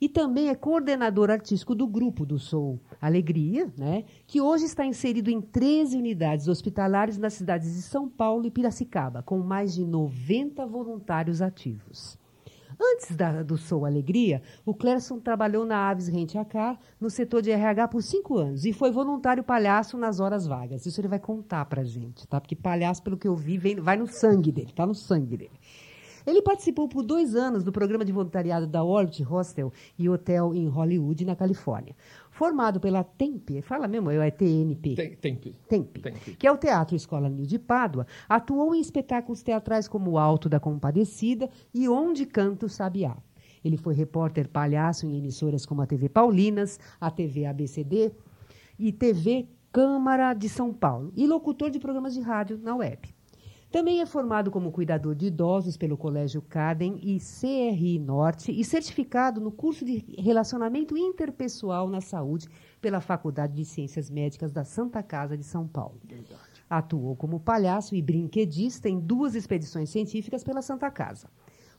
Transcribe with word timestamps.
e 0.00 0.08
também 0.08 0.48
é 0.48 0.54
coordenador 0.54 1.30
artístico 1.30 1.74
do 1.74 1.86
grupo 1.86 2.24
do 2.24 2.38
Sou 2.38 2.80
Alegria, 3.00 3.72
né, 3.76 4.04
que 4.26 4.40
hoje 4.40 4.64
está 4.64 4.84
inserido 4.86 5.30
em 5.30 5.40
13 5.40 5.96
unidades 5.96 6.48
hospitalares 6.48 7.18
nas 7.18 7.34
cidades 7.34 7.74
de 7.74 7.82
São 7.82 8.08
Paulo 8.08 8.46
e 8.46 8.50
Piracicaba, 8.50 9.22
com 9.22 9.38
mais 9.38 9.74
de 9.74 9.84
90 9.84 10.66
voluntários 10.66 11.42
ativos. 11.42 12.18
Antes 12.82 13.14
da- 13.14 13.42
do 13.42 13.58
Sou 13.58 13.84
Alegria, 13.84 14.40
o 14.64 14.72
Clerson 14.72 15.18
trabalhou 15.20 15.66
na 15.66 15.90
Aves 15.90 16.08
Rente 16.08 16.38
Acar, 16.38 16.78
no 16.98 17.10
setor 17.10 17.42
de 17.42 17.50
RH, 17.50 17.88
por 17.88 18.02
cinco 18.02 18.38
anos 18.38 18.64
e 18.64 18.72
foi 18.72 18.90
voluntário 18.90 19.44
palhaço 19.44 19.98
nas 19.98 20.18
horas 20.18 20.46
vagas. 20.46 20.86
Isso 20.86 20.98
ele 20.98 21.08
vai 21.08 21.18
contar 21.18 21.66
pra 21.66 21.84
gente, 21.84 22.26
tá? 22.26 22.40
Porque 22.40 22.56
palhaço, 22.56 23.02
pelo 23.02 23.18
que 23.18 23.28
eu 23.28 23.36
vi, 23.36 23.58
vem- 23.58 23.76
vai 23.80 23.98
no 23.98 24.06
sangue 24.06 24.50
dele, 24.50 24.72
tá 24.74 24.86
no 24.86 24.94
sangue 24.94 25.36
dele. 25.36 25.60
Ele 26.26 26.42
participou 26.42 26.88
por 26.88 27.02
dois 27.02 27.34
anos 27.34 27.64
do 27.64 27.72
programa 27.72 28.04
de 28.04 28.12
voluntariado 28.12 28.66
da 28.66 28.82
Orbit 28.82 29.22
Hostel 29.22 29.72
e 29.98 30.08
Hotel 30.08 30.54
em 30.54 30.68
Hollywood, 30.68 31.24
na 31.24 31.36
Califórnia. 31.36 31.94
Formado 32.30 32.80
pela 32.80 33.02
TEMP, 33.02 33.60
fala 33.62 33.86
mesmo, 33.86 34.10
é 34.10 34.30
TNP. 34.30 34.94
Tem, 34.94 35.16
tem. 35.16 35.36
Tempe, 35.68 36.00
Tempe. 36.00 36.36
que 36.36 36.46
é 36.46 36.52
o 36.52 36.56
Teatro 36.56 36.96
Escola 36.96 37.28
Nil 37.28 37.46
de 37.46 37.58
Pádua, 37.58 38.06
atuou 38.28 38.74
em 38.74 38.80
espetáculos 38.80 39.42
teatrais 39.42 39.88
como 39.88 40.12
o 40.12 40.18
Alto 40.18 40.48
da 40.48 40.60
Compadecida 40.60 41.50
e 41.74 41.88
Onde 41.88 42.26
Canto 42.26 42.68
Sabiá. 42.68 43.16
Ele 43.64 43.76
foi 43.76 43.94
repórter 43.94 44.48
palhaço 44.48 45.06
em 45.06 45.18
emissoras 45.18 45.66
como 45.66 45.82
a 45.82 45.86
TV 45.86 46.08
Paulinas, 46.08 46.78
a 47.00 47.10
TV 47.10 47.44
ABCD 47.44 48.10
e 48.78 48.92
TV 48.92 49.46
Câmara 49.72 50.32
de 50.34 50.48
São 50.48 50.72
Paulo 50.72 51.12
e 51.14 51.26
locutor 51.26 51.70
de 51.70 51.78
programas 51.78 52.14
de 52.14 52.20
rádio 52.20 52.58
na 52.58 52.74
web. 52.74 53.14
Também 53.70 54.00
é 54.00 54.06
formado 54.06 54.50
como 54.50 54.72
cuidador 54.72 55.14
de 55.14 55.26
idosos 55.26 55.76
pelo 55.76 55.96
Colégio 55.96 56.42
Caden 56.42 56.98
e 57.00 57.20
CRI 57.20 58.00
Norte 58.00 58.50
e 58.50 58.64
certificado 58.64 59.40
no 59.40 59.52
curso 59.52 59.84
de 59.84 60.04
Relacionamento 60.18 60.98
Interpessoal 60.98 61.88
na 61.88 62.00
Saúde 62.00 62.48
pela 62.80 63.00
Faculdade 63.00 63.54
de 63.54 63.64
Ciências 63.64 64.10
Médicas 64.10 64.50
da 64.50 64.64
Santa 64.64 65.04
Casa 65.04 65.36
de 65.38 65.44
São 65.44 65.68
Paulo. 65.68 66.00
Atuou 66.68 67.14
como 67.14 67.38
palhaço 67.38 67.94
e 67.94 68.02
brinquedista 68.02 68.88
em 68.88 68.98
duas 68.98 69.36
expedições 69.36 69.88
científicas 69.88 70.42
pela 70.42 70.62
Santa 70.62 70.90
Casa. 70.90 71.28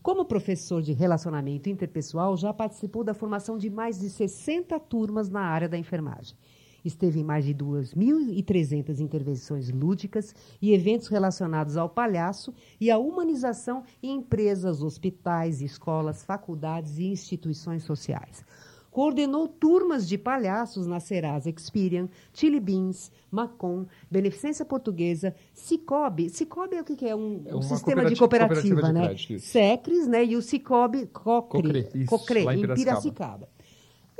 Como 0.01 0.23
professor 0.23 0.81
de 0.81 0.93
relacionamento 0.93 1.69
interpessoal, 1.69 2.37
já 2.37 2.53
participou 2.53 3.03
da 3.03 3.13
formação 3.13 3.57
de 3.57 3.69
mais 3.69 3.99
de 3.99 4.09
60 4.09 4.79
turmas 4.79 5.29
na 5.29 5.41
área 5.41 5.67
da 5.67 5.77
enfermagem. 5.77 6.37
Esteve 6.83 7.19
em 7.19 7.23
mais 7.23 7.45
de 7.45 7.53
2.300 7.53 8.99
intervenções 8.99 9.69
lúdicas 9.69 10.33
e 10.61 10.73
eventos 10.73 11.07
relacionados 11.07 11.77
ao 11.77 11.89
palhaço 11.89 12.53
e 12.79 12.89
à 12.89 12.97
humanização 12.97 13.83
em 14.01 14.15
empresas, 14.15 14.81
hospitais, 14.81 15.61
escolas, 15.61 16.23
faculdades 16.23 16.97
e 16.97 17.05
instituições 17.05 17.83
sociais. 17.83 18.43
Coordenou 18.89 19.47
turmas 19.47 20.05
de 20.05 20.17
palhaços 20.17 20.85
na 20.85 20.99
Serasa 20.99 21.49
Experian, 21.49 22.09
Chili 22.33 22.59
Beans, 22.59 23.09
Macon, 23.31 23.85
Beneficência 24.11 24.65
Portuguesa, 24.65 25.33
Cicobi. 25.53 26.29
Cicobi 26.29 26.75
é 26.75 26.81
o 26.81 26.83
que, 26.83 27.05
é? 27.07 27.15
Um, 27.15 27.41
É 27.45 27.55
um 27.55 27.61
sistema 27.61 28.03
de 28.03 28.17
cooperati- 28.17 28.19
cooperativa, 28.19 28.81
cooperativa 28.81 28.87
de 28.87 28.93
né? 28.93 29.05
crédito, 29.07 29.33
isso. 29.35 29.47
Secres, 29.47 30.07
né? 30.07 30.25
E 30.25 30.35
o 30.35 30.41
Cicobi 30.41 31.05
Cocre, 31.07 31.61
Cocre, 31.61 31.89
isso, 31.95 32.09
Cocre, 32.09 32.39
em 32.41 32.43
Piracicaba. 32.43 32.75
Piracicaba. 32.75 33.49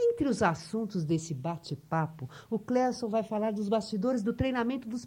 Entre 0.04 0.28
os 0.28 0.42
assuntos 0.42 1.06
desse 1.06 1.34
bate-papo, 1.34 2.28
o 2.50 2.58
Cléson 2.58 3.08
vai 3.08 3.22
falar 3.24 3.52
dos 3.52 3.70
bastidores 3.70 4.24
do 4.24 4.34
treinamento 4.34 4.88
dos, 4.90 5.06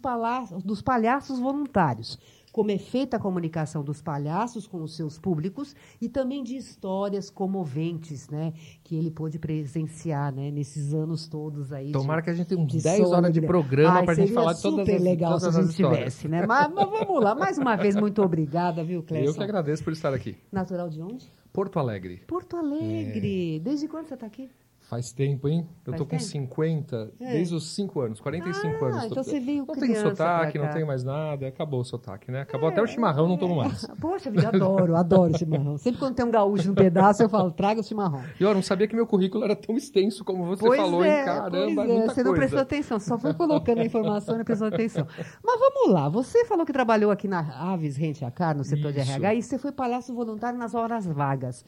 dos 0.63 0.81
palhaços 0.81 1.37
voluntários, 1.39 2.17
como 2.51 2.71
é 2.71 2.77
feita 2.77 3.17
a 3.17 3.19
comunicação 3.19 3.83
dos 3.83 4.01
palhaços 4.01 4.65
com 4.65 4.81
os 4.81 4.95
seus 4.95 5.17
públicos 5.19 5.75
e 6.01 6.07
também 6.07 6.41
de 6.43 6.55
histórias 6.55 7.29
comoventes, 7.29 8.29
né, 8.29 8.53
que 8.83 8.95
ele 8.95 9.11
pôde 9.11 9.37
presenciar, 9.37 10.33
né, 10.33 10.49
nesses 10.49 10.93
anos 10.93 11.27
todos 11.27 11.73
aí. 11.73 11.91
Tomara 11.91 12.21
de- 12.21 12.25
que 12.25 12.29
a 12.29 12.33
gente 12.33 12.47
tenha 12.47 12.61
uns 12.61 12.71
de 12.71 12.81
10 12.81 13.11
horas 13.11 13.33
de 13.33 13.41
programa 13.41 13.99
Ai, 13.99 14.05
pra 14.05 14.13
gente 14.13 14.31
falar 14.31 14.53
de 14.53 14.61
todas 14.61 14.79
super 14.79 14.95
as, 14.95 15.01
legal 15.01 15.31
todas 15.37 15.53
se 15.53 15.59
a 15.59 15.61
gente 15.61 15.71
histórias. 15.71 15.97
tivesse, 15.99 16.27
né? 16.29 16.45
Mas, 16.45 16.71
mas 16.73 16.89
vamos 16.89 17.21
lá, 17.23 17.35
mais 17.35 17.57
uma 17.57 17.75
vez, 17.75 17.95
muito 17.97 18.21
obrigada, 18.21 18.81
viu, 18.83 19.03
Cléson? 19.03 19.25
Eu 19.31 19.33
que 19.33 19.43
agradeço 19.43 19.83
por 19.83 19.91
estar 19.91 20.13
aqui. 20.13 20.37
Natural 20.49 20.87
de 20.89 21.01
onde? 21.01 21.29
Porto 21.51 21.79
Alegre. 21.79 22.21
Porto 22.27 22.57
Alegre. 22.57 23.59
Desde 23.59 23.87
quando 23.87 24.07
você 24.07 24.13
está 24.13 24.25
aqui? 24.25 24.49
Faz 24.89 25.11
tempo, 25.11 25.47
hein? 25.47 25.67
Eu 25.83 25.93
Faz 25.93 25.97
tô 25.97 26.03
com 26.05 26.11
tempo? 26.11 26.21
50, 26.23 27.11
É. 27.19 27.31
desde 27.33 27.55
os 27.55 27.69
5 27.73 27.99
anos, 28.01 28.19
45 28.21 28.85
Ah, 28.85 28.87
anos. 28.89 29.03
então 29.05 29.23
você 29.23 29.39
veio 29.39 29.65
Não 29.65 29.73
tenho 29.73 29.95
sotaque, 29.99 30.59
não 30.59 30.69
tenho 30.69 30.85
mais 30.85 31.03
nada. 31.03 31.47
Acabou 31.47 31.79
o 31.81 31.83
sotaque, 31.83 32.31
né? 32.31 32.41
Acabou 32.41 32.69
até 32.69 32.81
o 32.83 32.85
chimarrão, 32.87 33.27
não 33.27 33.35
tomo 33.35 33.55
mais. 33.55 33.87
Poxa 33.99 34.29
vida, 34.29 34.47
adoro, 34.49 34.95
adoro 34.95 35.35
chimarrão. 35.35 35.75
Sempre 35.79 35.99
quando 35.99 36.13
tem 36.15 36.23
um 36.23 36.29
gaúcho 36.29 36.67
no 36.69 36.75
pedaço, 36.75 37.23
eu 37.23 37.29
falo, 37.29 37.49
traga 37.51 37.81
o 37.81 37.83
chimarrão. 37.83 38.21
E 38.39 38.43
eu 38.43 38.53
não 38.53 38.61
sabia 38.61 38.87
que 38.87 38.95
meu 38.95 39.07
currículo 39.07 39.43
era 39.43 39.55
tão 39.55 39.75
extenso 39.75 40.23
como 40.23 40.45
você 40.45 40.63
Pois 40.63 40.79
falou, 40.79 41.03
é, 41.03 41.19
hein? 41.19 41.25
Caramba, 41.25 41.83
pois 41.83 41.89
é 41.89 41.95
é, 41.97 42.05
você 42.05 42.23
não 42.23 42.31
coisa. 42.31 42.33
prestou 42.35 42.59
atenção, 42.59 42.99
só 42.99 43.17
foi 43.17 43.33
colocando 43.33 43.79
a 43.79 43.85
informação 43.85 44.35
e 44.35 44.37
não 44.37 44.45
prestou 44.45 44.67
atenção. 44.67 45.07
Mas 45.43 45.59
vamos 45.59 45.93
lá, 45.93 46.09
você 46.09 46.45
falou 46.45 46.63
que 46.63 46.71
trabalhou 46.71 47.09
aqui 47.09 47.27
na 47.27 47.39
Aves 47.73 47.97
Rente 47.97 48.23
a 48.23 48.29
Car, 48.29 48.55
no 48.55 48.63
setor 48.63 48.91
de 48.93 48.99
Isso. 48.99 49.09
RH, 49.11 49.33
e 49.33 49.41
você 49.41 49.57
foi 49.57 49.71
palhaço 49.71 50.13
voluntário 50.13 50.59
nas 50.59 50.75
horas 50.75 51.07
vagas. 51.07 51.65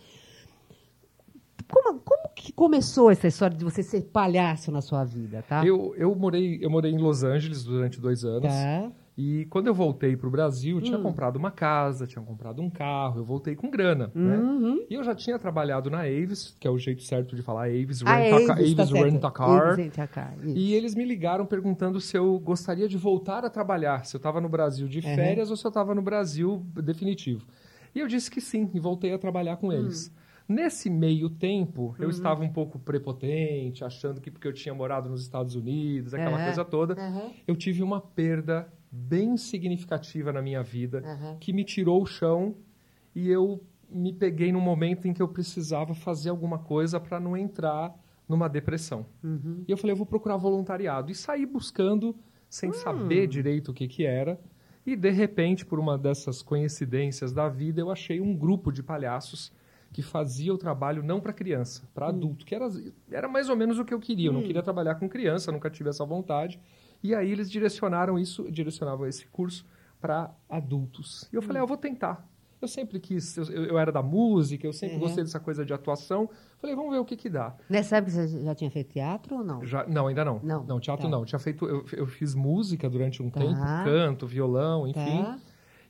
Como, 1.69 1.99
como 1.99 2.29
que 2.35 2.51
começou 2.53 3.11
essa 3.11 3.27
história 3.27 3.57
de 3.57 3.63
você 3.63 3.83
ser 3.83 4.01
palhaço 4.03 4.71
na 4.71 4.81
sua 4.81 5.03
vida, 5.03 5.43
tá? 5.47 5.65
Eu, 5.65 5.93
eu, 5.97 6.15
morei, 6.15 6.59
eu 6.61 6.69
morei 6.69 6.91
em 6.91 6.97
Los 6.97 7.23
Angeles 7.23 7.63
durante 7.63 7.99
dois 7.99 8.23
anos. 8.23 8.47
Tá. 8.53 8.91
E 9.19 9.45
quando 9.49 9.65
eu 9.65 9.73
voltei 9.73 10.15
para 10.15 10.27
o 10.27 10.31
Brasil, 10.31 10.75
eu 10.77 10.79
Hum. 10.79 10.85
tinha 10.85 10.99
comprado 10.99 11.37
uma 11.37 11.49
casa, 11.49 12.05
tinha 12.05 12.23
comprado 12.23 12.61
um 12.61 12.69
carro, 12.69 13.19
eu 13.19 13.25
voltei 13.25 13.55
com 13.55 13.67
grana, 13.69 14.11
né? 14.13 14.37
Uhum. 14.37 14.85
E 14.87 14.93
eu 14.93 15.03
já 15.03 15.15
tinha 15.15 15.39
trabalhado 15.39 15.89
na 15.89 16.01
Avis, 16.01 16.55
que 16.59 16.67
é 16.67 16.71
o 16.71 16.77
jeito 16.77 17.01
certo 17.01 17.35
de 17.35 17.41
falar 17.41 17.63
Avis, 17.63 18.03
A 18.05 18.15
Rent 18.15 18.49
a, 18.49 18.53
Avis, 18.53 18.75
tá. 18.75 18.83
Rent 18.83 19.23
a 19.25 19.31
Car. 19.31 19.69
Avis 19.73 19.97
a 19.99 20.07
Car. 20.07 20.35
E 20.45 20.73
eles 20.75 20.93
me 20.93 21.03
ligaram 21.03 21.47
perguntando 21.47 21.99
se 21.99 22.15
eu 22.15 22.37
gostaria 22.39 22.87
de 22.87 22.95
voltar 22.95 23.43
a 23.43 23.49
trabalhar, 23.49 24.05
se 24.05 24.15
eu 24.15 24.19
estava 24.19 24.39
no 24.39 24.47
Brasil 24.47 24.87
de 24.87 24.99
Uhum. 24.99 25.15
férias 25.15 25.49
ou 25.49 25.57
se 25.57 25.65
eu 25.65 25.69
estava 25.69 25.95
no 25.95 26.01
Brasil 26.03 26.63
definitivo. 26.75 27.43
E 27.95 27.99
eu 27.99 28.07
disse 28.07 28.29
que 28.29 28.39
sim, 28.39 28.69
e 28.71 28.79
voltei 28.79 29.11
a 29.13 29.17
trabalhar 29.17 29.57
com 29.57 29.73
eles. 29.73 30.13
Nesse 30.47 30.89
meio 30.89 31.29
tempo, 31.29 31.93
eu 31.99 32.09
estava 32.09 32.41
um 32.43 32.49
pouco 32.49 32.79
prepotente, 32.79 33.83
achando 33.83 34.21
que 34.21 34.31
porque 34.31 34.47
eu 34.47 34.53
tinha 34.53 34.73
morado 34.73 35.09
nos 35.09 35.21
Estados 35.21 35.55
Unidos, 35.55 36.13
aquela 36.13 36.37
Uhum. 36.37 36.43
coisa 36.45 36.63
toda, 36.63 36.95
Uhum. 36.95 37.31
eu 37.45 37.55
tive 37.55 37.83
uma 37.83 37.99
perda 37.99 38.71
bem 38.89 39.35
significativa 39.35 40.31
na 40.31 40.41
minha 40.41 40.63
vida, 40.63 41.03
Uhum. 41.05 41.37
que 41.37 41.51
me 41.51 41.65
tirou 41.65 42.01
o 42.01 42.05
chão 42.05 42.55
e 43.13 43.29
eu 43.29 43.61
me 43.89 44.13
peguei 44.13 44.51
num 44.51 44.61
momento 44.61 45.07
em 45.07 45.13
que 45.13 45.21
eu 45.21 45.27
precisava 45.27 45.93
fazer 45.93 46.29
alguma 46.29 46.59
coisa 46.59 46.97
para 46.99 47.19
não 47.19 47.35
entrar 47.35 47.93
numa 48.27 48.47
depressão. 48.47 49.05
Uhum. 49.23 49.63
E 49.67 49.71
eu 49.71 49.77
falei, 49.77 49.91
eu 49.93 49.97
vou 49.97 50.05
procurar 50.05 50.37
voluntariado. 50.37 51.11
E 51.11 51.15
saí 51.15 51.45
buscando, 51.45 52.15
sem 52.49 52.71
saber 52.73 53.27
direito 53.27 53.71
o 53.71 53.73
que, 53.73 53.87
que 53.87 54.05
era. 54.05 54.39
E, 54.85 54.95
de 54.95 55.09
repente, 55.09 55.65
por 55.65 55.79
uma 55.79 55.97
dessas 55.97 56.41
coincidências 56.41 57.31
da 57.33 57.47
vida, 57.49 57.79
eu 57.81 57.89
achei 57.91 58.19
um 58.21 58.33
grupo 58.35 58.71
de 58.71 58.81
palhaços 58.83 59.51
que 59.93 60.01
fazia 60.01 60.53
o 60.53 60.57
trabalho 60.57 61.01
não 61.01 61.19
para 61.19 61.33
criança, 61.33 61.83
para 61.93 62.07
adulto, 62.07 62.45
que 62.45 62.53
era, 62.53 62.67
era 63.09 63.27
mais 63.27 63.49
ou 63.49 63.55
menos 63.55 63.79
o 63.79 63.85
que 63.85 63.93
eu 63.93 63.99
queria. 63.99 64.29
Eu 64.29 64.33
não 64.33 64.41
queria 64.43 64.61
trabalhar 64.61 64.95
com 64.95 65.07
criança, 65.09 65.51
nunca 65.51 65.69
tive 65.69 65.89
essa 65.89 66.05
vontade. 66.05 66.59
E 67.01 67.13
aí 67.15 67.31
eles 67.31 67.49
direcionaram 67.49 68.17
isso, 68.19 68.49
direcionavam 68.51 69.07
esse 69.07 69.25
curso 69.27 69.65
para 69.99 70.31
adultos. 70.49 71.27
E 71.31 71.35
eu 71.35 71.41
falei, 71.41 71.61
ah, 71.61 71.63
eu 71.63 71.67
vou 71.67 71.77
tentar. 71.77 72.27
Eu 72.59 72.67
sempre 72.67 72.99
quis, 72.99 73.37
eu, 73.37 73.45
eu 73.65 73.77
era 73.77 73.91
da 73.91 74.01
música, 74.01 74.65
eu 74.65 74.73
sempre 74.73 74.95
Uhum. 74.95 75.01
gostei 75.01 75.23
dessa 75.23 75.39
coisa 75.39 75.63
de 75.63 75.73
atuação. 75.73 76.27
Falei, 76.59 76.75
vamos 76.75 76.91
ver 76.91 76.97
o 76.97 77.05
que 77.05 77.15
que 77.15 77.29
dá. 77.29 77.55
Nessa 77.69 77.97
época 77.97 78.11
você 78.11 78.43
já 78.43 78.55
tinha 78.55 78.71
feito 78.71 78.93
teatro 78.93 79.37
ou 79.37 79.43
não? 79.43 79.63
Já, 79.63 79.85
não, 79.87 80.07
ainda 80.07 80.25
não. 80.25 80.39
Não, 80.43 80.79
teatro 80.79 81.05
tá. 81.05 81.09
não. 81.09 81.23
Tinha 81.23 81.37
feito, 81.37 81.65
eu, 81.67 81.85
eu 81.93 82.07
fiz 82.07 82.33
música 82.33 82.89
durante 82.89 83.21
um 83.21 83.29
Tá. 83.29 83.39
tempo, 83.39 83.55
canto, 83.85 84.25
violão, 84.25 84.87
enfim. 84.87 85.21
Tá. 85.23 85.37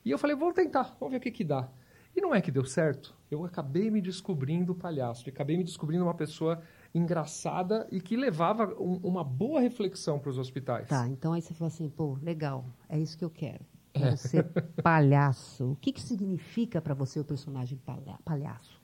E 0.04 0.10
eu 0.10 0.18
falei, 0.18 0.36
vou 0.36 0.52
tentar, 0.52 0.94
vamos 1.00 1.12
ver 1.12 1.16
o 1.16 1.20
que 1.20 1.30
que 1.30 1.42
dá. 1.44 1.68
E 2.16 2.20
não 2.20 2.34
é 2.34 2.40
que 2.40 2.50
deu 2.50 2.64
certo. 2.64 3.14
Eu 3.30 3.44
acabei 3.44 3.90
me 3.90 4.00
descobrindo 4.00 4.74
palhaço, 4.74 5.28
acabei 5.28 5.56
me 5.56 5.64
descobrindo 5.64 6.04
uma 6.04 6.14
pessoa 6.14 6.60
engraçada 6.94 7.86
e 7.92 8.00
que 8.00 8.16
levava 8.16 8.74
um- 8.80 8.98
uma 9.02 9.22
boa 9.22 9.60
reflexão 9.60 10.18
para 10.18 10.30
os 10.30 10.38
hospitais. 10.38 10.88
Tá, 10.88 11.06
então 11.08 11.32
aí 11.32 11.42
você 11.42 11.54
falou 11.54 11.68
assim, 11.68 11.88
pô, 11.88 12.18
legal, 12.22 12.64
é 12.88 12.98
isso 12.98 13.16
que 13.16 13.24
eu 13.24 13.30
quero. 13.30 13.64
Quero 13.92 14.16
ser 14.16 14.44
palhaço. 14.82 15.72
O 15.72 15.76
que, 15.76 15.92
que 15.92 16.00
significa 16.00 16.80
para 16.80 16.94
você 16.94 17.18
o 17.20 17.24
personagem 17.24 17.78
palha- 17.78 18.18
palhaço? 18.24 18.80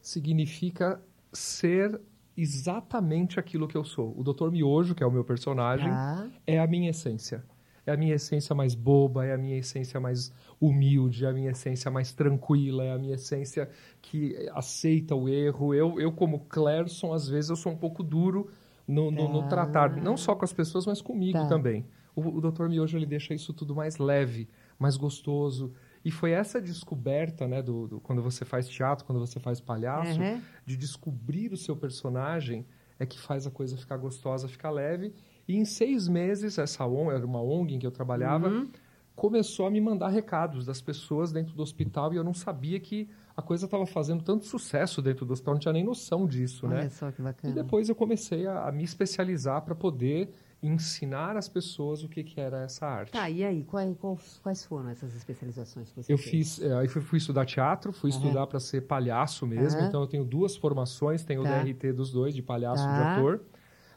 Significa 0.00 1.00
ser 1.32 2.00
exatamente 2.36 3.38
aquilo 3.38 3.68
que 3.68 3.76
eu 3.76 3.84
sou. 3.84 4.14
O 4.18 4.22
Dr. 4.24 4.50
Miojo, 4.50 4.94
que 4.94 5.02
é 5.02 5.06
o 5.06 5.10
meu 5.10 5.24
personagem, 5.24 5.88
Tá. 5.90 6.28
é 6.46 6.58
a 6.58 6.66
minha 6.66 6.90
essência. 6.90 7.44
É 7.86 7.92
a 7.92 7.96
minha 7.96 8.14
essência 8.14 8.54
mais 8.54 8.74
boba, 8.74 9.24
é 9.24 9.32
a 9.34 9.38
minha 9.38 9.56
essência 9.58 9.98
mais 10.00 10.32
humilde, 10.60 11.24
é 11.24 11.28
a 11.28 11.32
minha 11.32 11.50
essência 11.50 11.90
mais 11.90 12.12
tranquila, 12.12 12.84
é 12.84 12.92
a 12.92 12.98
minha 12.98 13.14
essência 13.14 13.68
que 14.02 14.36
aceita 14.52 15.14
o 15.14 15.28
erro. 15.28 15.74
Eu, 15.74 16.00
eu 16.00 16.12
como 16.12 16.40
Clerson, 16.40 17.12
às 17.12 17.28
vezes, 17.28 17.50
eu 17.50 17.56
sou 17.56 17.72
um 17.72 17.76
pouco 17.76 18.02
duro 18.02 18.50
no, 18.86 19.10
no- 19.10 19.28
no 19.28 19.42
Tá. 19.42 19.48
tratar, 19.48 19.96
não 19.96 20.16
só 20.16 20.34
com 20.34 20.44
as 20.44 20.52
pessoas, 20.52 20.84
mas 20.86 21.00
comigo 21.00 21.38
Tá. 21.38 21.46
também. 21.46 21.86
O, 22.14 22.20
o 22.22 22.40
Dr. 22.40 22.68
Miojo, 22.68 22.98
ele 22.98 23.06
deixa 23.06 23.32
isso 23.32 23.52
tudo 23.52 23.74
mais 23.74 23.96
leve, 23.98 24.48
mais 24.78 24.96
gostoso. 24.96 25.72
E 26.04 26.10
foi 26.10 26.32
essa 26.32 26.60
descoberta, 26.60 27.46
né, 27.46 27.62
do, 27.62 27.86
do- 27.86 28.00
quando 28.00 28.20
você 28.22 28.44
faz 28.44 28.68
teatro, 28.68 29.04
quando 29.06 29.18
você 29.20 29.38
faz 29.38 29.60
palhaço, 29.60 30.20
Uhum. 30.20 30.40
de 30.66 30.76
descobrir 30.76 31.52
o 31.52 31.56
seu 31.56 31.76
personagem 31.76 32.66
é 32.98 33.06
que 33.06 33.18
faz 33.18 33.46
a 33.46 33.50
coisa 33.50 33.76
ficar 33.78 33.96
gostosa, 33.96 34.48
ficar 34.48 34.70
leve. 34.70 35.14
E 35.50 35.56
em 35.56 35.64
seis 35.64 36.06
meses, 36.06 36.58
essa 36.58 36.86
ONG, 36.86 37.12
era 37.16 37.26
uma 37.26 37.42
ONG 37.42 37.74
em 37.74 37.78
que 37.80 37.86
eu 37.86 37.90
trabalhava, 37.90 38.48
Uhum. 38.48 38.68
começou 39.16 39.66
a 39.66 39.70
me 39.70 39.80
mandar 39.80 40.08
recados 40.08 40.64
das 40.64 40.80
pessoas 40.80 41.32
dentro 41.32 41.54
do 41.56 41.62
hospital 41.62 42.12
e 42.14 42.16
eu 42.16 42.22
não 42.22 42.32
sabia 42.32 42.78
que 42.78 43.08
a 43.36 43.42
coisa 43.42 43.64
estava 43.64 43.84
fazendo 43.84 44.22
tanto 44.22 44.44
sucesso 44.44 45.02
dentro 45.02 45.26
do 45.26 45.32
hospital, 45.32 45.54
não 45.54 45.60
tinha 45.60 45.72
nem 45.72 45.82
noção 45.82 46.24
disso, 46.24 46.66
Olha 46.68 46.82
né? 46.82 46.88
só 46.88 47.10
que 47.10 47.20
E 47.20 47.24
bacana. 47.24 47.52
depois 47.52 47.88
eu 47.88 47.96
comecei 47.96 48.46
a, 48.46 48.68
a 48.68 48.70
me 48.72 48.84
especializar 48.84 49.60
para 49.62 49.74
poder 49.74 50.30
ensinar 50.62 51.36
às 51.36 51.48
pessoas 51.48 52.04
o 52.04 52.08
que, 52.08 52.22
que 52.22 52.38
era 52.40 52.62
essa 52.62 52.86
arte. 52.86 53.12
Tá, 53.12 53.28
e 53.28 53.42
aí, 53.42 53.64
quais, 53.64 53.96
quais, 54.42 54.64
foram 54.64 54.90
essas 54.90 55.16
especializações 55.16 55.90
que 55.90 55.96
você 55.96 56.12
Eu 56.12 56.18
fez? 56.18 56.30
fiz, 56.56 56.62
é, 56.62 56.72
aí 56.76 56.86
fui, 56.86 57.18
estudar 57.18 57.44
teatro, 57.44 57.92
fui 57.92 58.10
Aham. 58.10 58.18
estudar 58.18 58.46
para 58.46 58.60
ser 58.60 58.82
palhaço 58.82 59.46
mesmo, 59.46 59.80
Aham. 59.80 59.88
então 59.88 60.00
eu 60.02 60.06
tenho 60.06 60.24
duas 60.24 60.54
formações, 60.56 61.24
tenho 61.24 61.42
Tá. 61.42 61.48
o 61.48 61.64
DRT 61.64 61.92
dos 61.92 62.12
dois, 62.12 62.34
de 62.34 62.42
palhaço 62.42 62.90
e 62.90 62.92
de 62.92 63.00
Tá. 63.00 63.10
ator. 63.12 63.42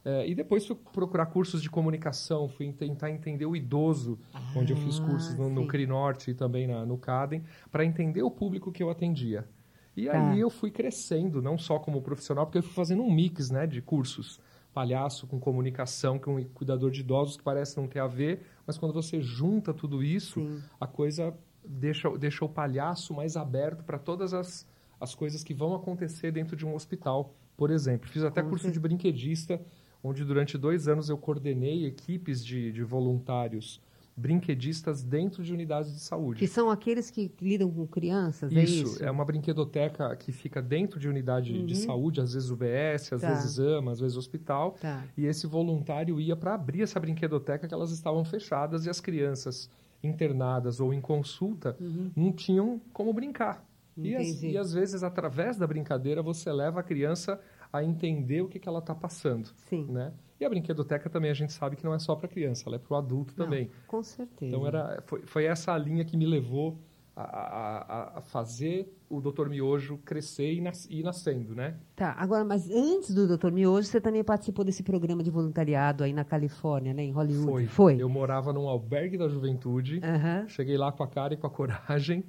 É, 0.06 0.28
e 0.28 0.36
depois 0.36 0.66
fui 0.68 0.76
procurar 0.92 1.28
cursos 1.28 1.62
de 1.62 1.70
comunicação, 1.70 2.50
fui 2.50 2.72
tentar 2.74 3.10
entender 3.10 3.46
o 3.46 3.56
idoso, 3.56 4.20
onde 4.56 4.74
eu 4.74 4.78
fiz 4.78 5.00
Ah, 5.00 5.06
cursos 5.06 5.36
no, 5.36 5.50
no. 5.50 5.66
CRINorte 5.68 6.32
e 6.32 6.34
também 6.34 6.68
na, 6.68 6.86
no 6.86 6.98
CADEM, 6.98 7.44
para 7.72 7.86
entender 7.86 8.22
o 8.22 8.30
público 8.30 8.72
que 8.72 8.84
eu 8.84 8.90
atendia. 8.90 9.48
E 9.96 10.08
Tá. 10.08 10.32
aí 10.32 10.40
eu 10.40 10.50
fui 10.50 10.72
crescendo, 10.72 11.42
não 11.42 11.58
só 11.58 11.80
como 11.80 12.02
profissional, 12.02 12.46
porque 12.46 12.58
eu 12.58 12.64
fui 12.64 12.74
fazendo 12.74 13.02
um 13.02 13.12
mix 13.14 13.50
né, 13.50 13.66
de 13.66 13.82
cursos. 13.82 14.40
Palhaço 14.74 15.28
com 15.28 15.40
comunicação, 15.40 16.18
com 16.18 16.36
um 16.38 16.44
cuidador 16.46 16.90
de 16.90 17.02
idosos, 17.02 17.38
que 17.38 17.44
parece 17.44 17.78
não 17.78 17.88
ter 17.88 18.00
a 18.00 18.08
ver, 18.08 18.42
mas 18.66 18.78
quando 18.78 18.92
você 18.92 19.22
junta 19.22 19.72
tudo 19.74 20.04
isso, 20.04 20.42
Sim. 20.42 20.62
a 20.82 20.88
coisa 20.88 21.34
deixa, 21.64 22.10
deixa 22.18 22.44
o 22.44 22.50
palhaço 22.50 23.14
mais 23.14 23.38
aberto 23.38 23.84
para 23.84 24.00
todas 24.00 24.34
as, 24.34 24.68
as 25.00 25.14
coisas 25.14 25.44
que 25.44 25.54
vão 25.54 25.76
acontecer 25.76 26.32
dentro 26.32 26.56
de 26.58 26.66
um 26.66 26.74
hospital, 26.74 27.36
por 27.56 27.70
exemplo. 27.70 28.10
Fiz 28.10 28.24
até 28.24 28.42
Com 28.42 28.50
curso 28.50 28.64
certeza. 28.64 28.82
de 28.82 28.88
brinquedista, 28.88 29.62
onde 30.04 30.26
durante 30.26 30.58
dois 30.58 30.88
anos 30.88 31.10
eu 31.10 31.18
coordenei 31.18 31.86
equipes 31.86 32.44
de, 32.46 32.72
de 32.72 32.84
voluntários 32.84 33.80
brinquedistas 34.16 35.02
dentro 35.02 35.44
de 35.44 35.52
unidades 35.52 35.92
de 35.92 36.00
saúde. 36.00 36.40
Que 36.40 36.48
são 36.48 36.70
aqueles 36.70 37.10
que 37.10 37.32
lidam 37.42 37.72
com 37.72 37.88
crianças, 37.88 38.56
é 38.56 38.62
Isso, 38.64 38.84
isso? 38.84 39.04
é 39.04 39.10
uma 39.10 39.26
brinquedoteca 39.26 40.16
que 40.16 40.32
fica 40.32 40.62
dentro 40.62 41.00
de 41.00 41.10
unidade 41.10 41.62
de 41.66 41.76
saúde, 41.76 42.22
às 42.22 42.34
vezes 42.34 42.50
UBS, 42.52 43.12
às 43.12 43.12
Uhum. 43.12 43.20
Tá. 43.28 43.34
vezes 43.34 43.60
AMA, 43.60 43.92
às 43.92 44.00
vezes 44.00 44.16
hospital. 44.16 44.78
Tá. 44.80 45.04
E 45.18 45.26
esse 45.26 45.48
voluntário 45.48 46.20
ia 46.22 46.36
para 46.36 46.54
abrir 46.54 46.84
essa 46.84 47.00
brinquedoteca 47.00 47.68
que 47.68 47.74
elas 47.74 47.90
estavam 47.92 48.24
fechadas 48.24 48.86
e 48.86 48.90
as 48.90 49.00
crianças 49.02 49.68
internadas 50.04 50.80
ou 50.80 50.94
em 50.94 51.02
consulta 51.02 51.76
não 52.16 52.32
tinham 52.32 52.80
como 52.92 53.12
brincar. 53.14 53.66
E, 53.98 54.16
as- 54.16 54.42
Uhum. 54.44 54.50
E 54.50 54.58
às 54.58 54.74
vezes, 54.74 55.04
através 55.04 55.58
da 55.58 55.66
brincadeira, 55.68 56.22
você 56.22 56.52
leva 56.52 56.80
a 56.80 56.84
criança 56.84 57.40
a 57.74 57.84
entender 57.84 58.42
o 58.42 58.48
que, 58.48 58.60
que 58.60 58.70
ela 58.70 58.80
está 58.80 58.94
passando. 58.94 59.50
Sim. 59.68 59.88
Né? 59.92 60.14
E 60.40 60.46
a 60.46 60.50
brinquedoteca 60.50 61.10
também 61.10 61.32
a 61.32 61.34
gente 61.34 61.52
sabe 61.52 61.76
que 61.76 61.84
não 61.84 61.94
é 61.94 62.00
só 62.00 62.16
para 62.16 62.28
criança, 62.28 62.64
ela 62.68 62.76
é 62.76 62.80
para 62.80 62.94
o 62.94 62.98
adulto 62.98 63.34
Não, 63.36 63.46
também. 63.46 63.72
Com 63.88 64.04
certeza. 64.04 64.46
Então 64.56 64.68
era, 64.68 65.02
foi, 65.08 65.22
foi 65.26 65.46
essa 65.46 65.74
a 65.74 65.78
linha 65.78 66.06
que 66.06 66.16
me 66.16 66.26
levou 66.26 66.78
a, 67.16 67.22
a- 67.24 68.18
a- 68.18 68.22
fazer 68.22 68.92
o 69.10 69.22
Dr. 69.22 69.48
Miojo 69.48 70.00
crescer 70.04 70.54
e, 70.54 70.62
nas, 70.62 70.86
e 70.90 71.00
ir 71.00 71.04
nascendo, 71.04 71.54
né? 71.56 71.78
Tá, 71.96 72.12
agora, 72.18 72.44
mas 72.44 72.70
antes 72.72 73.14
do 73.14 73.28
Dr. 73.38 73.52
Miojo, 73.52 73.88
você 73.88 74.02
também 74.02 74.24
participou 74.24 74.66
desse 74.66 74.82
programa 74.84 75.22
de 75.24 75.30
voluntariado 75.30 76.04
aí 76.04 76.12
na 76.12 76.24
Califórnia, 76.24 76.94
né, 76.94 77.04
em 77.04 77.12
Hollywood. 77.12 77.68
Foi. 77.68 78.02
Eu 78.02 78.10
morava 78.10 78.52
num 78.52 78.68
albergue 78.68 79.18
da 79.18 79.28
juventude, 79.28 80.02
cheguei 80.48 80.78
lá 80.78 80.92
com 80.92 81.04
a 81.04 81.08
cara 81.08 81.34
e 81.36 81.38
com 81.38 81.46
a 81.48 81.50
coragem 81.50 82.24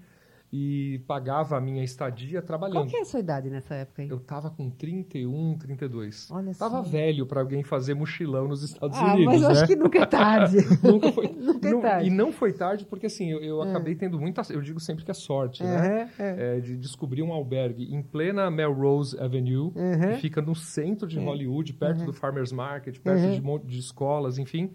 e 0.56 1.00
pagava 1.00 1.56
a 1.56 1.60
minha 1.60 1.82
estadia 1.82 2.40
Qual 2.40 2.46
trabalhando. 2.46 2.86
que 2.88 2.96
é 2.96 3.00
a 3.00 3.04
sua 3.04 3.18
idade 3.18 3.50
nessa 3.50 3.74
época 3.74 4.02
aí? 4.02 4.08
Eu 4.08 4.20
tava 4.20 4.50
com 4.50 4.70
31, 4.70 5.58
32. 5.58 6.28
Olha 6.30 6.54
Tava 6.54 6.80
velho 6.80 7.26
para 7.26 7.40
alguém 7.40 7.64
fazer 7.64 7.94
mochilão 7.94 8.46
nos 8.46 8.62
Estados 8.62 8.96
Ah, 8.96 9.14
Unidos, 9.14 9.24
mas 9.32 9.42
eu 9.42 9.48
né? 9.48 9.54
acho 9.54 9.66
que 9.66 9.74
nunca 9.74 9.98
é 9.98 10.06
tarde. 10.06 10.58
Nunca 10.80 11.10
foi. 11.10 11.26
Nunca 11.34 11.68
é 11.68 11.70
não- 11.72 11.80
tarde. 11.80 12.06
E 12.06 12.10
não 12.10 12.30
foi 12.30 12.52
tarde 12.52 12.84
porque 12.84 13.06
assim, 13.06 13.32
eu, 13.32 13.40
eu 13.40 13.62
acabei 13.62 13.96
tendo 13.96 14.16
muita, 14.20 14.42
eu 14.52 14.62
digo 14.62 14.78
sempre 14.78 15.04
que 15.04 15.10
é 15.10 15.14
sorte, 15.14 15.64
né? 15.64 16.08
É. 16.16 16.56
É, 16.58 16.60
de 16.60 16.76
descobrir 16.76 17.22
um 17.22 17.32
albergue 17.32 17.92
em 17.92 18.00
plena 18.00 18.48
Melrose 18.48 19.18
Avenue, 19.18 19.72
que 19.72 20.20
fica 20.20 20.40
no 20.40 20.54
centro 20.54 21.08
de 21.08 21.18
Hollywood, 21.18 21.72
perto 21.72 22.04
do 22.04 22.12
Farmers 22.12 22.52
Market, 22.52 23.00
perto 23.00 23.28
de, 23.32 23.66
de 23.66 23.78
escolas, 23.80 24.38
enfim. 24.38 24.70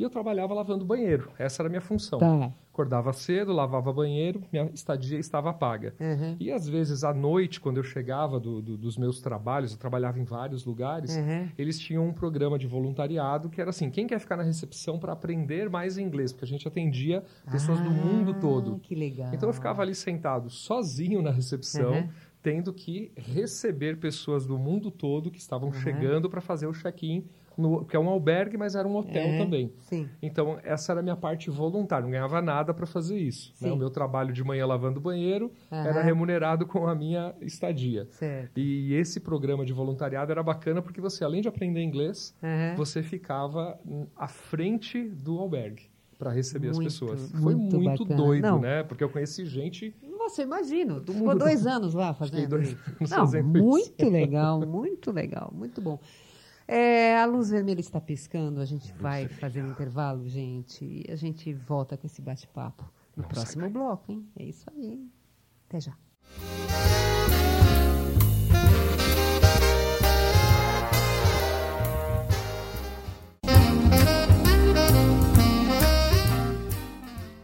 E 0.00 0.02
eu 0.02 0.08
trabalhava 0.08 0.54
lavando 0.54 0.82
banheiro. 0.82 1.30
Essa 1.38 1.60
era 1.60 1.68
a 1.68 1.70
minha 1.70 1.82
função. 1.82 2.18
Tá. 2.18 2.50
Acordava 2.72 3.12
cedo, 3.12 3.52
lavava 3.52 3.92
banheiro, 3.92 4.42
minha 4.50 4.70
estadia 4.72 5.18
estava 5.18 5.52
paga. 5.52 5.92
Uhum. 6.00 6.36
E 6.40 6.50
às 6.50 6.66
vezes 6.66 7.04
à 7.04 7.12
noite, 7.12 7.60
quando 7.60 7.76
eu 7.76 7.82
chegava 7.82 8.40
do- 8.40 8.62
do- 8.62 8.78
dos 8.78 8.96
meus 8.96 9.20
trabalhos, 9.20 9.72
eu 9.72 9.78
trabalhava 9.78 10.18
em 10.18 10.24
vários 10.24 10.64
lugares, 10.64 11.14
Uhum. 11.14 11.48
eles 11.58 11.78
tinham 11.78 12.06
um 12.08 12.14
programa 12.14 12.58
de 12.58 12.66
voluntariado 12.66 13.50
que 13.50 13.60
era 13.60 13.68
assim: 13.68 13.90
quem 13.90 14.06
quer 14.06 14.18
ficar 14.18 14.38
na 14.38 14.42
recepção 14.42 14.98
para 14.98 15.12
aprender 15.12 15.68
mais 15.68 15.98
inglês? 15.98 16.32
Porque 16.32 16.46
a 16.46 16.48
gente 16.48 16.66
atendia 16.66 17.22
pessoas 17.50 17.78
do 17.80 17.90
mundo 17.90 18.30
Ah, 18.30 18.40
todo. 18.40 18.78
Que 18.78 18.94
legal. 18.94 19.34
Então 19.34 19.50
eu 19.50 19.52
ficava 19.52 19.82
ali 19.82 19.94
sentado 19.94 20.48
sozinho 20.48 21.20
na 21.20 21.30
recepção, 21.30 21.92
Uhum. 21.92 22.08
tendo 22.42 22.72
que 22.72 23.12
receber 23.16 23.98
pessoas 23.98 24.46
do 24.46 24.56
mundo 24.56 24.90
todo 24.90 25.30
que 25.30 25.38
estavam 25.38 25.68
Uhum. 25.68 25.74
chegando 25.74 26.30
para 26.30 26.40
fazer 26.40 26.66
o 26.66 26.72
check-in, 26.72 27.26
no- 27.60 27.84
que 27.84 27.94
é 27.94 27.98
um 28.00 28.08
albergue, 28.08 28.56
mas 28.56 28.74
era 28.74 28.88
um 28.88 28.96
hotel 28.96 29.26
Uhum. 29.28 29.38
também. 29.38 29.72
Sim. 29.82 30.08
Então, 30.22 30.58
essa 30.64 30.92
era 30.92 31.00
a 31.00 31.02
minha 31.02 31.16
parte 31.16 31.50
voluntária, 31.50 32.02
não 32.04 32.10
ganhava 32.10 32.40
nada 32.40 32.72
para 32.74 32.86
fazer 32.86 33.18
isso. 33.18 33.52
né? 33.60 33.70
O 33.70 33.76
meu 33.76 33.90
trabalho 33.90 34.32
de 34.32 34.42
manhã 34.42 34.66
lavando 34.66 35.00
banheiro 35.00 35.52
era 35.70 36.02
remunerado 36.02 36.66
com 36.66 36.86
a 36.86 36.94
minha 36.94 37.34
estadia. 37.40 38.06
Certo. 38.10 38.58
E 38.58 38.94
esse 38.94 39.20
programa 39.20 39.64
de 39.64 39.72
voluntariado 39.72 40.32
era 40.32 40.42
bacana 40.42 40.80
porque 40.82 41.00
você, 41.00 41.22
além 41.22 41.42
de 41.42 41.48
aprender 41.48 41.82
inglês, 41.82 42.34
você 42.76 43.02
ficava 43.02 43.78
à 44.16 44.26
frente 44.26 45.02
do 45.08 45.38
albergue 45.38 45.84
para 46.18 46.30
receber 46.30 46.66
Muito, 46.72 46.86
as 46.88 46.94
pessoas. 46.94 47.30
Foi 47.32 47.54
muito 47.54 47.80
muito, 47.80 48.04
doido, 48.04 48.42
Não. 48.42 48.60
né? 48.60 48.82
Porque 48.82 49.02
eu 49.02 49.08
conheci 49.08 49.44
gente 49.46 49.94
Nossa, 50.18 50.42
imagino. 50.42 51.00
Tu 51.00 51.12
ficou 51.14 51.34
dois 51.36 51.66
anos 51.66 51.94
lá 51.94 52.12
Fiquei 52.12 52.28
fazendo 52.28 52.48
dois 52.50 52.68
isso. 52.68 52.78
anos 53.00 53.10
Não, 53.10 53.18
fazendo 53.20 53.56
isso. 53.56 53.66
muito 53.66 54.08
legal, 54.10 54.60
muito 54.66 55.10
legal, 55.12 55.50
muito 55.54 55.80
bom. 55.80 55.98
É, 56.72 57.18
a 57.18 57.24
luz 57.24 57.50
vermelha 57.50 57.80
está 57.80 58.00
piscando, 58.00 58.60
a 58.60 58.64
gente 58.64 58.92
vai 58.92 59.26
fazer 59.26 59.60
um 59.60 59.72
intervalo, 59.72 60.28
gente, 60.28 60.84
e 60.84 61.10
a 61.10 61.16
gente 61.16 61.52
volta 61.52 61.96
com 61.96 62.06
esse 62.06 62.22
bate-papo 62.22 62.88
no 63.16 63.24
próximo 63.24 63.68
bloco, 63.68 64.12
hein? 64.12 64.24
É 64.38 64.44
isso 64.44 64.70
aí. 64.70 65.04
Até 65.68 65.80
já. 65.80 65.92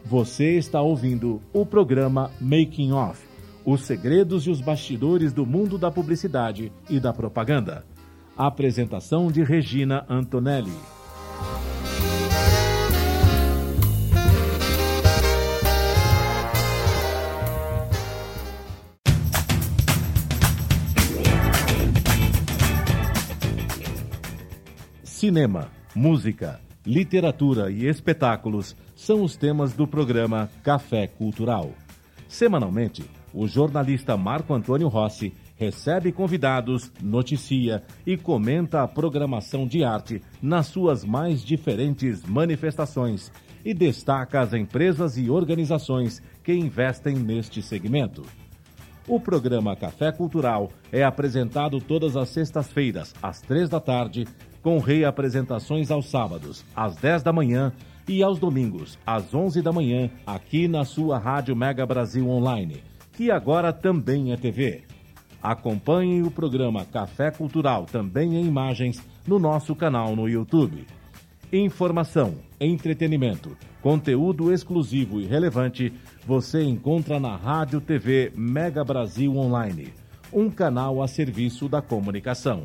Você 0.04 0.56
está 0.56 0.80
ouvindo 0.80 1.42
o 1.52 1.66
programa 1.66 2.30
Making 2.40 2.92
Off 2.92 3.26
Os 3.64 3.80
segredos 3.80 4.46
e 4.46 4.50
os 4.50 4.60
bastidores 4.60 5.32
do 5.32 5.44
mundo 5.44 5.76
da 5.76 5.90
publicidade 5.90 6.72
e 6.88 7.00
da 7.00 7.12
propaganda. 7.12 7.95
Apresentação 8.36 9.32
de 9.32 9.42
Regina 9.42 10.04
Antonelli. 10.10 10.70
Cinema, 25.02 25.70
música, 25.94 26.60
literatura 26.84 27.70
e 27.70 27.86
espetáculos 27.86 28.76
são 28.94 29.22
os 29.22 29.34
temas 29.34 29.72
do 29.72 29.86
programa 29.86 30.50
Café 30.62 31.06
Cultural. 31.06 31.70
Semanalmente, 32.28 33.02
o 33.32 33.48
jornalista 33.48 34.14
Marco 34.14 34.52
Antônio 34.52 34.88
Rossi 34.88 35.32
recebe 35.56 36.12
convidados, 36.12 36.92
noticia 37.02 37.82
e 38.06 38.16
comenta 38.16 38.82
a 38.82 38.88
programação 38.88 39.66
de 39.66 39.82
arte 39.82 40.22
nas 40.40 40.66
suas 40.66 41.04
mais 41.04 41.42
diferentes 41.42 42.22
manifestações 42.22 43.32
e 43.64 43.74
destaca 43.74 44.40
as 44.40 44.52
empresas 44.52 45.18
e 45.18 45.28
organizações 45.28 46.22
que 46.44 46.52
investem 46.52 47.16
neste 47.16 47.60
segmento. 47.60 48.22
O 49.08 49.18
programa 49.18 49.74
Café 49.74 50.12
Cultural 50.12 50.70
é 50.92 51.02
apresentado 51.02 51.80
todas 51.80 52.16
as 52.16 52.28
sextas-feiras, 52.28 53.14
às 53.22 53.40
três 53.40 53.68
da 53.68 53.80
tarde, 53.80 54.26
com 54.62 54.78
reapresentações 54.78 55.92
aos 55.92 56.10
sábados, 56.10 56.64
às 56.74 56.96
10 56.96 57.22
da 57.22 57.32
manhã 57.32 57.72
e 58.08 58.20
aos 58.20 58.38
domingos, 58.40 58.98
às 59.06 59.32
11 59.32 59.62
da 59.62 59.72
manhã, 59.72 60.10
aqui 60.26 60.66
na 60.66 60.84
sua 60.84 61.18
Rádio 61.18 61.54
Mega 61.54 61.86
Brasil 61.86 62.28
Online, 62.28 62.82
que 63.12 63.30
agora 63.30 63.72
também 63.72 64.32
é 64.32 64.36
TV. 64.36 64.82
Acompanhe 65.46 66.24
o 66.24 66.30
programa 66.32 66.84
Café 66.84 67.30
Cultural 67.30 67.86
também 67.86 68.34
em 68.34 68.44
imagens 68.44 69.00
no 69.24 69.38
nosso 69.38 69.76
canal 69.76 70.16
no 70.16 70.28
YouTube. 70.28 70.84
Informação, 71.52 72.34
entretenimento, 72.58 73.56
conteúdo 73.80 74.52
exclusivo 74.52 75.20
e 75.20 75.24
relevante 75.24 75.92
você 76.26 76.64
encontra 76.64 77.20
na 77.20 77.36
Rádio 77.36 77.80
TV 77.80 78.32
Mega 78.36 78.82
Brasil 78.82 79.36
Online, 79.36 79.94
um 80.32 80.50
canal 80.50 81.00
a 81.00 81.06
serviço 81.06 81.68
da 81.68 81.80
comunicação. 81.80 82.64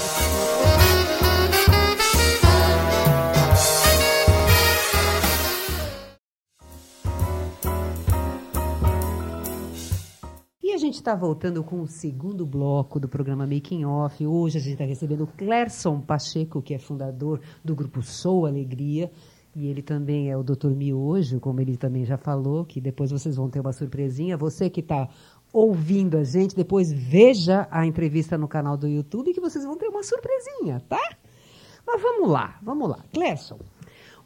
Gente 10.91 10.99
está 10.99 11.15
voltando 11.15 11.63
com 11.63 11.79
o 11.79 11.87
segundo 11.87 12.45
bloco 12.45 12.99
do 12.99 13.07
programa 13.07 13.47
Making 13.47 13.85
Off. 13.85 14.27
Hoje 14.27 14.57
a 14.57 14.61
gente 14.61 14.73
está 14.73 14.83
recebendo 14.83 15.23
o 15.23 15.27
Clerson 15.27 16.01
Pacheco, 16.01 16.61
que 16.61 16.73
é 16.73 16.77
fundador 16.77 17.39
do 17.63 17.73
grupo 17.73 18.01
Sou 18.01 18.45
Alegria. 18.45 19.09
E 19.55 19.67
ele 19.67 19.81
também 19.81 20.29
é 20.29 20.35
o 20.35 20.43
Dr. 20.43 20.71
Miojo, 20.71 21.39
como 21.39 21.61
ele 21.61 21.77
também 21.77 22.03
já 22.03 22.17
falou, 22.17 22.65
que 22.65 22.81
depois 22.81 23.09
vocês 23.09 23.37
vão 23.37 23.49
ter 23.49 23.61
uma 23.61 23.71
surpresinha. 23.71 24.35
Você 24.35 24.69
que 24.69 24.81
está 24.81 25.07
ouvindo 25.53 26.17
a 26.17 26.25
gente, 26.25 26.57
depois 26.57 26.91
veja 26.91 27.69
a 27.71 27.85
entrevista 27.85 28.37
no 28.37 28.49
canal 28.49 28.75
do 28.75 28.85
YouTube, 28.85 29.33
que 29.33 29.39
vocês 29.39 29.63
vão 29.63 29.77
ter 29.77 29.87
uma 29.87 30.03
surpresinha, 30.03 30.81
tá? 30.89 31.15
Mas 31.87 32.01
vamos 32.01 32.29
lá, 32.29 32.59
vamos 32.61 32.89
lá. 32.89 32.99
Clerson, 33.13 33.59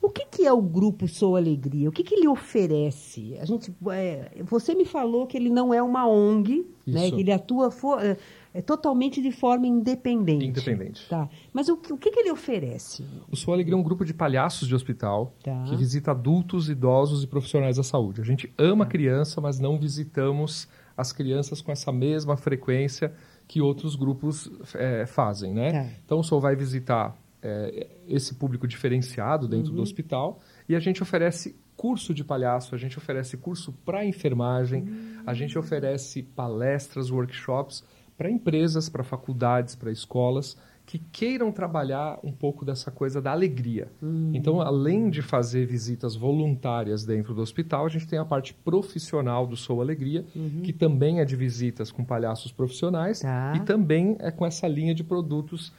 o 0.01 0.09
que, 0.09 0.25
que 0.25 0.45
é 0.45 0.51
o 0.53 0.61
grupo 0.61 1.07
Sou 1.07 1.35
Alegria? 1.35 1.89
O 1.89 1.91
que, 1.91 2.03
que 2.03 2.15
ele 2.15 2.27
oferece? 2.27 3.37
A 3.39 3.45
gente, 3.45 3.73
é, 3.91 4.31
você 4.43 4.73
me 4.75 4.85
falou 4.85 5.25
que 5.27 5.37
ele 5.37 5.49
não 5.49 5.73
é 5.73 5.81
uma 5.81 6.07
ONG, 6.07 6.65
né? 6.85 7.09
Que 7.11 7.21
ele 7.21 7.31
atua 7.31 7.71
fo- 7.71 7.99
é, 7.99 8.17
é 8.53 8.61
totalmente 8.61 9.21
de 9.21 9.31
forma 9.31 9.65
independente. 9.67 10.45
Independente. 10.45 11.07
Tá. 11.09 11.27
Mas 11.51 11.67
o, 11.69 11.77
que- 11.77 11.91
o 11.93 11.97
que, 11.97 12.11
que 12.11 12.19
ele 12.19 12.31
oferece? 12.31 13.03
O 13.31 13.35
Sua 13.35 13.53
Alegria 13.55 13.75
é 13.75 13.77
um 13.77 13.83
grupo 13.83 14.05
de 14.05 14.13
palhaços 14.13 14.67
de 14.67 14.75
hospital 14.75 15.33
Tá. 15.43 15.63
que 15.67 15.75
visita 15.75 16.11
adultos, 16.11 16.69
idosos 16.69 17.23
e 17.23 17.27
profissionais 17.27 17.77
da 17.77 17.83
saúde. 17.83 18.21
A 18.21 18.25
gente 18.25 18.51
ama 18.57 18.85
criança, 18.85 19.41
mas 19.41 19.59
não 19.59 19.77
visitamos 19.79 20.67
as 20.97 21.11
crianças 21.11 21.61
com 21.61 21.71
essa 21.71 21.91
mesma 21.91 22.37
frequência 22.37 23.13
que 23.47 23.61
outros 23.61 23.95
grupos 23.95 24.49
é, 24.75 25.05
fazem, 25.05 25.53
né? 25.53 25.71
Tá. 25.71 25.89
Então 26.05 26.19
o 26.19 26.23
Soul 26.23 26.39
vai 26.41 26.55
visitar 26.55 27.15
é, 27.45 27.87
esse 28.07 28.33
público 28.35 28.67
diferenciado 28.67 29.47
dentro 29.47 29.71
do 29.71 29.81
hospital 29.81 30.39
e 30.67 30.75
a 30.75 30.79
gente 30.79 31.03
oferece 31.03 31.55
curso 31.77 32.13
de 32.13 32.23
palhaço, 32.23 32.73
a 32.73 32.77
gente 32.77 32.97
oferece 32.97 33.37
curso 33.37 33.71
para 33.85 34.03
enfermagem, 34.03 34.87
a 35.25 35.33
gente 35.33 35.57
oferece 35.59 36.23
palestras, 36.23 37.11
workshops 37.11 37.83
para 38.17 38.31
empresas, 38.31 38.89
para 38.89 39.03
faculdades, 39.03 39.75
para 39.75 39.91
escolas 39.91 40.57
que 40.87 40.99
queiram 41.11 41.51
trabalhar 41.51 42.19
um 42.23 42.31
pouco 42.31 42.63
dessa 42.63 42.91
coisa 42.91 43.19
da 43.19 43.31
alegria. 43.31 43.91
Então, 44.33 44.61
além 44.61 45.09
de 45.09 45.21
fazer 45.21 45.65
visitas 45.65 46.15
voluntárias 46.15 47.03
dentro 47.03 47.33
do 47.33 47.41
hospital, 47.41 47.87
a 47.87 47.89
gente 47.89 48.07
tem 48.07 48.19
a 48.19 48.25
parte 48.25 48.53
profissional 48.53 49.47
do 49.47 49.55
Sou 49.57 49.81
Alegria, 49.81 50.23
que 50.63 50.71
também 50.71 51.19
é 51.19 51.25
de 51.25 51.35
visitas 51.35 51.91
com 51.91 52.03
palhaços 52.05 52.51
profissionais 52.51 53.19
Tá. 53.21 53.53
e 53.55 53.61
também 53.61 54.15
é 54.19 54.29
com 54.29 54.45
essa 54.45 54.67
linha 54.67 54.93
de 54.93 55.03
produtos 55.03 55.73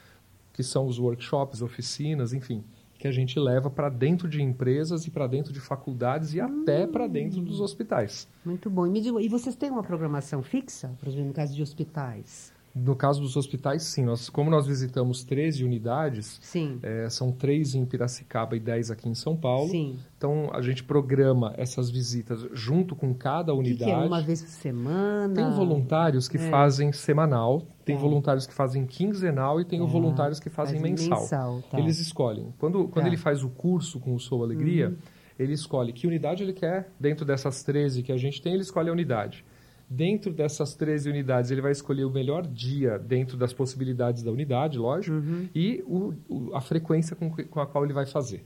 que 0.57 0.63
são 0.63 0.87
os 0.87 0.99
workshops, 0.99 1.61
oficinas, 1.61 2.33
enfim, 2.33 2.65
que 2.99 3.07
a 3.07 3.13
gente 3.13 3.39
leva 3.39 3.69
para 3.69 3.91
dentro 3.91 4.27
de 4.27 4.41
empresas 4.41 5.07
e 5.07 5.11
para 5.11 5.27
dentro 5.27 5.53
de 5.53 5.61
faculdades 5.61 6.33
e 6.33 6.41
até 6.41 6.87
para 6.87 7.07
dentro 7.07 7.43
dos 7.43 7.61
hospitais. 7.61 8.27
Muito 8.43 8.71
bom. 8.71 8.87
E, 8.87 8.91
me 8.91 9.03
diga, 9.03 9.21
e 9.21 9.29
vocês 9.29 9.55
têm 9.55 9.71
uma 9.71 9.83
programação 9.83 10.43
fixa, 10.43 10.97
por 10.99 11.09
exemplo, 11.09 11.29
no 11.29 11.35
caso 11.35 11.55
de 11.55 11.63
hospitais? 11.63 12.55
No 12.78 12.95
caso 12.95 13.23
dos 13.23 13.37
hospitais, 13.38 13.85
sim. 13.85 14.04
Nós, 14.04 14.28
como 14.28 14.50
nós 14.50 14.66
visitamos 14.66 15.25
13 15.25 15.64
unidades, 15.64 16.38
é, 16.83 17.09
são 17.09 17.33
três 17.33 17.75
em 17.75 17.87
Piracicaba 17.87 18.54
e 18.54 18.61
10 18.61 18.90
aqui 18.90 19.09
em 19.09 19.14
São 19.14 19.35
Paulo. 19.35 19.71
Sim. 19.71 19.99
Então, 20.18 20.50
a 20.52 20.61
gente 20.61 20.85
programa 20.85 21.54
essas 21.56 21.88
visitas 21.88 22.47
junto 22.52 22.95
com 22.95 23.14
cada 23.14 23.54
O 23.54 23.62
que, 23.62 23.71
unidade. 23.71 23.90
que 23.90 23.97
é? 23.99 24.06
Uma 24.06 24.21
vez 24.21 24.42
por 24.42 24.50
semana? 24.50 25.35
Tem 25.35 25.50
voluntários 25.52 26.28
que 26.28 26.37
fazem 26.37 26.92
semanal, 26.92 27.62
tem 27.83 27.97
Tá. 27.97 28.02
voluntários 28.02 28.47
que 28.47 28.52
fazem 28.52 28.85
quinzenal 28.85 29.59
e 29.59 29.64
tem 29.64 29.80
Ah, 29.83 29.87
voluntários 29.87 30.38
que 30.38 30.50
fazem 30.50 30.78
fazem 30.78 30.90
mensal. 30.97 31.21
mensal, 31.21 31.62
tá. 31.71 31.78
Eles 31.78 31.99
escolhem. 31.99 32.52
Quando, 32.59 32.88
Tá. 32.88 33.00
Uhum. 33.00 33.06
ele 33.06 33.16
faz 33.16 33.42
o 33.42 33.49
curso 33.49 33.99
com 33.99 34.14
o 34.14 34.21
Sou 34.21 34.45
Alegria, 34.45 34.95
ele 35.38 35.54
escolhe 35.54 35.92
que 35.95 36.06
unidade 36.06 36.42
ele 36.42 36.52
quer. 36.52 36.90
Dentro 37.00 37.25
dessas 37.25 37.62
13 37.62 38.02
que 38.02 38.12
a 38.12 38.16
gente 38.18 38.42
tem, 38.42 38.52
ele 38.52 38.62
escolhe 38.62 38.90
a 38.90 38.92
unidade. 38.92 39.45
Dentro 39.88 40.33
dessas 40.33 40.75
13 40.75 41.09
unidades, 41.09 41.50
ele 41.50 41.61
vai 41.61 41.71
escolher 41.71 42.05
o 42.05 42.11
melhor 42.11 42.45
dia 42.47 42.99
dentro 42.99 43.37
das 43.37 43.52
possibilidades 43.52 44.23
da 44.23 44.33
unidade, 44.33 44.78
lógico, 44.78 45.16
Uhum. 45.16 45.49
e 45.55 45.83
o- 45.87 46.12
o- 46.28 46.57
a 46.57 46.61
frequência 46.61 47.14
com, 47.14 47.31
com 47.31 47.61
a 47.61 47.66
qual 47.66 47.85
ele 47.85 47.93
vai 47.93 48.05
fazer. 48.07 48.45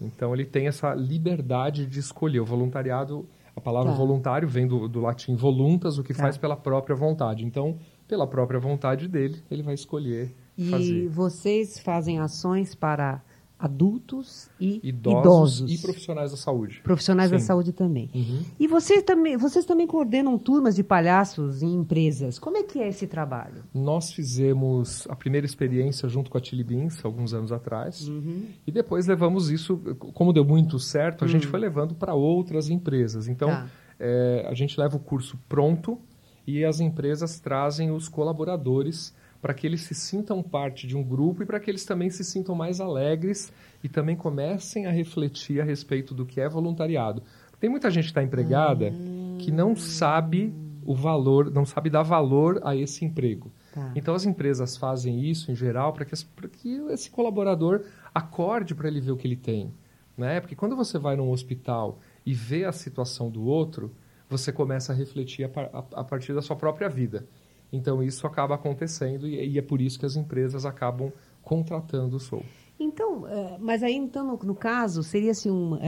Então, 0.00 0.34
ele 0.34 0.44
tem 0.44 0.66
essa 0.66 0.94
liberdade 0.94 1.86
de 1.86 1.98
escolher. 1.98 2.40
O 2.40 2.44
voluntariado, 2.44 3.26
a 3.56 3.60
palavra 3.60 3.90
Tá. 3.92 3.96
voluntário 3.96 4.46
vem 4.46 4.66
do, 4.66 4.86
do 4.86 5.00
latim 5.00 5.34
voluntas, 5.34 5.96
o 5.98 6.02
que 6.04 6.12
Tá. 6.12 6.24
faz 6.24 6.36
pela 6.36 6.56
própria 6.56 6.94
vontade. 6.94 7.44
Então, 7.46 7.78
pela 8.06 8.26
própria 8.26 8.60
vontade 8.60 9.08
dele, 9.08 9.42
ele 9.50 9.62
vai 9.62 9.72
escolher 9.74 10.30
E 10.58 10.68
fazer. 10.70 11.08
vocês 11.08 11.78
fazem 11.78 12.18
ações 12.18 12.74
para 12.74 13.22
adultos 13.58 14.48
e 14.60 14.80
Idosos, 14.82 15.60
idosos. 15.60 15.72
e 15.72 15.82
profissionais 15.82 16.30
da 16.30 16.36
saúde. 16.36 16.80
Profissionais 16.82 17.30
da 17.30 17.38
Sim. 17.38 17.46
saúde 17.46 17.72
também. 17.72 18.10
Uhum. 18.14 18.42
E 18.60 18.66
você 18.66 19.00
também, 19.02 19.36
vocês 19.36 19.64
também 19.64 19.86
coordenam 19.86 20.38
turmas 20.38 20.76
de 20.76 20.82
palhaços 20.82 21.62
em 21.62 21.74
empresas. 21.74 22.38
Como 22.38 22.56
é 22.56 22.62
que 22.62 22.78
é 22.80 22.88
esse 22.88 23.06
trabalho? 23.06 23.64
Nós 23.74 24.12
fizemos 24.12 25.06
a 25.08 25.16
primeira 25.16 25.46
experiência 25.46 26.08
junto 26.08 26.30
com 26.30 26.36
a 26.38 26.42
Chili 26.42 26.62
Beans, 26.64 27.02
alguns 27.04 27.32
anos 27.32 27.50
atrás, 27.52 28.06
Uhum. 28.08 28.44
e 28.66 28.70
depois 28.70 29.06
levamos 29.06 29.50
isso, 29.50 29.78
como 30.14 30.32
deu 30.32 30.44
muito 30.44 30.78
certo, 30.78 31.24
a 31.24 31.28
gente 31.28 31.46
foi 31.46 31.58
levando 31.58 31.94
para 31.94 32.14
outras 32.14 32.68
empresas. 32.68 33.28
Então, 33.28 33.48
Hum. 33.48 33.52
Tá. 33.52 33.66
é, 33.98 34.46
a 34.48 34.54
gente 34.54 34.78
leva 34.78 34.96
o 34.96 35.00
curso 35.00 35.38
pronto 35.48 35.98
e 36.46 36.64
as 36.64 36.78
empresas 36.80 37.40
trazem 37.40 37.90
os 37.90 38.08
colaboradores 38.08 39.14
para 39.46 39.54
que 39.54 39.64
eles 39.64 39.82
se 39.82 39.94
sintam 39.94 40.42
parte 40.42 40.88
de 40.88 40.96
um 40.96 41.04
grupo 41.04 41.40
e 41.40 41.46
para 41.46 41.60
que 41.60 41.70
eles 41.70 41.84
também 41.84 42.10
se 42.10 42.24
sintam 42.24 42.52
mais 42.52 42.80
alegres 42.80 43.52
e 43.80 43.88
também 43.88 44.16
comecem 44.16 44.86
a 44.86 44.90
refletir 44.90 45.60
a 45.60 45.64
respeito 45.64 46.12
do 46.12 46.26
que 46.26 46.40
é 46.40 46.48
voluntariado. 46.48 47.22
Tem 47.60 47.70
muita 47.70 47.88
gente 47.88 48.06
que 48.06 48.10
está 48.10 48.24
empregada 48.24 48.92
que 49.38 49.52
não 49.52 49.76
sabe 49.76 50.52
o 50.84 50.96
valor, 50.96 51.48
não 51.52 51.64
sabe 51.64 51.88
dar 51.90 52.02
valor 52.02 52.60
a 52.64 52.74
esse 52.74 53.04
emprego. 53.04 53.52
Tá. 53.72 53.92
Então 53.94 54.16
as 54.16 54.26
empresas 54.26 54.76
fazem 54.76 55.20
isso 55.24 55.52
em 55.52 55.54
geral 55.54 55.92
para 55.92 56.04
que, 56.04 56.16
que 56.50 56.74
esse 56.90 57.08
colaborador 57.08 57.84
acorde 58.12 58.74
para 58.74 58.88
ele 58.88 59.00
ver 59.00 59.12
o 59.12 59.16
que 59.16 59.28
ele 59.28 59.36
tem. 59.36 59.72
Né? 60.18 60.40
Porque 60.40 60.56
quando 60.56 60.74
você 60.74 60.98
vai 60.98 61.14
num 61.14 61.30
hospital 61.30 62.00
e 62.24 62.34
vê 62.34 62.64
a 62.64 62.72
situação 62.72 63.30
do 63.30 63.44
outro, 63.44 63.94
você 64.28 64.50
começa 64.50 64.92
a 64.92 64.96
refletir 64.96 65.44
a, 65.44 65.60
a- 65.78 66.00
a 66.00 66.04
partir 66.04 66.34
da 66.34 66.42
sua 66.42 66.56
própria 66.56 66.88
vida. 66.88 67.28
Então 67.76 68.02
isso 68.02 68.26
acaba 68.26 68.54
acontecendo 68.54 69.26
e, 69.26 69.52
e 69.52 69.58
é 69.58 69.62
por 69.62 69.80
isso 69.80 69.98
que 69.98 70.06
as 70.06 70.16
empresas 70.16 70.64
acabam 70.64 71.12
contratando 71.42 72.16
o 72.16 72.20
Soul. 72.20 72.44
Então, 72.78 73.26
eh, 73.26 73.56
mas 73.60 73.82
aí 73.82 73.94
então 73.94 74.26
no, 74.26 74.38
no 74.44 74.54
caso 74.54 75.02
seria 75.02 75.30
assim 75.30 75.50
um, 75.50 75.78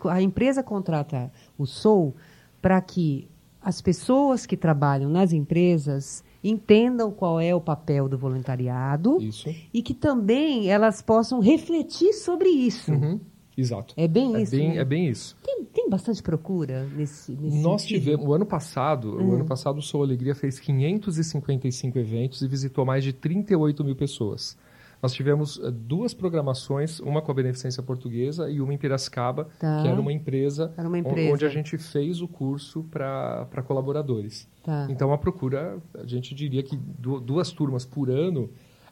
co- 0.00 0.08
a 0.08 0.22
empresa 0.22 0.62
contrata 0.62 1.30
o 1.58 1.66
Soul 1.66 2.14
para 2.62 2.80
que 2.80 3.28
as 3.60 3.82
pessoas 3.82 4.46
que 4.46 4.56
trabalham 4.56 5.10
nas 5.10 5.32
empresas 5.32 6.24
entendam 6.42 7.10
qual 7.10 7.40
é 7.40 7.54
o 7.54 7.60
papel 7.60 8.08
do 8.08 8.16
voluntariado 8.16 9.18
Isso. 9.20 9.52
e 9.74 9.82
que 9.82 9.92
também 9.92 10.68
elas 10.70 11.02
possam 11.02 11.40
refletir 11.40 12.12
sobre 12.12 12.48
isso. 12.48 12.92
Uhum. 12.92 13.20
Exato. 13.56 13.94
É 13.96 14.06
bem 14.06 14.34
é 14.36 14.42
isso. 14.42 14.50
Bem, 14.56 14.68
né? 14.70 14.76
é 14.76 14.84
bem 14.84 15.08
isso. 15.08 15.36
Tem, 15.42 15.64
tem 15.64 15.88
bastante 15.88 16.22
procura 16.22 16.84
nesse, 16.94 17.32
nesse 17.32 17.58
Nós 17.58 17.82
sentido? 17.82 18.00
tivemos, 18.00 18.26
o 18.26 18.34
ano 18.34 18.44
passado, 18.46 19.16
Hum. 19.18 19.30
o 19.30 19.34
ano 19.34 19.44
passado 19.46 19.78
o 19.78 19.82
Sou 19.82 20.02
Alegria 20.02 20.34
fez 20.34 20.58
555 20.60 21.98
eventos 21.98 22.42
e 22.42 22.48
visitou 22.48 22.84
mais 22.84 23.02
de 23.04 23.12
38 23.12 23.84
mil 23.84 23.96
pessoas. 23.96 24.56
Nós 25.02 25.12
tivemos 25.12 25.60
eh, 25.62 25.70
duas 25.70 26.14
programações, 26.14 27.00
uma 27.00 27.20
com 27.20 27.30
a 27.30 27.34
Beneficência 27.34 27.82
Portuguesa 27.82 28.50
e 28.50 28.60
uma 28.62 28.72
em 28.72 28.78
Piracicaba, 28.78 29.46
Tá. 29.58 29.82
que 29.82 29.88
era 29.88 30.00
uma 30.00 30.12
empresa, 30.12 30.72
Era 30.76 30.88
uma 30.88 30.98
empresa. 30.98 31.32
onde 31.34 31.44
a 31.44 31.48
gente 31.50 31.76
fez 31.76 32.22
o 32.22 32.26
curso 32.28 32.82
para 32.90 33.62
colaboradores. 33.66 34.48
Tá. 34.62 34.86
Então 34.90 35.12
a 35.12 35.18
procura, 35.18 35.76
a 35.94 36.06
gente 36.06 36.34
diria 36.34 36.62
que 36.62 36.76
du- 36.76 37.20
duas 37.20 37.52
turmas 37.52 37.84
por 37.84 38.08
ano 38.10 38.48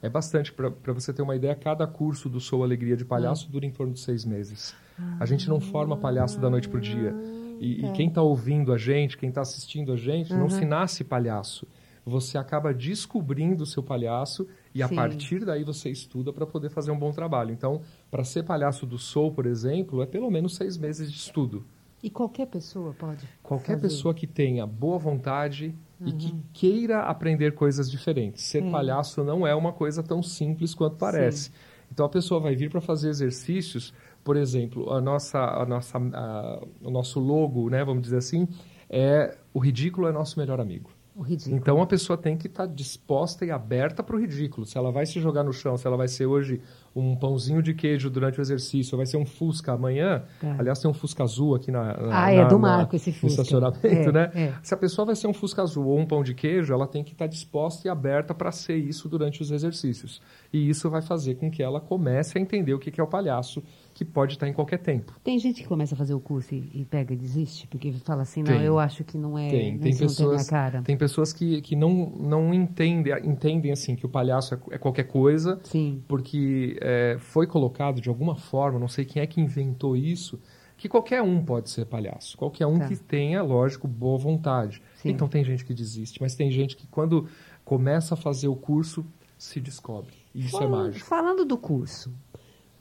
é 0.06 0.10
bastante. 0.10 0.52
Para 0.52 0.92
você 0.92 1.12
ter 1.12 1.22
uma 1.22 1.34
ideia, 1.36 1.54
cada 1.54 1.86
curso 1.86 2.28
do 2.28 2.40
Sou 2.40 2.62
Alegria 2.62 2.96
de 2.96 3.04
Hum. 3.04 3.08
Palhaço 3.08 3.50
dura 3.50 3.64
em 3.66 3.70
torno 3.70 3.92
de 3.92 4.00
seis 4.00 4.24
meses. 4.24 4.74
A 5.18 5.26
gente 5.26 5.48
não 5.48 5.60
forma 5.60 5.96
palhaço 5.96 6.40
da 6.40 6.48
noite 6.48 6.68
para 6.68 6.78
o 6.78 6.80
dia. 6.80 7.14
E, 7.60 7.80
Tá. 7.82 7.88
e 7.88 7.92
quem 7.92 8.08
está 8.08 8.22
ouvindo 8.22 8.72
a 8.72 8.78
gente, 8.78 9.16
quem 9.16 9.28
está 9.28 9.40
assistindo 9.40 9.92
a 9.92 9.96
gente, 9.96 10.32
não 10.34 10.48
se 10.48 10.64
nasce 10.64 11.02
palhaço. 11.04 11.66
Você 12.06 12.36
acaba 12.36 12.74
descobrindo 12.74 13.62
o 13.62 13.66
seu 13.66 13.82
palhaço 13.82 14.46
e 14.74 14.82
a 14.82 14.88
Sim. 14.88 14.94
partir 14.94 15.44
daí 15.44 15.64
você 15.64 15.88
estuda 15.90 16.32
para 16.32 16.46
poder 16.46 16.68
fazer 16.68 16.90
um 16.90 16.98
bom 16.98 17.10
trabalho. 17.12 17.50
Então, 17.50 17.80
para 18.10 18.22
ser 18.24 18.42
palhaço 18.42 18.84
do 18.84 18.98
Soul, 18.98 19.32
por 19.32 19.46
exemplo, 19.46 20.02
é 20.02 20.06
pelo 20.06 20.30
menos 20.30 20.54
seis 20.54 20.76
meses 20.76 21.10
de 21.10 21.16
estudo. 21.16 21.64
E 22.02 22.10
qualquer 22.10 22.46
pessoa 22.46 22.92
pode 22.92 23.26
Qualquer 23.42 23.76
fazer? 23.76 23.80
pessoa 23.80 24.12
que 24.12 24.26
tenha 24.26 24.66
boa 24.66 24.98
vontade 24.98 25.74
e 26.06 26.12
que 26.12 26.34
queira 26.52 27.00
aprender 27.02 27.52
coisas 27.54 27.90
diferentes. 27.90 28.42
Ser 28.44 28.62
palhaço 28.70 29.22
não 29.24 29.46
é 29.46 29.54
uma 29.54 29.72
coisa 29.72 30.02
tão 30.02 30.22
simples 30.22 30.74
quanto 30.74 30.96
parece. 30.96 31.50
Então 31.92 32.04
a 32.06 32.08
pessoa 32.08 32.40
vai 32.40 32.54
vir 32.56 32.70
para 32.70 32.80
fazer 32.80 33.08
exercícios, 33.08 33.92
por 34.22 34.36
exemplo, 34.36 34.92
a 34.92 35.00
nossa, 35.00 35.38
a 35.38 35.64
nossa, 35.66 35.98
a- 35.98 36.62
o 36.82 36.90
nosso 36.90 37.20
logo, 37.20 37.68
né, 37.70 37.84
vamos 37.84 38.02
dizer 38.02 38.16
assim, 38.18 38.48
é 38.90 39.36
o 39.52 39.58
ridículo 39.58 40.08
é 40.08 40.12
nosso 40.12 40.38
melhor 40.38 40.60
amigo. 40.60 40.90
Então 41.52 41.80
a 41.80 41.86
pessoa 41.86 42.16
tem 42.16 42.36
que 42.36 42.48
estar 42.48 42.66
disposta 42.66 43.44
e 43.44 43.50
aberta 43.50 44.02
para 44.02 44.16
o 44.16 44.20
ridículo. 44.20 44.66
Se 44.66 44.76
ela 44.76 44.90
vai 44.90 45.06
se 45.06 45.20
jogar 45.20 45.44
no 45.44 45.52
chão, 45.52 45.76
se 45.76 45.86
ela 45.86 45.96
vai 45.96 46.08
ser 46.08 46.26
hoje 46.26 46.60
um 46.94 47.14
pãozinho 47.14 47.62
de 47.62 47.72
queijo 47.72 48.10
durante 48.10 48.38
o 48.38 48.42
exercício, 48.42 48.94
ou 48.94 48.98
vai 48.98 49.06
ser 49.06 49.16
um 49.16 49.24
Fusca 49.26 49.72
amanhã. 49.72 50.24
Tá. 50.40 50.56
Aliás, 50.58 50.78
tem 50.80 50.90
um 50.90 50.94
Fusca 50.94 51.22
azul 51.22 51.54
aqui 51.54 51.70
na, 51.70 51.96
na- 51.96 52.24
Ah, 52.24 52.30
é 52.32 52.38
na- 52.42 52.48
do 52.48 52.54
na- 52.58 52.76
Marco 52.78 52.96
esse 52.96 53.10
no 53.10 53.16
Fusca. 53.16 53.42
estacionamento, 53.42 53.86
É, 53.86 54.12
né? 54.12 54.30
é. 54.34 54.52
Se 54.62 54.74
a 54.74 54.76
pessoa 54.76 55.06
vai 55.06 55.14
ser 55.16 55.26
um 55.28 55.32
Fusca 55.32 55.62
azul 55.62 55.86
ou 55.86 55.98
um 55.98 56.06
pão 56.06 56.22
de 56.22 56.34
queijo, 56.34 56.72
ela 56.72 56.86
tem 56.86 57.04
que 57.04 57.12
estar 57.12 57.26
disposta 57.28 57.86
e 57.86 57.90
aberta 57.90 58.34
para 58.34 58.50
ser 58.50 58.76
isso 58.76 59.08
durante 59.08 59.40
os 59.42 59.50
exercícios. 59.50 60.20
E 60.52 60.68
isso 60.68 60.88
vai 60.90 61.02
fazer 61.02 61.36
com 61.36 61.50
que 61.50 61.62
ela 61.62 61.80
comece 61.80 62.38
a 62.38 62.40
entender 62.40 62.74
o 62.74 62.78
que 62.78 62.90
que 62.90 63.00
é 63.00 63.04
o 63.04 63.08
palhaço, 63.08 63.62
que 63.94 64.04
pode 64.04 64.32
estar 64.34 64.48
em 64.48 64.52
qualquer 64.52 64.78
tempo. 64.78 65.12
Tem 65.22 65.38
gente 65.38 65.62
que 65.62 65.68
começa 65.68 65.94
a 65.94 65.96
fazer 65.98 66.12
o 66.14 66.20
curso 66.20 66.52
e, 66.54 66.68
e 66.74 66.84
pega 66.84 67.14
e 67.14 67.16
desiste, 67.16 67.66
porque 67.68 67.92
fala 67.92 68.22
assim, 68.22 68.42
não, 68.42 68.52
Tem. 68.52 68.62
eu 68.62 68.78
acho 68.78 69.04
que 69.04 69.16
não 69.16 69.38
é, 69.38 69.48
Tem, 69.48 69.78
tem 69.78 69.92
minha 69.92 69.96
pessoas, 69.98 70.50
cara. 70.50 70.82
tem 70.82 70.96
pessoas 70.96 71.32
que, 71.32 71.62
que 71.62 71.76
não, 71.76 72.10
não 72.10 72.52
entendem, 72.52 73.14
entendem 73.24 73.70
assim 73.70 73.94
que 73.94 74.04
o 74.04 74.08
palhaço 74.08 74.54
é, 74.54 74.58
é 74.72 74.78
qualquer 74.78 75.04
coisa, 75.04 75.60
Sim. 75.62 76.02
porque 76.08 76.76
é, 76.82 77.16
foi 77.20 77.46
colocado 77.46 78.00
de 78.00 78.08
alguma 78.08 78.34
forma, 78.34 78.78
não 78.80 78.88
sei 78.88 79.04
quem 79.04 79.22
é 79.22 79.26
que 79.26 79.40
inventou 79.40 79.96
isso, 79.96 80.40
que 80.76 80.88
qualquer 80.88 81.22
um 81.22 81.44
pode 81.44 81.70
ser 81.70 81.86
palhaço, 81.86 82.36
qualquer 82.36 82.66
um 82.66 82.80
Tá. 82.80 82.88
que 82.88 82.96
tenha, 82.96 83.42
lógico, 83.42 83.86
boa 83.86 84.18
vontade. 84.18 84.82
Sim. 84.96 85.10
Então 85.10 85.28
tem 85.28 85.44
gente 85.44 85.64
que 85.64 85.72
desiste, 85.72 86.20
mas 86.20 86.34
tem 86.34 86.50
gente 86.50 86.76
que 86.76 86.88
quando 86.88 87.28
começa 87.64 88.14
a 88.14 88.16
fazer 88.16 88.48
o 88.48 88.56
curso 88.56 89.06
se 89.38 89.60
descobre. 89.60 90.14
E 90.34 90.40
isso 90.46 90.56
é 90.56 90.60
Falando- 90.60 90.84
mágico. 90.86 91.06
Falando 91.06 91.44
do 91.44 91.56
curso, 91.56 92.12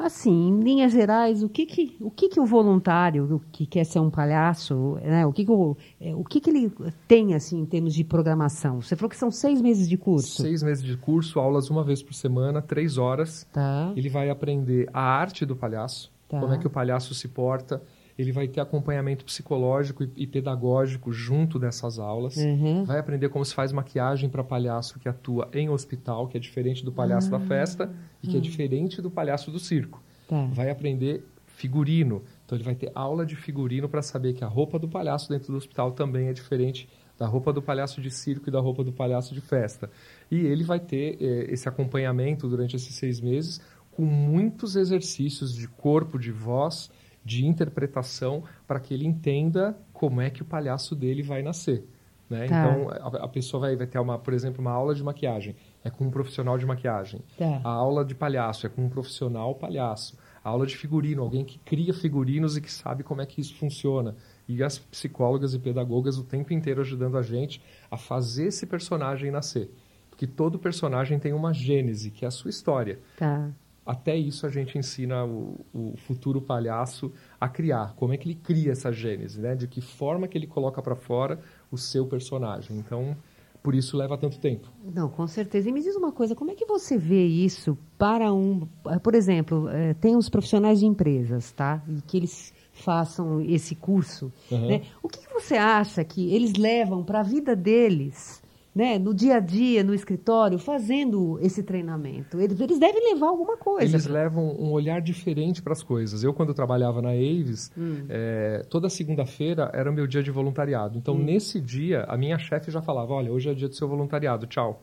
Assim, 0.04 0.50
em 0.50 0.60
linhas 0.60 0.92
gerais, 0.92 1.42
o 1.44 1.48
que 1.48 1.66
que 1.66 1.96
o, 2.02 2.12
que 2.12 2.28
que 2.28 2.38
o 2.38 2.46
voluntário 2.46 3.42
que 3.54 3.66
quer 3.66 3.86
ser 3.86 4.00
um 4.00 4.10
palhaço, 4.10 4.98
né, 5.02 5.26
o, 5.26 5.32
que 5.32 5.46
que, 5.46 5.52
o, 5.52 5.78
é, 6.02 6.14
o 6.14 6.26
que 6.26 6.42
que 6.42 6.50
ele 6.50 6.74
tem, 7.08 7.34
assim, 7.34 7.62
em 7.62 7.66
termos 7.66 7.94
de 7.94 8.04
programação? 8.04 8.82
Você 8.82 8.98
falou 8.98 9.10
que 9.10 9.16
são 9.16 9.32
seis 9.32 9.62
meses 9.62 9.88
de 9.88 9.96
curso. 9.96 10.42
Seis 10.42 10.62
meses 10.62 10.84
de 10.84 10.98
curso, 10.98 11.40
aulas 11.40 11.70
uma 11.70 11.86
vez 11.86 12.04
por 12.04 12.14
semana, 12.14 12.62
três 12.62 12.98
horas. 12.98 13.48
Tá. 13.54 13.94
Ele 13.96 14.10
vai 14.10 14.30
aprender 14.30 14.90
a 14.94 15.02
arte 15.02 15.46
do 15.46 15.56
palhaço, 15.56 16.12
Tá. 16.28 16.40
como 16.40 16.54
é 16.54 16.58
que 16.58 16.68
o 16.68 16.70
palhaço 16.70 17.14
se 17.14 17.30
porta. 17.30 17.82
Ele 18.18 18.32
vai 18.32 18.48
ter 18.48 18.62
acompanhamento 18.62 19.26
psicológico 19.26 20.04
e, 20.04 20.12
e 20.18 20.28
pedagógico 20.28 21.12
junto 21.12 21.58
dessas 21.58 21.98
aulas. 21.98 22.36
Uhum. 22.38 22.84
Vai 22.84 23.00
aprender 23.00 23.30
como 23.30 23.44
se 23.44 23.54
faz 23.54 23.72
maquiagem 23.72 24.30
para 24.30 24.44
palhaço 24.44 25.00
que 25.00 25.10
atua 25.10 25.50
em 25.54 25.70
hospital, 25.70 26.28
que 26.28 26.38
é 26.38 26.40
diferente 26.40 26.86
do 26.86 26.92
palhaço 26.92 27.32
da 27.32 27.40
festa 27.40 27.92
e 28.22 28.28
que 28.28 28.38
é 28.38 28.40
diferente 28.40 29.02
do 29.02 29.10
palhaço 29.10 29.50
do 29.50 29.60
circo. 29.60 30.02
Tá. 30.28 30.46
Vai 30.54 30.70
aprender 30.70 31.26
figurino. 31.48 32.24
Então 32.46 32.58
ele 32.58 32.64
vai 32.64 32.76
ter 32.76 32.92
aula 32.94 33.26
de 33.26 33.36
figurino 33.36 33.88
para 33.88 34.02
saber 34.02 34.34
que 34.34 34.44
a 34.44 34.48
roupa 34.48 34.78
do 34.78 34.88
palhaço 34.88 35.30
dentro 35.30 35.52
do 35.52 35.58
hospital 35.58 35.92
também 35.92 36.28
é 36.28 36.34
diferente 36.34 36.90
da 37.18 37.28
roupa 37.28 37.54
do 37.54 37.62
palhaço 37.62 38.02
de 38.02 38.10
circo 38.10 38.50
e 38.50 38.52
da 38.52 38.60
roupa 38.60 38.84
do 38.84 38.92
palhaço 38.92 39.34
de 39.34 39.42
festa. 39.42 39.90
E 40.30 40.38
ele 40.38 40.64
vai 40.64 40.80
ter 40.80 41.18
eh, 41.22 41.54
esse 41.54 41.70
acompanhamento 41.70 42.48
durante 42.48 42.76
esses 42.76 42.96
seis 42.96 43.22
meses 43.22 43.62
com 43.92 44.04
muitos 44.04 44.76
exercícios 44.76 45.54
de 45.54 45.68
corpo, 45.68 46.18
de 46.18 46.32
voz, 46.32 46.90
de 47.24 47.46
interpretação, 47.46 48.44
para 48.68 48.80
que 48.80 48.94
ele 48.94 49.06
entenda 49.06 49.78
como 49.92 50.22
é 50.22 50.30
que 50.30 50.42
o 50.42 50.46
palhaço 50.46 50.96
dele 50.96 51.24
vai 51.24 51.42
nascer. 51.42 51.86
Né? 52.30 52.48
Tá. 52.48 52.56
Então, 52.56 52.90
a, 52.90 53.26
a 53.26 53.28
pessoa 53.28 53.62
vai, 53.62 53.76
vai 53.76 53.88
ter, 53.88 54.00
uma, 54.00 54.18
por 54.18 54.34
exemplo, 54.34 54.62
uma 54.62 54.72
aula 54.72 54.96
de 54.96 55.04
maquiagem, 55.04 55.56
é 55.84 55.90
com 55.90 56.06
um 56.06 56.10
profissional 56.10 56.58
de 56.58 56.66
maquiagem. 56.66 57.22
Tá. 57.38 57.62
A 57.64 57.70
aula 57.70 58.04
de 58.04 58.16
palhaço 58.16 58.66
é 58.66 58.70
com 58.70 58.84
um 58.84 58.90
profissional 58.90 59.56
palhaço. 59.56 60.18
A 60.44 60.50
aula 60.50 60.66
de 60.66 60.76
figurino, 60.76 61.22
alguém 61.22 61.46
que 61.46 61.58
cria 61.60 61.94
figurinos 61.94 62.58
e 62.58 62.62
que 62.62 62.72
sabe 62.72 63.04
como 63.04 63.22
é 63.22 63.26
que 63.26 63.40
isso 63.40 63.56
funciona. 63.56 64.16
E 64.48 64.62
as 64.62 64.78
psicólogas 64.78 65.54
e 65.54 65.60
pedagogas 65.60 66.18
o 66.18 66.24
tempo 66.24 66.52
inteiro 66.52 66.82
ajudando 66.82 67.18
a 67.18 67.22
gente 67.22 67.62
a 67.90 67.96
fazer 67.96 68.48
esse 68.48 68.66
personagem 68.66 69.32
nascer. 69.32 69.72
Porque 70.10 70.28
todo 70.28 70.60
personagem 70.60 71.18
tem 71.18 71.34
uma 71.34 71.54
gênese, 71.54 72.12
que 72.12 72.26
é 72.26 72.28
a 72.28 72.32
sua 72.32 72.50
história. 72.50 73.00
Tá. 73.18 73.50
Até 73.86 74.16
isso 74.16 74.46
a 74.46 74.50
gente 74.50 74.78
ensina 74.78 75.26
o, 75.26 75.60
o 75.74 75.94
futuro 75.98 76.42
palhaço 76.42 77.12
a 77.40 77.50
criar. 77.50 77.94
Como 77.96 78.14
é 78.14 78.18
que 78.18 78.28
ele 78.28 78.36
cria 78.36 78.72
essa 78.72 78.92
gênese, 78.92 79.42
né? 79.42 79.56
De 79.56 79.68
que 79.68 79.82
forma 79.82 80.28
que 80.28 80.38
ele 80.38 80.48
coloca 80.48 80.82
para 80.82 80.96
fora 80.96 81.40
o 81.72 81.78
seu 81.78 82.06
personagem. 82.06 82.78
Então, 82.78 83.16
por 83.64 83.74
isso 83.74 83.96
leva 83.96 84.18
tanto 84.18 84.40
tempo. 84.40 84.70
Não, 84.84 85.08
com 85.08 85.26
certeza. 85.26 85.70
E 85.70 85.72
me 85.72 85.82
diz 85.82 85.96
uma 85.96 86.12
coisa, 86.12 86.36
como 86.36 86.52
é 86.52 86.54
que 86.56 86.66
você 86.66 86.98
vê 86.98 87.26
isso 87.26 87.78
para 87.98 88.34
um... 88.34 88.68
Por 89.02 89.16
exemplo, 89.16 89.70
eh, 89.70 89.94
tem 89.94 90.18
os 90.18 90.28
profissionais 90.28 90.80
de 90.80 90.86
empresas, 90.86 91.52
tá? 91.54 91.82
E 91.88 92.02
que 92.02 92.18
eles 92.18 92.54
façam 92.74 93.40
esse 93.40 93.74
curso. 93.74 94.34
Uhum. 94.52 94.68
né? 94.68 94.82
O 95.02 95.08
que 95.08 95.22
você 95.34 95.56
acha 95.56 96.04
que 96.04 96.34
eles 96.34 96.54
levam 96.54 97.04
para 97.04 97.22
a 97.22 97.24
vida 97.24 97.56
deles, 97.56 98.43
né? 98.74 98.98
no 98.98 99.14
dia 99.14 99.36
a 99.36 99.40
dia, 99.40 99.84
no 99.84 99.94
escritório, 99.94 100.58
fazendo 100.58 101.38
esse 101.42 101.62
treinamento? 101.64 102.40
Eles, 102.40 102.60
eles 102.60 102.80
devem 102.80 103.14
levar 103.14 103.28
alguma 103.28 103.58
coisa. 103.58 103.86
Eles 103.86 104.06
levam 104.06 104.56
um 104.60 104.72
olhar 104.72 105.02
diferente 105.02 105.62
para 105.62 105.74
as 105.74 105.84
coisas. 105.84 106.24
Eu, 106.24 106.34
quando 106.34 106.54
trabalhava 106.54 107.02
na 107.02 107.10
Aves, 107.10 107.72
eh, 108.10 108.66
toda 108.70 108.90
segunda-feira 108.90 109.70
era 109.74 109.92
meu 109.92 110.08
dia 110.08 110.24
de 110.24 110.32
voluntariado. 110.32 110.98
Então, 110.98 111.18
nesse 111.18 111.60
dia, 111.60 112.06
a 112.08 112.18
minha 112.18 112.38
chefe 112.40 112.72
já 112.72 112.82
falava, 112.82 113.14
olha, 113.14 113.32
hoje 113.32 113.50
é 113.50 113.54
dia 113.54 113.70
do 113.70 113.76
seu 113.76 113.88
voluntariado, 113.88 114.48
tchau. 114.48 114.82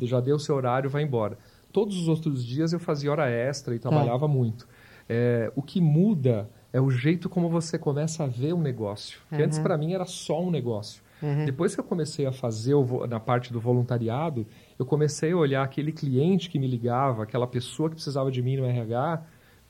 Já 0.00 0.20
deu 0.20 0.36
o 0.36 0.40
seu 0.40 0.54
horário, 0.56 0.90
vai 0.90 1.02
embora. 1.02 1.38
Todos 1.72 1.96
os 1.96 2.08
outros 2.08 2.44
dias 2.44 2.72
eu 2.72 2.80
fazia 2.80 3.10
hora 3.10 3.28
extra 3.28 3.74
e 3.74 3.78
trabalhava 3.78 4.26
muito. 4.26 4.66
Eh, 5.08 5.50
o 5.54 5.62
que 5.62 5.80
muda 5.80 6.48
é 6.72 6.80
o 6.80 6.90
jeito 6.90 7.28
como 7.28 7.48
você 7.48 7.78
começa 7.78 8.24
a 8.24 8.26
ver 8.26 8.52
o 8.52 8.58
negócio. 8.58 9.20
Que 9.30 9.42
antes, 9.42 9.58
para 9.58 9.76
mim, 9.78 9.94
era 9.94 10.04
só 10.04 10.42
um 10.42 10.50
negócio. 10.50 11.02
Uhum. 11.22 11.44
Depois 11.44 11.74
que 11.74 11.80
eu 11.80 11.84
comecei 11.84 12.26
a 12.26 12.32
fazer 12.32 12.74
o 12.74 13.06
na 13.06 13.18
parte 13.18 13.52
do 13.52 13.60
voluntariado, 13.60 14.46
eu 14.78 14.86
comecei 14.86 15.32
a 15.32 15.36
olhar 15.36 15.62
aquele 15.62 15.92
cliente 15.92 16.48
que 16.48 16.58
me 16.58 16.66
ligava, 16.66 17.22
aquela 17.22 17.46
pessoa 17.46 17.88
que 17.88 17.96
precisava 17.96 18.30
de 18.30 18.42
mim 18.42 18.56
no 18.56 18.64
RH, 18.64 19.22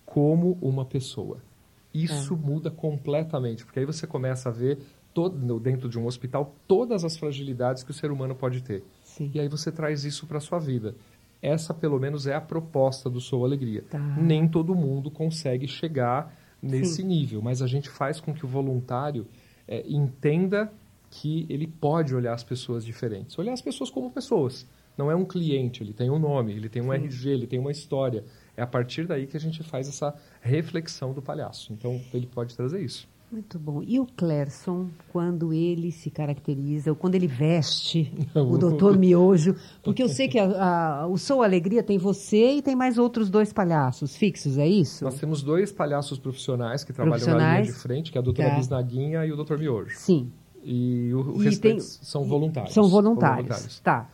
como 0.04 0.58
uma 0.60 0.84
pessoa. 0.84 1.38
Isso 1.92 2.36
muda 2.36 2.70
completamente, 2.70 3.64
porque 3.64 3.80
aí 3.80 3.86
você 3.86 4.06
começa 4.06 4.50
a 4.50 4.52
ver 4.52 4.78
todo, 5.12 5.58
dentro 5.58 5.88
de 5.88 5.98
um 5.98 6.06
hospital 6.06 6.54
todas 6.66 7.04
as 7.04 7.16
fragilidades 7.16 7.82
que 7.82 7.90
o 7.90 7.94
ser 7.94 8.10
humano 8.10 8.34
pode 8.34 8.62
ter. 8.62 8.84
Sim. 9.02 9.30
E 9.34 9.40
aí 9.40 9.48
você 9.48 9.72
traz 9.72 10.04
isso 10.04 10.26
para 10.26 10.38
sua 10.38 10.58
vida. 10.58 10.94
Essa, 11.40 11.72
pelo 11.72 11.98
menos, 11.98 12.26
é 12.26 12.34
a 12.34 12.40
proposta 12.40 13.08
do 13.08 13.20
Sou 13.20 13.44
Alegria. 13.44 13.84
Tá. 13.88 13.98
Nem 13.98 14.46
todo 14.48 14.74
mundo 14.74 15.10
consegue 15.10 15.66
chegar 15.68 16.34
nesse 16.60 17.02
Sim. 17.02 17.04
nível, 17.04 17.40
mas 17.40 17.62
a 17.62 17.66
gente 17.66 17.88
faz 17.88 18.20
com 18.20 18.34
que 18.34 18.44
o 18.44 18.48
voluntário 18.48 19.26
eh, 19.66 19.84
entenda 19.88 20.72
que 21.10 21.46
ele 21.48 21.66
pode 21.66 22.14
olhar 22.14 22.34
as 22.34 22.44
pessoas 22.44 22.84
diferentes. 22.84 23.38
Olhar 23.38 23.52
as 23.52 23.62
pessoas 23.62 23.90
como 23.90 24.10
pessoas. 24.10 24.66
Não 24.96 25.10
é 25.10 25.14
um 25.14 25.24
cliente, 25.24 25.82
ele 25.82 25.92
tem 25.92 26.10
um 26.10 26.18
nome, 26.18 26.52
ele 26.52 26.68
tem 26.68 26.82
um 26.82 26.92
RG, 26.92 27.30
ele 27.30 27.46
tem 27.46 27.58
uma 27.58 27.70
história. 27.70 28.24
É 28.56 28.62
a 28.62 28.66
partir 28.66 29.06
daí 29.06 29.26
que 29.28 29.36
a 29.36 29.40
gente 29.40 29.62
faz 29.62 29.88
essa 29.88 30.12
reflexão 30.40 31.12
do 31.12 31.22
palhaço. 31.22 31.72
Então, 31.72 32.00
ele 32.12 32.26
pode 32.26 32.56
trazer 32.56 32.82
isso. 32.82 33.06
Muito 33.30 33.58
bom. 33.58 33.82
E 33.86 34.00
o 34.00 34.06
Clerson, 34.06 34.88
quando 35.12 35.52
ele 35.52 35.92
se 35.92 36.10
caracteriza, 36.10 36.90
ou 36.90 36.96
quando 36.96 37.14
ele 37.14 37.26
veste 37.26 38.10
o 38.34 38.56
Doutor 38.56 38.96
Miojo, 38.98 39.54
porque 39.84 40.02
eu 40.02 40.08
sei 40.08 40.28
que 40.28 40.38
a- 40.38 41.02
a- 41.02 41.06
o 41.06 41.18
Sou 41.18 41.42
Alegria 41.42 41.82
tem 41.82 41.98
você 41.98 42.54
e 42.54 42.62
tem 42.62 42.74
mais 42.74 42.96
outros 42.96 43.28
dois 43.28 43.52
palhaços 43.52 44.16
fixos, 44.16 44.56
é 44.56 44.66
isso? 44.66 45.04
Nós 45.04 45.20
temos 45.20 45.42
dois 45.42 45.70
palhaços 45.70 46.18
profissionais 46.18 46.82
que 46.82 46.92
trabalham 46.92 47.18
na 47.26 47.32
linha 47.34 47.36
Profissionais. 47.36 47.66
de 47.66 47.72
frente, 47.74 48.10
que 48.10 48.16
é 48.16 48.20
a 48.20 48.24
doutora 48.24 48.48
Tá. 48.48 48.56
Bisnaguinha 48.56 49.26
e 49.26 49.30
o 49.30 49.36
doutor 49.36 49.58
Miojo. 49.58 49.94
Sim. 49.96 50.32
E 50.70 51.14
o, 51.14 51.36
o 51.36 51.42
E 51.42 51.46
restante 51.46 51.60
tem- 51.60 51.80
são 51.80 52.24
voluntários. 52.24 52.74
São 52.74 52.88
voluntários. 52.88 53.80
Tá. 53.80 54.10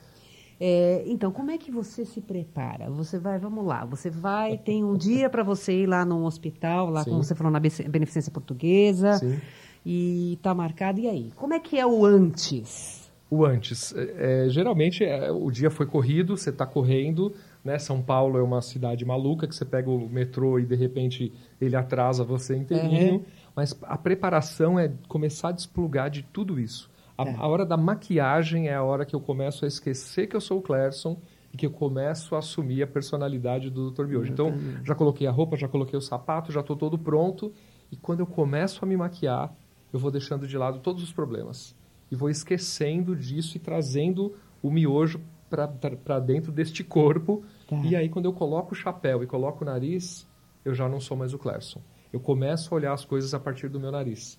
É, 0.61 1.03
então, 1.07 1.33
como 1.33 1.51
é 1.51 1.59
que 1.59 1.71
você 1.71 2.05
se 2.05 2.21
prepara? 2.21 2.89
Você 2.91 3.19
vai, 3.19 3.39
vamos 3.41 3.67
lá, 3.67 3.85
você 3.85 4.09
vai, 4.09 4.57
tem 4.57 4.85
um 4.85 4.97
dia 4.97 5.29
para 5.29 5.43
você 5.43 5.83
ir 5.83 5.87
lá 5.87 6.05
num 6.05 6.25
hospital, 6.25 6.89
lá 6.91 7.03
Sim. 7.03 7.11
como 7.11 7.25
você 7.25 7.35
falou, 7.35 7.53
na 7.53 7.59
Beneficência 7.59 8.31
Portuguesa, 8.31 9.15
Sim. 9.15 9.41
e 9.85 10.39
tá 10.43 10.55
marcado, 10.55 11.01
e 11.01 11.09
aí? 11.09 11.33
Como 11.35 11.53
é 11.55 11.59
que 11.59 11.77
é 11.79 11.85
o 11.85 12.05
antes? 12.07 13.11
O 13.29 13.45
antes. 13.45 13.93
É, 13.97 14.45
é, 14.47 14.49
geralmente 14.49 15.03
é, 15.05 15.31
o 15.33 15.51
dia 15.51 15.71
foi 15.71 15.87
corrido, 15.87 16.37
você 16.37 16.51
está 16.51 16.65
correndo, 16.65 17.33
né? 17.65 17.77
São 17.79 18.01
Paulo 18.01 18.39
é 18.39 18.43
uma 18.43 18.63
cidade 18.63 19.05
maluca 19.05 19.49
que 19.49 19.55
você 19.57 19.65
pega 19.65 19.91
o 19.91 20.09
metrô 20.09 20.61
e 20.61 20.65
de 20.65 20.77
repente 20.77 21.33
ele 21.61 21.75
atrasa 21.75 22.23
você 22.23 22.57
inteirinho. 22.57 23.15
Uhum. 23.15 23.25
Mas 23.55 23.79
a 23.83 23.97
preparação 23.97 24.79
é 24.79 24.93
começar 25.09 25.49
a 25.49 25.53
desplugar 25.53 26.11
de 26.11 26.23
tudo 26.23 26.59
isso. 26.59 26.91
A, 27.17 27.25
Tá. 27.25 27.35
a 27.39 27.47
hora 27.47 27.65
da 27.65 27.77
maquiagem 27.77 28.69
é 28.69 28.75
a 28.75 28.83
hora 28.83 29.05
que 29.05 29.15
eu 29.15 29.21
começo 29.21 29.65
a 29.65 29.69
esquecer 29.69 30.27
que 30.27 30.35
eu 30.35 30.41
sou 30.41 30.59
o 30.59 30.63
Clerson 30.63 31.17
e 31.53 31.57
que 31.57 31.65
eu 31.65 31.71
começo 31.71 32.35
a 32.35 32.39
assumir 32.39 32.83
a 32.83 32.87
personalidade 32.87 33.71
do 33.71 33.91
Dr. 33.93 34.07
Miojo. 34.07 34.33
Então, 34.33 34.53
já 34.83 34.95
coloquei 34.95 35.27
a 35.27 35.31
roupa, 35.31 35.57
já 35.57 35.69
coloquei 35.69 35.97
o 35.97 36.03
sapato, 36.03 36.51
já 36.51 36.61
estou 36.61 36.75
todo 36.75 36.99
pronto. 36.99 37.53
E 37.93 37.97
quando 37.97 38.21
eu 38.21 38.27
começo 38.27 38.85
a 38.85 38.89
me 38.89 38.97
maquiar, 38.97 39.55
eu 39.93 40.01
vou 40.01 40.11
deixando 40.11 40.49
de 40.49 40.59
lado 40.59 40.81
todos 40.81 41.05
os 41.05 41.13
problemas. 41.13 41.77
E 42.11 42.17
vou 42.17 42.29
esquecendo 42.29 43.15
disso 43.15 43.57
e 43.57 43.61
trazendo 43.61 44.35
o 44.61 44.69
miojo 44.69 45.21
para 45.49 46.19
dentro 46.19 46.51
deste 46.51 46.83
corpo. 46.83 47.45
Tá. 47.69 47.77
E 47.85 47.95
aí, 47.95 48.09
quando 48.09 48.25
eu 48.25 48.33
coloco 48.33 48.73
o 48.73 48.77
chapéu 48.77 49.23
e 49.23 49.27
coloco 49.27 49.63
o 49.63 49.65
nariz, 49.65 50.27
eu 50.65 50.75
já 50.75 50.89
não 50.89 50.99
sou 50.99 51.17
mais 51.17 51.33
o 51.33 51.39
Clerson. 51.39 51.81
Eu 52.15 52.21
começo 52.21 52.73
a 52.73 52.77
olhar 52.77 52.93
as 52.93 53.05
coisas 53.05 53.35
a 53.35 53.41
partir 53.41 53.69
do 53.69 53.81
meu 53.81 53.91
nariz. 53.91 54.39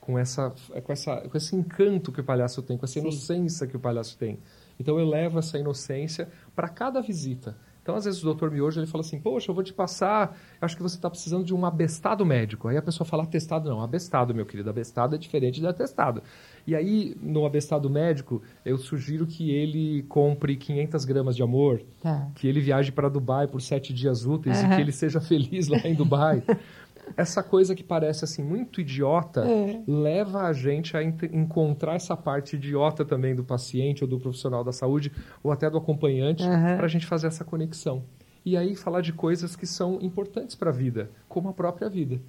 Com, 0.00 0.18
essa, 0.18 0.54
com, 0.82 0.90
essa, 0.90 1.20
com 1.20 1.36
esse 1.36 1.54
encanto 1.54 2.10
que 2.10 2.22
o 2.22 2.24
palhaço 2.24 2.62
tem, 2.62 2.78
com 2.78 2.86
essa 2.86 2.94
Sim. 2.94 3.00
inocência 3.00 3.66
que 3.66 3.76
o 3.76 3.78
palhaço 3.78 4.16
tem. 4.16 4.38
Então, 4.80 4.98
eu 4.98 5.06
levo 5.06 5.38
essa 5.38 5.58
inocência 5.58 6.30
para 6.56 6.66
cada 6.66 7.02
visita. 7.02 7.58
Então, 7.88 7.96
às 7.96 8.04
vezes, 8.04 8.20
o 8.20 8.24
doutor 8.26 8.50
Miojo 8.50 8.78
ele 8.78 8.86
fala 8.86 9.00
assim: 9.00 9.18
Poxa, 9.18 9.50
eu 9.50 9.54
vou 9.54 9.64
te 9.64 9.72
passar, 9.72 10.36
acho 10.60 10.76
que 10.76 10.82
você 10.82 10.96
está 10.96 11.08
precisando 11.08 11.42
de 11.42 11.54
um 11.54 11.64
abestado 11.64 12.22
médico. 12.26 12.68
Aí 12.68 12.76
a 12.76 12.82
pessoa 12.82 13.06
fala: 13.06 13.22
Atestado 13.22 13.66
não, 13.70 13.80
abestado, 13.80 14.34
meu 14.34 14.44
querido. 14.44 14.68
Abestado 14.68 15.14
é 15.14 15.18
diferente 15.18 15.58
de 15.58 15.66
atestado. 15.66 16.22
E 16.66 16.74
aí, 16.76 17.16
no 17.22 17.46
abestado 17.46 17.88
médico, 17.88 18.42
eu 18.62 18.76
sugiro 18.76 19.26
que 19.26 19.50
ele 19.52 20.02
compre 20.02 20.54
500 20.54 21.06
gramas 21.06 21.34
de 21.34 21.42
amor, 21.42 21.80
Tá. 22.02 22.28
que 22.34 22.46
ele 22.46 22.60
viaje 22.60 22.92
para 22.92 23.08
Dubai 23.08 23.46
por 23.46 23.62
sete 23.62 23.90
dias 23.94 24.26
úteis 24.26 24.60
e 24.60 24.66
Aham. 24.66 24.76
que 24.76 24.82
ele 24.82 24.92
seja 24.92 25.18
feliz 25.18 25.66
lá 25.68 25.78
em 25.78 25.94
Dubai. 25.94 26.42
Essa 27.16 27.42
coisa 27.42 27.74
que 27.74 27.82
parece 27.82 28.24
assim 28.24 28.42
muito 28.42 28.80
idiota 28.80 29.44
É. 29.48 29.82
leva 29.86 30.42
a 30.42 30.52
gente 30.52 30.96
a 30.96 31.02
encontrar 31.02 31.94
essa 31.94 32.16
parte 32.16 32.56
idiota 32.56 33.04
também 33.04 33.34
do 33.34 33.44
paciente 33.44 34.02
ou 34.04 34.08
do 34.08 34.18
profissional 34.18 34.62
da 34.62 34.72
saúde 34.72 35.12
ou 35.42 35.50
até 35.52 35.68
do 35.68 35.78
acompanhante 35.78 36.44
Aham. 36.44 36.76
para 36.76 36.86
a 36.86 36.88
gente 36.88 37.06
fazer 37.06 37.26
essa 37.26 37.44
conexão. 37.44 38.02
E 38.44 38.56
aí 38.56 38.74
falar 38.74 39.00
de 39.00 39.12
coisas 39.12 39.54
que 39.56 39.66
são 39.66 39.98
importantes 40.00 40.54
para 40.54 40.70
a 40.70 40.72
vida, 40.72 41.10
como 41.28 41.48
a 41.48 41.52
própria 41.52 41.88
vida. 41.88 42.20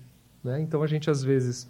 Né? 0.43 0.61
Então 0.61 0.81
a 0.83 0.87
gente 0.87 1.09
às 1.09 1.23
vezes 1.23 1.67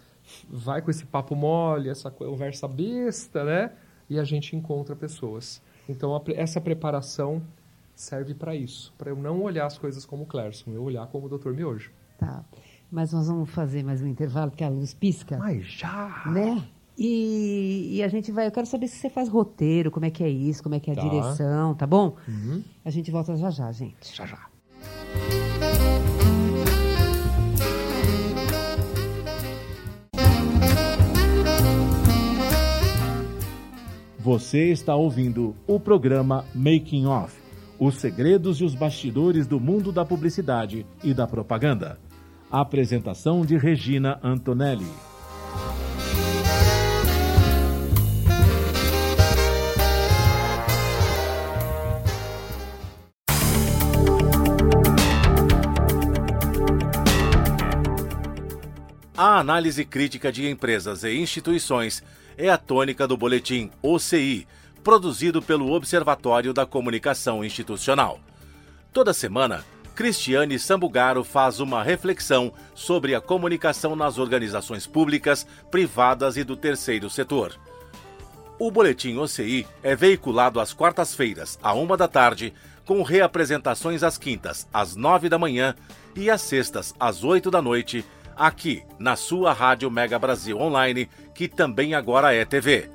vai 0.48 0.80
com 0.82 0.90
esse 0.90 1.04
papo 1.04 1.34
mole, 1.34 1.88
essa 1.88 2.10
conversa 2.10 2.66
besta, 2.68 3.44
né? 3.44 3.72
E 4.08 4.18
a 4.18 4.24
gente 4.24 4.56
encontra 4.56 4.94
pessoas. 4.96 5.62
Então 5.88 6.14
a 6.14 6.22
essa 6.34 6.60
preparação 6.60 7.42
serve 7.94 8.34
para 8.34 8.54
isso, 8.54 8.92
para 8.96 9.10
eu 9.10 9.16
não 9.16 9.42
olhar 9.42 9.66
as 9.66 9.76
coisas 9.76 10.04
como 10.06 10.24
Clerson, 10.26 10.70
eu 10.72 10.82
olhar 10.82 11.06
como 11.08 11.26
o 11.26 11.38
Dr. 11.38 11.50
Miojo. 11.52 11.90
Tá. 12.18 12.44
Mas 12.90 13.12
nós 13.12 13.28
vamos 13.28 13.50
fazer 13.50 13.84
mais 13.84 14.02
um 14.02 14.06
intervalo, 14.06 14.50
porque 14.50 14.64
a 14.64 14.68
luz 14.68 14.92
pisca. 14.94 15.38
Mas 15.38 15.64
já! 15.66 16.22
Né? 16.26 16.62
E, 16.98 17.96
e 17.96 18.02
a 18.02 18.08
gente 18.08 18.30
vai. 18.32 18.46
Eu 18.46 18.50
quero 18.50 18.66
saber 18.66 18.88
se 18.88 18.96
você 18.96 19.08
faz 19.08 19.28
roteiro, 19.28 19.90
como 19.90 20.04
é 20.06 20.10
que 20.10 20.22
é 20.24 20.28
isso, 20.28 20.62
como 20.62 20.74
é 20.74 20.80
que 20.80 20.90
é 20.90 20.92
a 20.92 20.96
Tá. 20.96 21.02
direção, 21.02 21.74
tá 21.74 21.86
bom? 21.86 22.16
Uhum. 22.28 22.62
A 22.84 22.90
gente 22.90 23.10
volta 23.10 23.36
já 23.36 23.50
já, 23.50 23.70
gente. 23.72 24.14
Já 24.14 24.26
já. 24.26 24.48
Você 34.18 34.70
está 34.70 34.94
ouvindo 34.94 35.54
o 35.66 35.80
programa 35.80 36.44
Making 36.54 37.06
Off 37.06 37.38
Os 37.78 37.94
segredos 37.96 38.60
e 38.60 38.64
os 38.64 38.74
bastidores 38.74 39.46
do 39.46 39.58
mundo 39.58 39.90
da 39.90 40.04
publicidade 40.04 40.86
e 41.02 41.14
da 41.14 41.26
propaganda. 41.26 41.98
Apresentação 42.52 43.46
de 43.46 43.56
Regina 43.56 44.18
Antonelli. 44.24 44.84
A 59.16 59.38
análise 59.38 59.84
crítica 59.84 60.32
de 60.32 60.48
empresas 60.50 61.04
e 61.04 61.14
instituições 61.14 62.02
é 62.36 62.50
a 62.50 62.58
tônica 62.58 63.06
do 63.06 63.16
boletim 63.16 63.70
OCI, 63.80 64.48
produzido 64.82 65.40
pelo 65.40 65.70
Observatório 65.70 66.52
da 66.52 66.66
Comunicação 66.66 67.44
Institucional. 67.44 68.18
Toda 68.92 69.14
semana, 69.14 69.64
Cristiane 70.00 70.58
Sambugaro 70.58 71.22
faz 71.22 71.60
uma 71.60 71.82
reflexão 71.82 72.54
sobre 72.74 73.14
a 73.14 73.20
comunicação 73.20 73.94
nas 73.94 74.16
organizações 74.16 74.86
públicas, 74.86 75.46
privadas 75.70 76.38
e 76.38 76.42
do 76.42 76.56
terceiro 76.56 77.10
setor. 77.10 77.54
O 78.58 78.70
boletim 78.70 79.18
OCI 79.18 79.66
é 79.82 79.94
veiculado 79.94 80.58
às 80.58 80.72
quartas-feiras, 80.72 81.58
à 81.62 81.74
uma 81.74 81.98
da 81.98 82.08
tarde, 82.08 82.54
com 82.86 83.02
reapresentações 83.02 84.02
às 84.02 84.16
quintas, 84.16 84.66
às 84.72 84.96
nove 84.96 85.28
da 85.28 85.38
manhã 85.38 85.74
e 86.16 86.30
às 86.30 86.40
sextas, 86.40 86.94
às 86.98 87.22
oito 87.22 87.50
da 87.50 87.60
noite, 87.60 88.02
aqui 88.34 88.82
na 88.98 89.16
sua 89.16 89.52
Rádio 89.52 89.90
Mega 89.90 90.18
Brasil 90.18 90.58
Online, 90.58 91.10
que 91.34 91.46
também 91.46 91.92
agora 91.92 92.32
é 92.32 92.42
TV. 92.46 92.88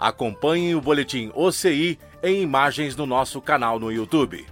Acompanhe 0.00 0.74
o 0.74 0.80
boletim 0.80 1.30
OCI 1.34 1.98
em 2.22 2.40
imagens 2.40 2.96
no 2.96 3.04
nosso 3.04 3.38
canal 3.38 3.78
no 3.78 3.92
YouTube. 3.92 4.46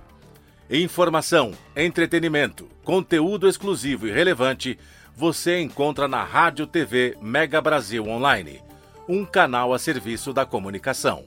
Informação, 0.73 1.51
entretenimento, 1.75 2.69
conteúdo 2.85 3.49
exclusivo 3.49 4.07
e 4.07 4.13
relevante 4.13 4.79
você 5.17 5.61
encontra 5.61 6.07
na 6.07 6.23
Rádio 6.23 6.65
TV 6.65 7.19
Mega 7.21 7.61
Brasil 7.61 8.07
Online, 8.07 8.63
um 9.09 9.25
canal 9.25 9.75
a 9.75 9.81
serviço 9.81 10.33
da 10.33 10.47
comunicação. 10.47 11.25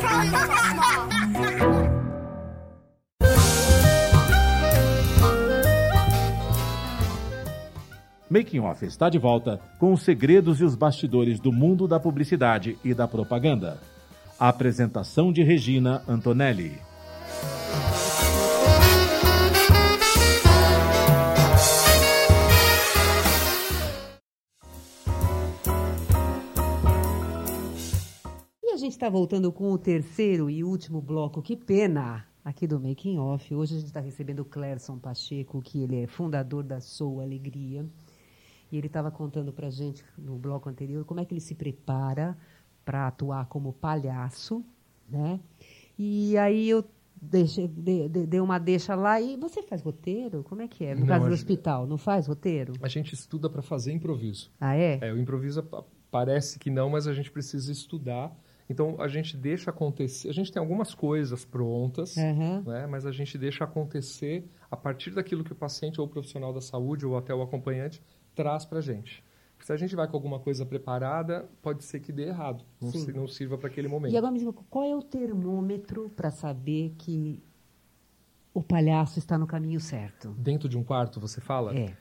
Making 8.34 8.58
Off 8.62 8.84
está 8.84 9.08
de 9.08 9.16
volta 9.16 9.60
com 9.78 9.92
os 9.92 10.02
segredos 10.02 10.60
e 10.60 10.64
os 10.64 10.74
bastidores 10.74 11.38
do 11.38 11.52
mundo 11.52 11.86
da 11.86 12.00
publicidade 12.00 12.76
e 12.82 12.92
da 12.92 13.06
propaganda. 13.06 13.80
A 14.36 14.48
apresentação 14.48 15.32
de 15.32 15.44
Regina 15.44 16.02
Antonelli. 16.08 16.76
E 28.64 28.72
a 28.72 28.76
gente 28.76 28.90
está 28.90 29.08
voltando 29.08 29.52
com 29.52 29.70
o 29.70 29.78
terceiro 29.78 30.50
e 30.50 30.64
último 30.64 31.00
bloco, 31.00 31.40
que 31.40 31.56
pena, 31.56 32.26
aqui 32.44 32.66
do 32.66 32.80
Making 32.80 33.18
Off. 33.18 33.54
Hoje 33.54 33.74
a 33.74 33.78
gente 33.78 33.86
está 33.86 34.00
recebendo 34.00 34.40
o 34.40 34.44
Clerson 34.44 34.98
Pacheco, 34.98 35.62
que 35.62 35.84
ele 35.84 36.02
é 36.02 36.08
fundador 36.08 36.64
da 36.64 36.80
Sou 36.80 37.20
Alegria. 37.20 37.86
E 38.74 38.76
ele 38.76 38.88
estava 38.88 39.08
contando 39.08 39.52
para 39.52 39.68
a 39.68 39.70
gente 39.70 40.04
no 40.18 40.36
bloco 40.36 40.68
anterior 40.68 41.04
como 41.04 41.20
é 41.20 41.24
que 41.24 41.32
ele 41.32 41.40
se 41.40 41.54
prepara 41.54 42.36
para 42.84 43.06
atuar 43.06 43.46
como 43.46 43.72
palhaço, 43.72 44.64
né? 45.08 45.38
E 45.96 46.36
aí 46.36 46.68
eu 46.70 46.84
deixei, 47.22 47.68
de- 47.68 48.08
de- 48.08 48.26
dei 48.26 48.40
uma 48.40 48.58
deixa 48.58 48.96
lá 48.96 49.20
e 49.20 49.36
você 49.36 49.62
faz 49.62 49.80
roteiro? 49.80 50.42
Como 50.42 50.60
é 50.60 50.66
que 50.66 50.84
é? 50.84 50.92
No 50.92 51.02
Não, 51.02 51.06
caso 51.06 51.28
do 51.28 51.32
hospital, 51.32 51.86
não 51.86 51.96
faz 51.96 52.26
roteiro? 52.26 52.72
A 52.82 52.88
gente 52.88 53.14
estuda 53.14 53.48
para 53.48 53.62
fazer 53.62 53.92
improviso. 53.92 54.50
Ah, 54.60 54.74
é? 54.76 54.98
É, 55.00 55.12
o 55.12 55.18
improviso 55.18 55.62
pa- 55.62 55.84
parece 56.10 56.58
que 56.58 56.68
não, 56.68 56.90
mas 56.90 57.06
a 57.06 57.14
gente 57.14 57.30
precisa 57.30 57.70
estudar. 57.70 58.36
Então 58.68 59.00
a 59.00 59.06
gente 59.06 59.36
deixa 59.36 59.70
acontecer. 59.70 60.28
A 60.30 60.32
gente 60.32 60.50
tem 60.50 60.58
algumas 60.58 60.94
coisas 60.96 61.44
prontas, 61.44 62.16
Aham. 62.18 62.64
né? 62.66 62.86
mas 62.88 63.06
a 63.06 63.12
gente 63.12 63.38
deixa 63.38 63.62
acontecer 63.62 64.44
a 64.68 64.76
partir 64.76 65.12
daquilo 65.12 65.44
que 65.44 65.52
o 65.52 65.56
paciente 65.56 66.00
ou 66.00 66.08
o 66.08 66.10
profissional 66.10 66.52
da 66.52 66.60
saúde 66.60 67.06
ou 67.06 67.16
até 67.16 67.32
o 67.32 67.40
acompanhante 67.40 68.02
traz 68.34 68.64
para 68.64 68.78
a 68.78 68.82
gente. 68.82 69.22
Porque 69.54 69.66
se 69.66 69.72
a 69.72 69.76
gente 69.76 69.94
vai 69.96 70.06
com 70.08 70.16
alguma 70.16 70.38
coisa 70.40 70.66
preparada, 70.66 71.48
pode 71.62 71.84
ser 71.84 72.00
que 72.00 72.12
dê 72.12 72.24
errado, 72.28 72.64
não, 72.80 72.90
se- 72.90 73.12
não 73.12 73.26
sirva 73.28 73.56
para 73.56 73.68
aquele 73.68 73.88
momento. 73.88 74.12
E 74.12 74.16
agora 74.16 74.32
me 74.32 74.38
diga, 74.38 74.52
qual 74.68 74.84
é 74.84 74.94
o 74.96 75.02
termômetro 75.02 76.10
para 76.10 76.30
saber 76.30 76.94
que 76.98 77.42
o 78.52 78.62
palhaço 78.62 79.18
está 79.18 79.38
no 79.38 79.46
caminho 79.46 79.80
certo? 79.80 80.30
Dentro 80.38 80.68
de 80.68 80.76
um 80.76 80.84
quarto, 80.84 81.18
você 81.20 81.40
fala 81.40 81.74
É. 81.76 81.96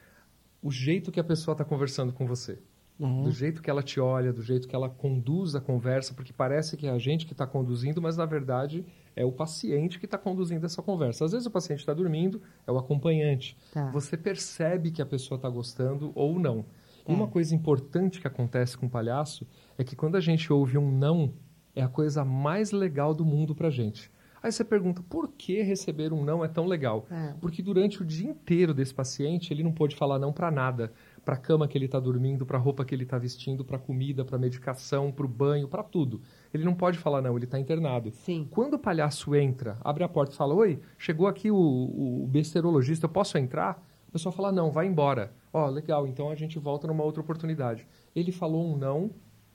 o 0.62 0.72
jeito 0.72 1.12
que 1.12 1.20
a 1.20 1.24
pessoa 1.24 1.54
está 1.54 1.64
conversando 1.64 2.12
com 2.14 2.26
você. 2.28 2.60
É. 3.06 3.24
Do 3.24 3.32
jeito 3.32 3.62
que 3.62 3.70
ela 3.70 3.84
te 3.84 4.00
olha, 4.00 4.32
do 4.32 4.42
jeito 4.42 4.68
que 4.68 4.76
ela 4.76 4.90
conduz 4.90 5.56
a 5.56 5.62
conversa, 5.62 6.14
porque 6.14 6.32
parece 6.34 6.78
que 6.78 6.88
é 6.88 6.90
a 6.92 6.98
gente 6.98 7.26
que 7.26 7.34
está 7.34 7.46
conduzindo, 7.46 8.02
mas 8.02 8.16
na 8.18 8.26
verdade 8.26 8.86
é 9.16 9.24
o 9.26 9.32
paciente 9.32 10.00
que 10.00 10.06
está 10.06 10.18
conduzindo 10.18 10.66
essa 10.66 10.82
conversa. 10.82 11.26
Às 11.26 11.32
vezes 11.34 11.46
o 11.46 11.52
paciente 11.52 11.80
está 11.80 11.94
dormindo, 11.94 12.42
é 12.66 12.72
o 12.72 12.78
acompanhante. 12.78 13.58
Tá. 13.74 13.90
Você 13.92 14.16
percebe 14.18 14.92
que 14.92 15.02
a 15.02 15.06
pessoa 15.06 15.38
está 15.38 15.50
gostando 15.50 16.12
ou 16.16 16.40
não. 16.40 16.66
E 17.08 17.12
É. 17.12 17.16
uma 17.16 17.28
coisa 17.28 17.54
importante 17.54 18.22
que 18.22 18.28
acontece 18.28 18.78
com 18.78 18.86
o 18.86 18.90
palhaço 18.90 19.46
é 19.78 19.84
que 19.84 19.96
quando 19.96 20.16
a 20.16 20.22
gente 20.22 20.52
ouve 20.52 20.78
um 20.78 20.90
não, 20.90 21.34
é 21.76 21.82
a 21.82 21.88
coisa 21.90 22.24
mais 22.24 22.72
legal 22.72 23.14
do 23.14 23.26
mundo 23.26 23.54
pra 23.54 23.70
gente. 23.70 24.10
Aí 24.42 24.52
você 24.52 24.66
pergunta, 24.66 25.02
por 25.10 25.30
que 25.38 25.62
receber 25.62 26.12
um 26.12 26.22
não 26.22 26.44
é 26.44 26.50
tão 26.50 26.66
legal? 26.66 27.06
É. 27.10 27.34
Porque 27.40 27.62
durante 27.64 28.02
o 28.02 28.06
dia 28.06 28.30
inteiro 28.30 28.74
desse 28.74 28.94
paciente, 28.94 29.54
ele 29.54 29.64
não 29.64 29.72
pôde 29.72 29.96
falar 29.96 30.20
não 30.20 30.34
para 30.34 30.52
nada. 30.52 30.92
Para 31.24 31.36
a 31.36 31.38
cama 31.38 31.68
que 31.68 31.78
ele 31.78 31.86
está 31.86 32.00
dormindo, 32.00 32.46
para 32.46 32.58
a 32.58 32.62
roupa 32.62 32.84
que 32.84 32.94
ele 32.94 33.04
está 33.04 33.18
vestindo, 33.18 33.64
para 33.64 33.78
a 33.78 33.80
comida, 33.80 34.26
para 34.26 34.36
a 34.36 34.40
medicação, 34.40 35.12
para 35.12 35.26
o 35.26 35.30
banho, 35.30 35.68
para 35.68 35.82
tudo. 35.82 36.22
Ele 36.54 36.66
não 36.66 36.74
pode 36.74 36.98
falar 36.98 37.22
não, 37.22 37.36
ele 37.38 37.46
está 37.46 37.58
internado. 37.58 38.12
Sim. 38.12 38.48
Quando 38.52 38.74
o 38.74 38.80
palhaço 38.80 39.34
entra, 39.34 39.78
abre 39.82 40.04
a 40.04 40.10
porta 40.10 40.34
e 40.34 40.38
fala: 40.38 40.54
Oi, 40.54 40.80
chegou 40.98 41.28
aqui 41.28 41.50
o, 41.50 41.56
o 41.56 42.28
besterologista, 42.28 43.06
eu 43.06 43.10
posso 43.10 43.38
entrar? 43.38 43.82
A 44.08 44.12
pessoa 44.12 44.32
fala: 44.34 44.52
Não, 44.52 44.70
vai 44.70 44.86
embora. 44.86 45.34
Ó, 45.54 45.68
legal, 45.70 46.06
então 46.06 46.30
a 46.30 46.36
gente 46.36 46.60
volta 46.60 46.88
numa 46.88 47.04
outra 47.04 47.22
oportunidade. 47.22 47.88
Ele 48.16 48.32
falou 48.32 48.66
um 48.66 48.76
não 48.76 49.12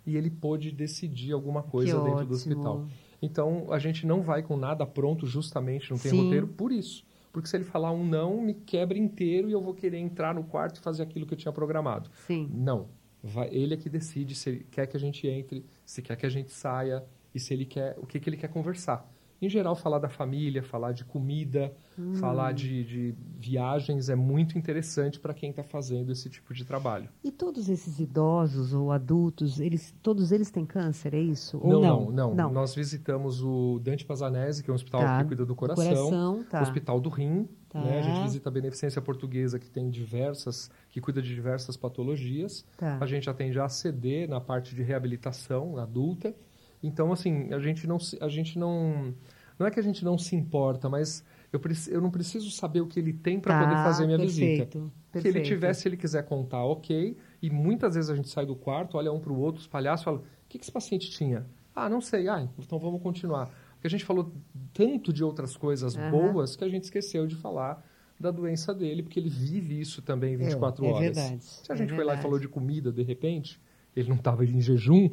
e 0.07 0.16
ele 0.16 0.31
pôde 0.31 0.72
decidir 0.72 1.33
alguma 1.33 1.62
coisa 1.62 1.92
Que 1.98 2.04
dentro 2.04 2.24
do 2.26 2.35
ótimo. 2.35 2.35
hospital. 2.35 2.87
Então 3.20 3.66
a 3.70 3.78
gente 3.78 4.07
não 4.07 4.22
vai 4.22 4.42
com 4.42 4.57
nada 4.57 4.87
pronto, 4.87 5.26
justamente, 5.26 5.90
não 5.90 5.98
tem 5.98 6.12
Sim. 6.12 6.24
roteiro, 6.24 6.46
por 6.46 6.72
isso. 6.72 7.04
Porque 7.32 7.48
se 7.48 7.56
ele 7.56 7.64
falar 7.64 7.92
um 7.92 8.04
não, 8.04 8.40
me 8.40 8.54
quebra 8.54 8.96
inteiro 8.98 9.48
e 9.48 9.52
eu 9.52 9.60
vou 9.60 9.74
querer 9.74 9.98
entrar 9.98 10.34
no 10.34 10.44
quarto 10.44 10.76
e 10.76 10.80
fazer 10.80 11.02
aquilo 11.02 11.26
que 11.26 11.34
eu 11.34 11.38
tinha 11.38 11.52
programado. 11.52 12.10
Sim. 12.26 12.50
Não. 12.52 12.88
Vai- 13.22 13.48
ele 13.52 13.74
é 13.74 13.76
que 13.76 13.88
decide 13.88 14.34
se 14.34 14.48
ele 14.50 14.66
quer 14.70 14.86
que 14.86 14.96
a 14.96 15.00
gente 15.00 15.26
entre, 15.26 15.64
se 15.84 16.00
quer 16.02 16.16
que 16.16 16.24
a 16.24 16.28
gente 16.28 16.50
saia 16.52 17.04
e 17.34 17.40
se 17.40 17.52
ele 17.52 17.64
quer 17.64 17.96
o 17.98 18.06
que, 18.06 18.18
que 18.20 18.28
ele 18.30 18.36
quer 18.36 18.48
conversar. 18.48 19.08
Em 19.40 19.48
geral, 19.48 19.77
falar 19.77 19.98
da 19.98 20.09
família, 20.09 20.62
falar 20.62 20.92
de 20.92 21.05
comida, 21.05 21.72
falar 22.18 22.53
de, 22.53 22.85
de 22.85 23.14
viagens 23.38 24.09
é 24.09 24.14
muito 24.14 24.57
interessante 24.57 25.18
para 25.18 25.35
quem 25.35 25.51
está 25.51 25.62
fazendo 25.62 26.11
esse 26.12 26.29
tipo 26.31 26.55
de 26.55 26.64
trabalho. 26.64 27.09
E 27.22 27.31
todos 27.31 27.68
esses 27.68 27.98
idosos 28.01 28.72
ou 28.72 28.90
adultos, 28.92 29.61
eles, 29.61 29.94
todos 30.03 30.33
eles 30.33 30.51
têm 30.51 30.64
câncer, 30.64 31.14
é 31.14 31.20
isso? 31.20 31.57
Não, 31.59 31.77
ou 31.77 31.83
não, 31.83 32.11
não, 32.11 32.35
não, 32.35 32.53
Nós 32.53 32.74
visitamos 32.74 33.42
o 33.42 33.79
Dante 33.83 34.05
Pazanese, 34.05 34.62
que 34.62 34.70
é 34.70 34.72
um 34.72 34.77
hospital 34.77 35.01
Tá, 35.01 35.18
que 35.22 35.29
cuida 35.29 35.44
do 35.44 35.48
do 35.48 35.57
coração, 35.57 35.85
coração, 35.85 36.44
tá. 36.51 36.61
o 36.61 36.62
Hospital 36.62 37.01
do 37.01 37.09
Rim, 37.09 37.48
Tá. 37.68 37.81
né? 37.83 37.98
A 37.98 38.03
gente 38.03 38.22
visita 38.22 38.48
a 38.48 38.53
Beneficência 38.53 39.01
Portuguesa, 39.03 39.59
que 39.59 39.68
tem 39.70 39.90
diversas, 39.90 40.70
que 40.88 41.01
cuida 41.01 41.20
de 41.20 41.35
diversas 41.35 41.77
patologias. 41.77 42.64
Tá. 42.77 42.98
A 43.01 43.07
gente 43.07 43.29
atende 43.29 43.59
a 43.59 43.64
ACD 43.66 44.27
na 44.27 44.40
parte 44.40 44.74
de 44.74 44.83
reabilitação 44.83 45.77
adulta. 45.77 46.35
Então, 46.82 47.12
assim, 47.12 47.52
a 47.52 47.58
gente 47.58 47.86
não, 47.86 47.96
a 48.20 48.28
gente 48.28 48.58
não, 48.58 49.14
não 49.58 49.66
é 49.66 49.70
que 49.70 49.80
a 49.80 49.82
gente 49.82 50.04
não 50.04 50.16
se 50.18 50.36
importa, 50.36 50.88
mas 50.88 51.24
eu, 51.52 51.60
eu 51.90 52.00
não 52.00 52.10
preciso 52.10 52.50
saber 52.50 52.80
o 52.80 52.86
que 52.86 52.98
ele 52.98 53.12
tem 53.12 53.40
para 53.40 53.52
Tá, 53.52 53.58
poder 53.58 53.76
fazer 53.76 54.06
minha 54.06 54.18
perfeito, 54.18 54.78
visita. 54.78 54.82
Se 55.14 55.26
ele 55.28 55.40
perfeito. 55.40 55.48
tiver, 55.48 55.74
se 55.74 55.88
ele 55.88 55.96
quiser 55.96 56.24
contar, 56.24 56.64
ok. 56.64 57.16
E 57.42 57.50
muitas 57.50 57.94
vezes 57.94 58.10
a 58.10 58.14
gente 58.16 58.28
sai 58.28 58.46
do 58.46 58.54
quarto, 58.54 58.96
olha 58.96 59.12
um 59.12 59.18
para 59.20 59.32
o 59.32 59.38
outro, 59.38 59.60
os 59.60 59.66
palhaços, 59.66 60.04
fala: 60.04 60.18
o 60.18 60.22
que, 60.48 60.58
que 60.58 60.64
esse 60.64 60.72
paciente 60.72 61.10
tinha? 61.10 61.46
Ah, 61.74 61.88
não 61.88 62.00
sei. 62.00 62.28
Ah, 62.28 62.46
então 62.58 62.78
vamos 62.78 63.02
continuar. 63.02 63.46
Porque 63.74 63.86
a 63.86 63.90
gente 63.90 64.04
falou 64.04 64.32
tanto 64.72 65.12
de 65.12 65.22
outras 65.24 65.56
coisas 65.56 65.96
Aham. 65.96 66.10
boas 66.10 66.56
que 66.56 66.64
a 66.64 66.68
gente 66.68 66.84
esqueceu 66.84 67.26
de 67.26 67.36
falar 67.36 67.84
da 68.18 68.30
doença 68.32 68.74
dele, 68.74 69.02
porque 69.02 69.18
ele 69.20 69.28
vive 69.28 69.80
isso 69.80 70.02
também 70.02 70.36
24 70.36 70.84
é 70.84 70.92
horas. 70.92 71.16
verdade, 71.16 71.40
Se 71.62 71.70
a 71.72 71.74
é 71.74 71.76
gente 71.76 71.92
foi 71.92 72.04
lá 72.04 72.14
e 72.14 72.16
verdade. 72.16 72.22
falou 72.22 72.38
de 72.38 72.48
comida, 72.48 72.90
de 72.92 73.02
repente, 73.02 73.60
ele 73.94 74.08
não 74.08 74.16
estava 74.16 74.44
em 74.44 74.60
jejum, 74.60 75.10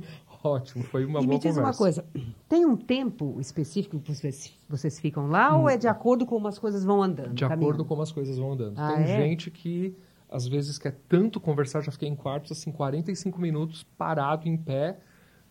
ótimo, 0.47 0.83
foi 0.83 1.05
uma 1.05 1.19
e 1.19 1.25
boa 1.25 1.35
me 1.35 1.39
diz 1.39 1.55
conversa. 1.55 1.61
uma 1.61 1.73
coisa, 1.73 2.05
tem 2.47 2.65
um 2.65 2.75
tempo 2.75 3.39
específico 3.39 3.99
que 3.99 4.13
vocês, 4.13 4.53
vocês 4.69 4.99
ficam 4.99 5.27
lá 5.27 5.55
ou 5.57 5.69
é 5.69 5.77
de 5.77 5.87
acordo 5.87 6.25
com 6.25 6.35
como 6.35 6.47
as 6.47 6.59
coisas 6.59 6.83
vão 6.83 7.01
andando? 7.01 7.31
Hum. 7.31 7.33
De 7.33 7.43
caminhando? 7.43 7.63
acordo 7.63 7.83
com 7.83 7.87
como 7.89 8.01
as 8.01 8.11
coisas 8.11 8.37
vão 8.37 8.53
andando. 8.53 8.77
Ah, 8.77 8.93
Tem 8.93 9.03
é? 9.03 9.07
gente 9.07 9.49
que, 9.49 9.95
às 10.29 10.47
vezes, 10.47 10.77
quer 10.77 10.95
tanto 11.07 11.39
conversar, 11.39 11.81
já 11.81 11.91
fiquei 11.91 12.09
em 12.09 12.15
quartos, 12.15 12.51
assim, 12.51 12.71
45 12.71 13.39
minutos 13.39 13.83
parado, 13.97 14.47
em 14.47 14.57
pé, 14.57 14.99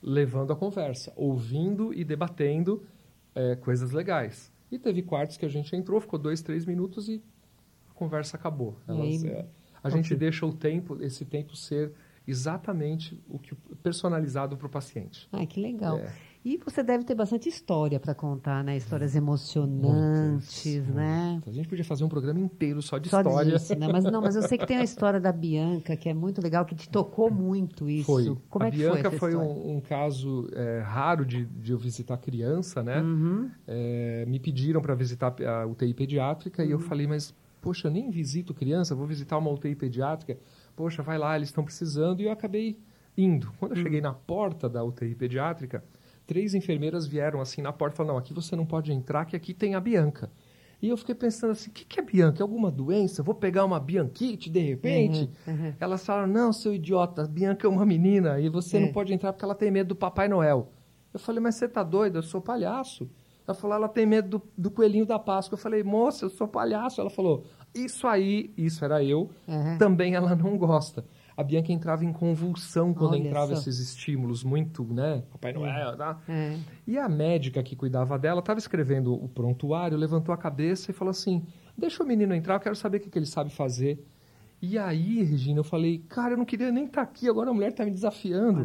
levando 0.02 0.52
a 0.52 0.56
conversa, 0.56 1.12
ouvindo 1.16 1.92
e 1.94 2.04
debatendo 2.04 2.82
é, 3.34 3.56
coisas 3.56 3.92
legais. 3.92 4.52
E 4.70 4.78
teve 4.78 5.02
quartos 5.02 5.36
que 5.36 5.46
a 5.46 5.48
gente 5.48 5.74
entrou, 5.74 6.00
ficou 6.00 6.18
dois, 6.18 6.42
três 6.42 6.66
minutos 6.66 7.08
e 7.08 7.22
a 7.90 7.94
conversa 7.94 8.36
acabou. 8.36 8.76
Elas, 8.86 9.24
é, 9.24 9.46
a 9.82 9.88
gente 9.88 10.14
deixa 10.14 10.44
o 10.44 10.52
tempo, 10.52 11.02
esse 11.02 11.24
tempo 11.24 11.56
ser 11.56 11.92
exatamente 12.26 13.22
o 13.28 13.38
que 13.38 13.54
personalizado 13.82 14.56
para 14.56 14.66
o 14.66 14.70
paciente. 14.70 15.28
Ah, 15.32 15.44
que 15.46 15.60
legal. 15.60 15.98
É. 15.98 16.12
E 16.44 16.58
você 16.58 16.82
deve 16.82 17.04
ter 17.04 17.14
bastante 17.14 17.48
história 17.48 17.98
para 17.98 18.14
contar, 18.14 18.62
né? 18.62 18.76
Histórias 18.76 19.16
emocionantes, 19.16 20.86
né? 20.88 21.40
A 21.46 21.50
gente 21.50 21.66
podia 21.68 21.84
fazer 21.84 22.04
um 22.04 22.08
programa 22.08 22.38
inteiro 22.38 22.82
só 22.82 22.98
de 22.98 23.08
Só 23.08 23.20
história. 23.20 23.52
disso, 23.52 23.74
né? 23.78 23.88
Mas 23.90 24.04
não, 24.04 24.20
mas 24.20 24.36
eu 24.36 24.42
sei 24.42 24.58
que 24.58 24.66
tem 24.66 24.76
a 24.76 24.84
história 24.84 25.18
da 25.18 25.32
Bianca, 25.32 25.96
que 25.96 26.06
é 26.08 26.12
muito 26.14 26.42
legal, 26.42 26.64
que 26.66 26.74
te 26.74 26.88
tocou 26.88 27.30
muito 27.30 27.88
isso. 27.88 28.04
Foi. 28.04 28.36
Como 28.50 28.64
a 28.64 28.68
é 28.68 28.70
que 28.70 28.76
Bianca 28.76 29.10
foi? 29.10 29.32
foi, 29.32 29.36
um, 29.36 29.76
um 29.76 29.80
caso 29.80 30.46
é, 30.52 30.80
raro 30.80 31.24
de, 31.24 31.46
de 31.46 31.72
eu 31.72 31.78
visitar 31.78 32.18
criança, 32.18 32.82
né? 32.82 33.00
Uhum. 33.00 33.50
É, 33.66 34.24
me 34.26 34.38
pediram 34.38 34.82
para 34.82 34.94
visitar 34.94 35.34
a 35.42 35.66
UTI 35.66 35.94
pediátrica 35.94 36.64
e 36.64 36.70
eu 36.70 36.76
Uhum. 36.76 36.82
falei, 36.82 37.06
mas 37.06 37.34
poxa, 37.62 37.88
eu 37.88 37.92
nem 37.92 38.10
visito 38.10 38.52
criança, 38.52 38.94
vou 38.94 39.06
visitar 39.06 39.38
uma 39.38 39.50
UTI 39.50 39.74
pediátrica. 39.74 40.38
Poxa, 40.76 41.02
vai 41.02 41.18
lá, 41.18 41.36
eles 41.36 41.48
estão 41.48 41.64
precisando. 41.64 42.20
E 42.20 42.24
eu 42.24 42.32
acabei 42.32 42.78
indo. 43.16 43.52
Quando 43.58 43.72
eu 43.72 43.78
Uhum. 43.78 43.82
cheguei 43.84 44.00
na 44.00 44.12
porta 44.12 44.68
da 44.68 44.82
UTI 44.82 45.14
pediátrica, 45.14 45.84
três 46.26 46.54
enfermeiras 46.54 47.06
vieram 47.06 47.40
assim 47.40 47.62
na 47.62 47.72
porta 47.72 47.94
e 47.94 47.96
falaram, 47.98 48.14
não, 48.14 48.20
aqui 48.20 48.32
você 48.34 48.56
não 48.56 48.66
pode 48.66 48.92
entrar, 48.92 49.24
que 49.24 49.36
aqui 49.36 49.54
tem 49.54 49.74
a 49.74 49.80
Bianca. 49.80 50.30
E 50.82 50.88
eu 50.88 50.96
fiquei 50.96 51.14
pensando 51.14 51.52
assim, 51.52 51.70
o 51.70 51.72
que, 51.72 51.84
que 51.84 51.98
é 51.98 52.02
Bianca? 52.02 52.40
É 52.40 52.42
alguma 52.42 52.70
doença? 52.70 53.22
Vou 53.22 53.34
pegar 53.34 53.64
uma 53.64 53.80
Bianquite 53.80 54.50
de 54.50 54.60
repente? 54.60 55.30
Uhum, 55.46 55.54
uhum. 55.54 55.74
Elas 55.80 56.04
falaram, 56.04 56.26
não, 56.30 56.52
seu 56.52 56.74
idiota, 56.74 57.26
Bianca 57.26 57.66
é 57.66 57.70
uma 57.70 57.86
menina 57.86 58.38
e 58.40 58.48
você 58.50 58.76
É. 58.76 58.80
não 58.80 58.92
pode 58.92 59.12
entrar 59.14 59.32
porque 59.32 59.44
ela 59.44 59.54
tem 59.54 59.70
medo 59.70 59.88
do 59.88 59.96
Papai 59.96 60.28
Noel. 60.28 60.72
Eu 61.12 61.20
falei, 61.20 61.40
mas 61.40 61.54
você 61.54 61.68
tá 61.68 61.82
doida? 61.82 62.18
Eu 62.18 62.22
sou 62.22 62.40
palhaço. 62.40 63.08
Ela 63.46 63.54
falou, 63.54 63.76
ela 63.76 63.88
tem 63.88 64.04
medo 64.04 64.28
do, 64.38 64.42
do 64.58 64.70
coelhinho 64.70 65.06
da 65.06 65.18
Páscoa. 65.18 65.54
Eu 65.56 65.60
falei, 65.60 65.82
moça, 65.82 66.24
eu 66.24 66.30
sou 66.30 66.48
palhaço. 66.48 67.00
Ela 67.00 67.10
falou, 67.10 67.44
isso 67.74 68.06
aí, 68.06 68.52
isso 68.56 68.84
era 68.84 69.02
eu, 69.02 69.30
Uhum. 69.48 69.78
também 69.78 70.14
ela 70.14 70.34
não 70.34 70.56
gosta. 70.56 71.04
A 71.36 71.42
Bianca 71.42 71.72
entrava 71.72 72.04
em 72.04 72.12
convulsão 72.12 72.94
quando 72.94 73.12
Olha 73.14 73.26
entrava 73.26 73.48
só. 73.48 73.60
esses 73.62 73.80
estímulos 73.80 74.44
muito, 74.44 74.84
né? 74.84 75.24
Papai 75.32 75.52
Noel, 75.52 75.96
tá? 75.96 76.20
É. 76.28 76.56
E 76.86 76.96
a 76.96 77.08
médica 77.08 77.60
que 77.62 77.74
cuidava 77.74 78.16
dela 78.16 78.38
estava 78.38 78.60
escrevendo 78.60 79.12
o 79.12 79.28
prontuário, 79.28 79.98
levantou 79.98 80.32
a 80.32 80.38
cabeça 80.38 80.92
e 80.92 80.94
falou 80.94 81.10
assim: 81.10 81.44
Deixa 81.76 82.04
o 82.04 82.06
menino 82.06 82.32
entrar, 82.34 82.54
eu 82.54 82.60
quero 82.60 82.76
saber 82.76 82.98
o 82.98 83.00
que, 83.00 83.10
que 83.10 83.18
ele 83.18 83.26
sabe 83.26 83.50
fazer. 83.50 84.06
E 84.62 84.78
aí, 84.78 85.24
Regina, 85.24 85.58
eu 85.58 85.64
falei: 85.64 85.98
Cara, 86.08 86.34
eu 86.34 86.38
não 86.38 86.44
queria 86.44 86.70
nem 86.70 86.84
estar 86.84 87.02
aqui, 87.02 87.28
agora 87.28 87.50
a 87.50 87.52
mulher 87.52 87.70
está 87.70 87.84
me 87.84 87.90
desafiando. 87.90 88.64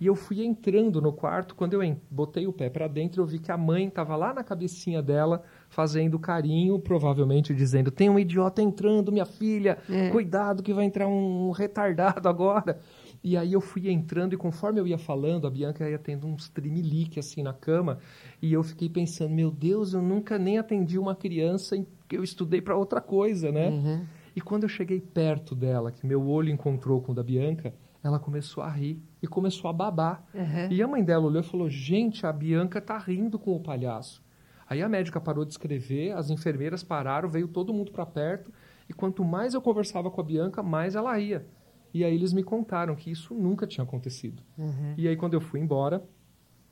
E 0.00 0.06
eu 0.06 0.14
fui 0.14 0.42
entrando 0.42 1.02
no 1.02 1.12
quarto, 1.12 1.54
quando 1.54 1.74
eu 1.80 1.96
botei 2.10 2.46
o 2.46 2.52
pé 2.52 2.70
para 2.70 2.88
dentro, 2.88 3.20
eu 3.22 3.26
vi 3.26 3.38
que 3.38 3.52
a 3.52 3.58
mãe 3.58 3.88
estava 3.88 4.16
lá 4.16 4.32
na 4.32 4.42
cabecinha 4.42 5.02
dela, 5.02 5.42
fazendo 5.68 6.18
carinho, 6.18 6.78
provavelmente 6.78 7.54
dizendo: 7.54 7.90
Tem 7.90 8.08
um 8.08 8.18
idiota 8.18 8.62
entrando, 8.62 9.12
minha 9.12 9.26
filha, 9.26 9.78
É. 9.90 10.10
cuidado 10.10 10.62
que 10.62 10.72
vai 10.72 10.84
entrar 10.84 11.06
um 11.06 11.50
retardado 11.50 12.28
agora. 12.28 12.78
E 13.24 13.36
aí 13.36 13.52
eu 13.52 13.60
fui 13.60 13.90
entrando 13.90 14.34
e 14.34 14.36
conforme 14.36 14.78
eu 14.78 14.86
ia 14.86 14.98
falando, 14.98 15.46
a 15.46 15.50
Bianca 15.50 15.88
ia 15.88 15.98
tendo 15.98 16.26
uns 16.26 16.48
trimelique 16.48 17.18
assim 17.18 17.42
na 17.42 17.52
cama, 17.52 17.98
e 18.40 18.52
eu 18.52 18.62
fiquei 18.62 18.88
pensando: 18.88 19.34
Meu 19.34 19.50
Deus, 19.50 19.94
eu 19.94 20.02
nunca 20.02 20.38
nem 20.38 20.58
atendi 20.58 20.98
uma 20.98 21.14
criança 21.14 21.76
em 21.76 21.86
que 22.08 22.16
eu 22.16 22.22
estudei 22.22 22.60
para 22.60 22.76
outra 22.76 23.00
coisa, 23.00 23.50
né? 23.50 23.68
Uhum. 23.70 24.04
E 24.34 24.40
quando 24.40 24.64
eu 24.64 24.68
cheguei 24.68 25.00
perto 25.00 25.54
dela, 25.54 25.90
que 25.90 26.06
meu 26.06 26.24
olho 26.28 26.50
encontrou 26.50 27.00
com 27.00 27.12
o 27.12 27.14
da 27.14 27.22
Bianca, 27.22 27.74
ela 28.04 28.18
começou 28.18 28.62
a 28.62 28.70
rir 28.70 29.02
e 29.20 29.26
começou 29.26 29.68
a 29.68 29.72
babar. 29.72 30.22
Uhum. 30.34 30.68
E 30.70 30.80
a 30.82 30.86
mãe 30.86 31.02
dela 31.02 31.26
olhou 31.26 31.40
e 31.40 31.44
falou: 31.44 31.68
Gente, 31.68 32.24
a 32.26 32.32
Bianca 32.32 32.80
tá 32.80 32.96
rindo 32.98 33.38
com 33.38 33.56
o 33.56 33.60
palhaço. 33.60 34.22
Aí 34.68 34.82
a 34.82 34.88
médica 34.88 35.20
parou 35.20 35.44
de 35.44 35.52
escrever, 35.52 36.12
as 36.12 36.30
enfermeiras 36.30 36.82
pararam, 36.82 37.28
veio 37.28 37.46
todo 37.46 37.72
mundo 37.72 37.92
para 37.92 38.04
perto. 38.04 38.52
E 38.88 38.92
quanto 38.92 39.24
mais 39.24 39.54
eu 39.54 39.62
conversava 39.62 40.10
com 40.10 40.20
a 40.20 40.24
Bianca, 40.24 40.62
mais 40.62 40.94
ela 40.94 41.16
ria. 41.16 41.46
E 41.94 42.04
aí 42.04 42.14
eles 42.14 42.32
me 42.32 42.42
contaram 42.42 42.94
que 42.94 43.10
isso 43.10 43.34
nunca 43.34 43.66
tinha 43.66 43.84
acontecido. 43.84 44.42
Uhum. 44.58 44.94
E 44.96 45.08
aí 45.08 45.16
quando 45.16 45.34
eu 45.34 45.40
fui 45.40 45.60
embora, 45.60 46.04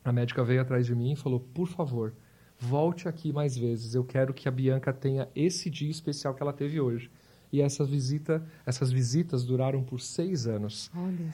a 0.05 0.13
médica 0.13 0.45
veio 0.45 0.61
atrás 0.61 0.85
de 0.85 0.95
mim 0.95 1.13
e 1.13 1.17
falou: 1.17 1.41
Por 1.41 1.67
favor, 1.67 2.15
volte 2.59 3.09
aqui 3.09 3.33
mais 3.33 3.57
vezes. 3.57 3.95
Eu 3.95 4.05
quero 4.05 4.35
que 4.35 4.49
a 4.49 4.51
Bianca 4.51 4.93
tenha 4.93 5.29
esse 5.35 5.71
dia 5.71 5.91
especial 5.91 6.35
que 6.35 6.43
ela 6.43 6.53
teve 6.53 6.81
hoje. 6.81 7.11
E 7.51 7.61
essa 7.61 7.85
visita, 7.85 8.45
essas 8.67 8.91
visitas 8.91 9.45
duraram 9.45 9.83
por 9.83 10.01
seis 10.01 10.47
anos. 10.47 10.91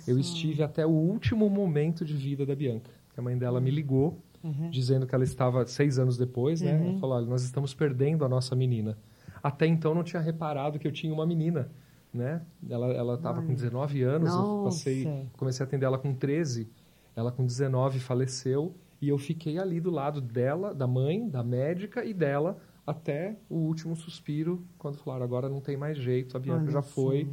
Eu 0.07 0.19
estive 0.19 0.63
até 0.63 0.85
o 0.85 0.91
último 0.91 1.49
momento 1.49 2.05
de 2.05 2.15
vida 2.15 2.45
da 2.45 2.55
Bianca. 2.55 2.91
A 3.17 3.23
mãe 3.23 3.37
dela 3.37 3.61
me 3.61 3.71
ligou, 3.71 4.23
Uhum. 4.43 4.71
dizendo 4.71 5.07
que 5.07 5.15
ela 5.15 5.25
estava 5.25 5.67
seis 5.67 5.99
anos 5.99 6.17
depois, 6.17 6.61
né? 6.63 6.89
Ela 6.89 6.99
falou: 6.99 7.17
Olha, 7.17 7.27
nós 7.27 7.43
estamos 7.43 7.75
perdendo 7.75 8.25
a 8.25 8.29
nossa 8.29 8.57
menina. 8.57 8.97
Até 9.43 9.67
então 9.67 9.95
não 9.95 10.03
tinha 10.03 10.21
reparado 10.21 10.79
que 10.79 10.87
eu 10.87 10.93
tinha 10.93 11.13
uma 11.13 11.27
menina, 11.27 11.71
né? 12.13 12.43
Ela 12.69 13.15
estava 13.15 13.43
com 13.43 13.55
19 13.55 14.03
anos, 14.03 14.33
eu 14.33 14.63
passei, 14.65 15.05
Nossa. 15.05 15.27
comecei 15.37 15.65
a 15.65 15.67
atender 15.67 15.87
ela 15.87 15.99
com 15.99 16.15
13. 16.15 16.69
Ela 17.15 17.31
com 17.31 17.45
19 17.45 18.01
faleceu 18.01 18.75
e 19.01 19.09
eu 19.09 19.19
fiquei 19.19 19.59
ali 19.59 19.81
do 19.81 19.91
lado 19.91 20.21
dela, 20.21 20.75
da 20.75 20.87
mãe, 20.87 21.29
da 21.29 21.43
médica 21.43 22.05
e 22.05 22.13
dela 22.13 22.59
até 22.87 23.37
o 23.49 23.57
último 23.57 23.95
suspiro, 23.95 24.65
quando 24.77 24.99
falaram 24.99 25.25
agora 25.25 25.49
não 25.49 25.61
tem 25.61 25.77
mais 25.77 25.97
jeito, 25.97 26.37
a 26.37 26.41
Bianca 26.41 26.63
Olha 26.63 26.73
já 26.73 26.83
foi. 26.83 27.29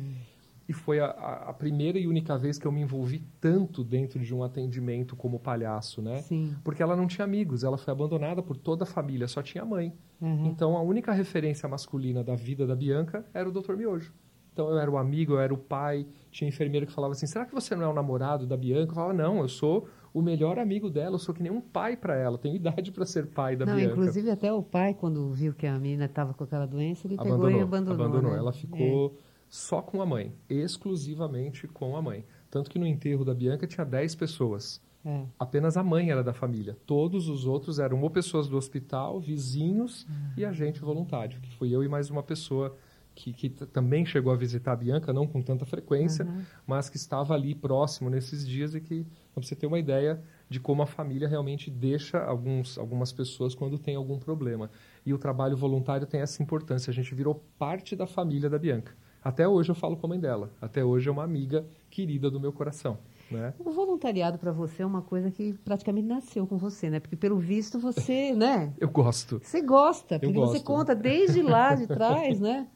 E 0.70 0.74
foi 0.74 1.00
a, 1.00 1.06
a- 1.06 1.54
primeira 1.54 1.98
e 1.98 2.06
única 2.08 2.38
vez 2.38 2.58
que 2.60 2.68
eu 2.68 2.72
me 2.74 2.82
envolvi 2.82 3.24
tanto 3.40 3.84
dentro 3.86 4.20
de 4.20 4.36
um 4.36 4.44
atendimento 4.44 5.16
como 5.16 5.40
palhaço, 5.40 6.02
né? 6.02 6.18
Sim. 6.24 6.54
Porque 6.64 6.84
ela 6.84 6.96
não 6.96 7.08
tinha 7.08 7.24
amigos, 7.24 7.64
ela 7.64 7.78
foi 7.78 7.92
abandonada 7.94 8.44
por 8.44 8.58
toda 8.58 8.84
a 8.84 8.88
família, 8.88 9.28
só 9.30 9.42
tinha 9.42 9.64
mãe. 9.64 9.94
Uhum. 10.20 10.48
Então 10.48 10.76
a 10.76 10.82
única 10.82 11.14
referência 11.14 11.70
masculina 11.70 12.22
da 12.24 12.36
vida 12.36 12.68
da 12.68 12.76
Bianca 12.76 13.26
era 13.34 13.48
o 13.48 13.52
Dr. 13.52 13.76
Miojo. 13.78 14.14
Então 14.52 14.70
eu 14.70 14.78
era 14.80 14.90
o 14.90 14.98
amigo, 14.98 15.34
eu 15.34 15.40
era 15.40 15.54
o 15.54 15.58
pai, 15.58 16.06
tinha 16.32 16.48
enfermeira 16.50 16.86
que 16.86 16.92
falava 16.92 17.14
assim: 17.14 17.28
será 17.28 17.46
que 17.46 17.54
você 17.54 17.76
não 17.76 17.84
é 17.84 17.88
o 17.88 17.94
namorado 17.94 18.46
da 18.48 18.58
Bianca? 18.58 18.92
Eu 18.92 18.96
falava: 18.96 19.14
não, 19.14 19.40
eu 19.40 19.48
sou 19.48 19.88
o 20.14 20.22
melhor 20.22 20.58
amigo 20.58 20.90
dela, 20.90 21.14
eu 21.16 21.20
sou 21.20 21.34
que 21.34 21.44
nem 21.44 21.52
um 21.52 21.62
pai 21.62 21.96
para 21.96 22.16
ela, 22.18 22.40
tenho 22.40 22.56
idade 22.56 22.92
para 22.92 23.06
ser 23.06 23.28
pai 23.28 23.56
da 23.56 23.68
Não, 23.68 23.76
Bianca. 23.76 23.92
inclusive 23.92 24.32
até 24.32 24.52
o 24.52 24.64
pai, 24.64 24.96
quando 24.96 25.30
viu 25.32 25.54
que 25.54 25.68
a 25.68 25.78
menina 25.78 26.06
estava 26.06 26.34
com 26.34 26.44
aquela 26.44 26.66
doença, 26.66 27.06
ele 27.06 27.16
pegou 27.18 27.34
abandonou, 27.36 27.60
e 27.60 27.62
abandonou. 27.62 28.32
né? 28.32 28.38
Ela 28.40 28.52
ficou 28.52 29.16
só 29.50 29.82
com 29.82 30.02
a 30.02 30.06
mãe, 30.06 30.34
exclusivamente 30.50 31.68
com 31.68 31.96
a 31.96 32.02
mãe. 32.02 32.26
Tanto 32.50 32.70
que 32.70 32.80
no 32.80 32.86
enterro 32.86 33.26
da 33.26 33.34
Bianca 33.34 33.68
tinha 33.68 33.86
10 33.86 34.16
pessoas. 34.16 34.82
É. 35.06 35.26
Apenas 35.40 35.78
a 35.78 35.84
mãe 35.84 36.12
era 36.12 36.24
da 36.24 36.34
família. 36.34 36.78
Todos 36.86 37.30
os 37.30 37.46
outros 37.46 37.80
eram 37.80 38.02
ou 38.02 38.10
pessoas 38.10 38.48
do 38.48 38.58
hospital, 38.58 39.20
vizinhos 39.20 40.06
e 40.36 40.44
agente 40.44 40.82
voluntário, 40.82 41.40
que 41.40 41.56
fui 41.56 41.74
eu 41.74 41.84
e 41.84 41.88
mais 41.88 42.10
uma 42.10 42.24
pessoa 42.24 42.76
que, 43.18 43.34
que 43.34 43.50
também 43.50 44.06
chegou 44.06 44.32
a 44.32 44.36
visitar 44.36 44.74
a 44.74 44.76
Bianca, 44.76 45.12
não 45.12 45.26
com 45.26 45.42
tanta 45.42 45.66
frequência, 45.66 46.24
uhum. 46.24 46.44
mas 46.68 46.88
que 46.88 46.98
estava 46.98 47.34
ali 47.34 47.56
próximo 47.56 48.12
nesses 48.12 48.48
dias 48.48 48.76
e 48.76 48.80
que, 48.80 49.08
para 49.34 49.44
você 49.44 49.56
ter 49.56 49.66
uma 49.66 49.80
ideia 49.80 50.22
de 50.48 50.60
como 50.60 50.84
a 50.84 50.86
família 50.86 51.28
realmente 51.28 51.72
deixa 51.72 52.24
alguns, 52.24 52.78
algumas 52.78 53.12
pessoas 53.12 53.56
quando 53.56 53.80
tem 53.80 53.96
algum 53.96 54.20
problema. 54.20 54.70
E 55.04 55.14
o 55.14 55.18
trabalho 55.18 55.58
voluntário 55.58 56.06
tem 56.06 56.22
essa 56.22 56.44
importância. 56.44 56.92
A 56.92 56.94
gente 56.94 57.14
virou 57.16 57.44
parte 57.58 57.96
da 57.96 58.06
família 58.06 58.50
da 58.50 58.60
Bianca. 58.60 58.96
Até 59.28 59.46
hoje 59.46 59.70
eu 59.70 59.76
falo 59.76 59.98
com 59.98 60.06
a 60.06 60.10
mãe 60.10 60.20
dela. 60.22 60.50
Até 60.62 60.86
hoje 60.86 61.10
é 61.10 61.12
uma 61.12 61.26
amiga 61.26 61.66
querida 61.90 62.32
do 62.32 62.40
meu 62.40 62.54
coração. 62.54 62.98
Né? 63.30 63.54
O 63.60 63.72
voluntariado 63.72 64.38
para 64.38 64.54
você 64.54 64.84
é 64.84 64.86
uma 64.86 65.02
coisa 65.02 65.30
que 65.30 65.52
praticamente 65.66 66.08
nasceu 66.08 66.48
com 66.48 66.56
você, 66.56 66.90
né? 66.90 67.02
Porque 67.02 67.18
pelo 67.18 67.38
visto 67.38 67.78
você, 67.78 68.32
né? 68.34 68.72
Eu 68.80 68.88
gosto. 68.88 69.42
Você 69.44 69.62
gosta, 69.62 70.18
porque 70.18 70.34
você 70.34 70.62
conta 70.62 70.96
desde 70.96 71.42
lá 71.42 71.76
de 71.76 71.88
trás, 71.92 72.40
né? 72.40 72.68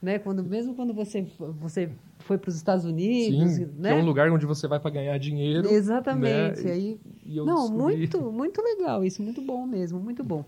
né? 0.00 0.18
Quando 0.18 0.42
mesmo 0.42 0.74
quando 0.74 0.94
você 0.94 1.26
você 1.60 1.90
foi 2.20 2.38
para 2.38 2.48
os 2.48 2.56
Estados 2.56 2.86
Unidos, 2.86 3.52
Sim, 3.52 3.68
né? 3.76 3.90
Que 3.90 3.98
é 3.98 4.02
um 4.02 4.06
lugar 4.06 4.30
onde 4.30 4.46
você 4.46 4.66
vai 4.66 4.80
para 4.80 4.90
ganhar 4.90 5.18
dinheiro. 5.18 5.68
Exatamente. 5.68 6.62
Né? 6.62 6.72
Aí, 6.72 7.00
e, 7.22 7.34
e 7.34 7.36
não, 7.36 7.68
descobri... 7.68 7.96
muito 7.98 8.22
muito 8.32 8.62
legal 8.62 9.04
isso, 9.04 9.22
muito 9.22 9.42
bom 9.42 9.66
mesmo, 9.66 10.00
muito 10.00 10.24
bom. 10.24 10.42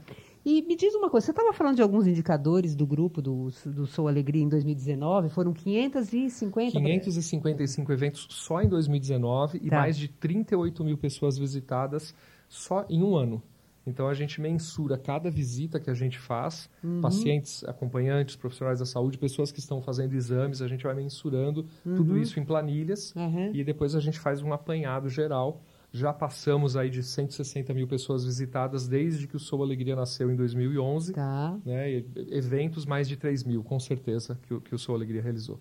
E 0.45 0.61
me 0.63 0.77
diz 0.77 0.95
uma 0.95 1.09
coisa, 1.09 1.25
você 1.25 1.33
estava 1.33 1.53
falando 1.55 1.77
de 1.77 1.83
alguns 1.83 2.07
indicadores 2.07 2.75
do 2.75 2.87
grupo 2.87 3.23
do, 3.23 3.49
do 3.65 3.87
Sou 3.87 4.09
Alegria 4.09 4.43
em 4.43 4.49
2019, 4.49 5.31
foram 5.31 5.55
550? 5.55 6.73
555 6.73 7.93
eventos 7.93 8.27
só 8.31 8.61
em 8.61 8.69
2019 8.69 9.59
tá. 9.59 9.65
e 9.65 9.71
mais 9.71 9.97
de 9.97 10.09
38 10.09 10.85
mil 10.85 10.99
pessoas 10.99 11.39
visitadas 11.39 12.15
só 12.47 12.85
em 12.91 13.03
um 13.03 13.17
ano. 13.17 13.43
Então 13.87 14.09
a 14.09 14.15
gente 14.15 14.41
mensura 14.41 14.97
cada 14.97 15.31
visita 15.31 15.79
que 15.79 15.91
a 15.91 15.95
gente 15.95 16.19
faz, 16.19 16.69
uhum. 16.83 17.01
pacientes, 17.01 17.63
acompanhantes, 17.65 18.37
profissionais 18.37 18.79
da 18.79 18.87
saúde, 18.87 19.19
pessoas 19.19 19.53
que 19.53 19.61
estão 19.61 19.83
fazendo 19.83 20.15
exames, 20.15 20.63
a 20.63 20.69
gente 20.69 20.85
vai 20.85 20.95
mensurando 20.95 21.67
uhum. 21.85 21.95
tudo 21.95 22.19
isso 22.19 22.41
em 22.41 22.45
planilhas 22.45 23.15
uhum. 23.15 23.51
e 23.53 23.63
depois 23.63 23.95
a 23.95 24.01
gente 24.01 24.19
faz 24.19 24.43
um 24.43 24.53
apanhado 24.53 25.09
geral 25.09 25.61
já 25.95 26.13
passamos 26.13 26.77
aí 26.77 26.91
de 26.91 27.05
160 27.05 27.73
mil 27.73 27.87
pessoas 27.87 28.25
visitadas 28.25 28.89
desde 28.89 29.29
que 29.29 29.37
o 29.37 29.39
Sou 29.39 29.63
Alegria 29.63 29.95
nasceu 29.95 30.29
em 30.29 30.35
2011. 30.35 31.13
Tá. 31.13 31.57
Né? 31.65 32.03
eventos, 32.33 32.85
mais 32.85 33.07
de 33.07 33.17
3 33.17 33.45
mil, 33.45 33.63
com 33.63 33.79
certeza, 33.79 34.37
que, 34.43 34.61
que 34.61 34.75
o 34.75 34.79
Sou 34.79 34.93
Alegria 34.93 35.23
realizou. 35.23 35.61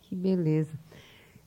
Que 0.00 0.16
beleza. 0.16 0.72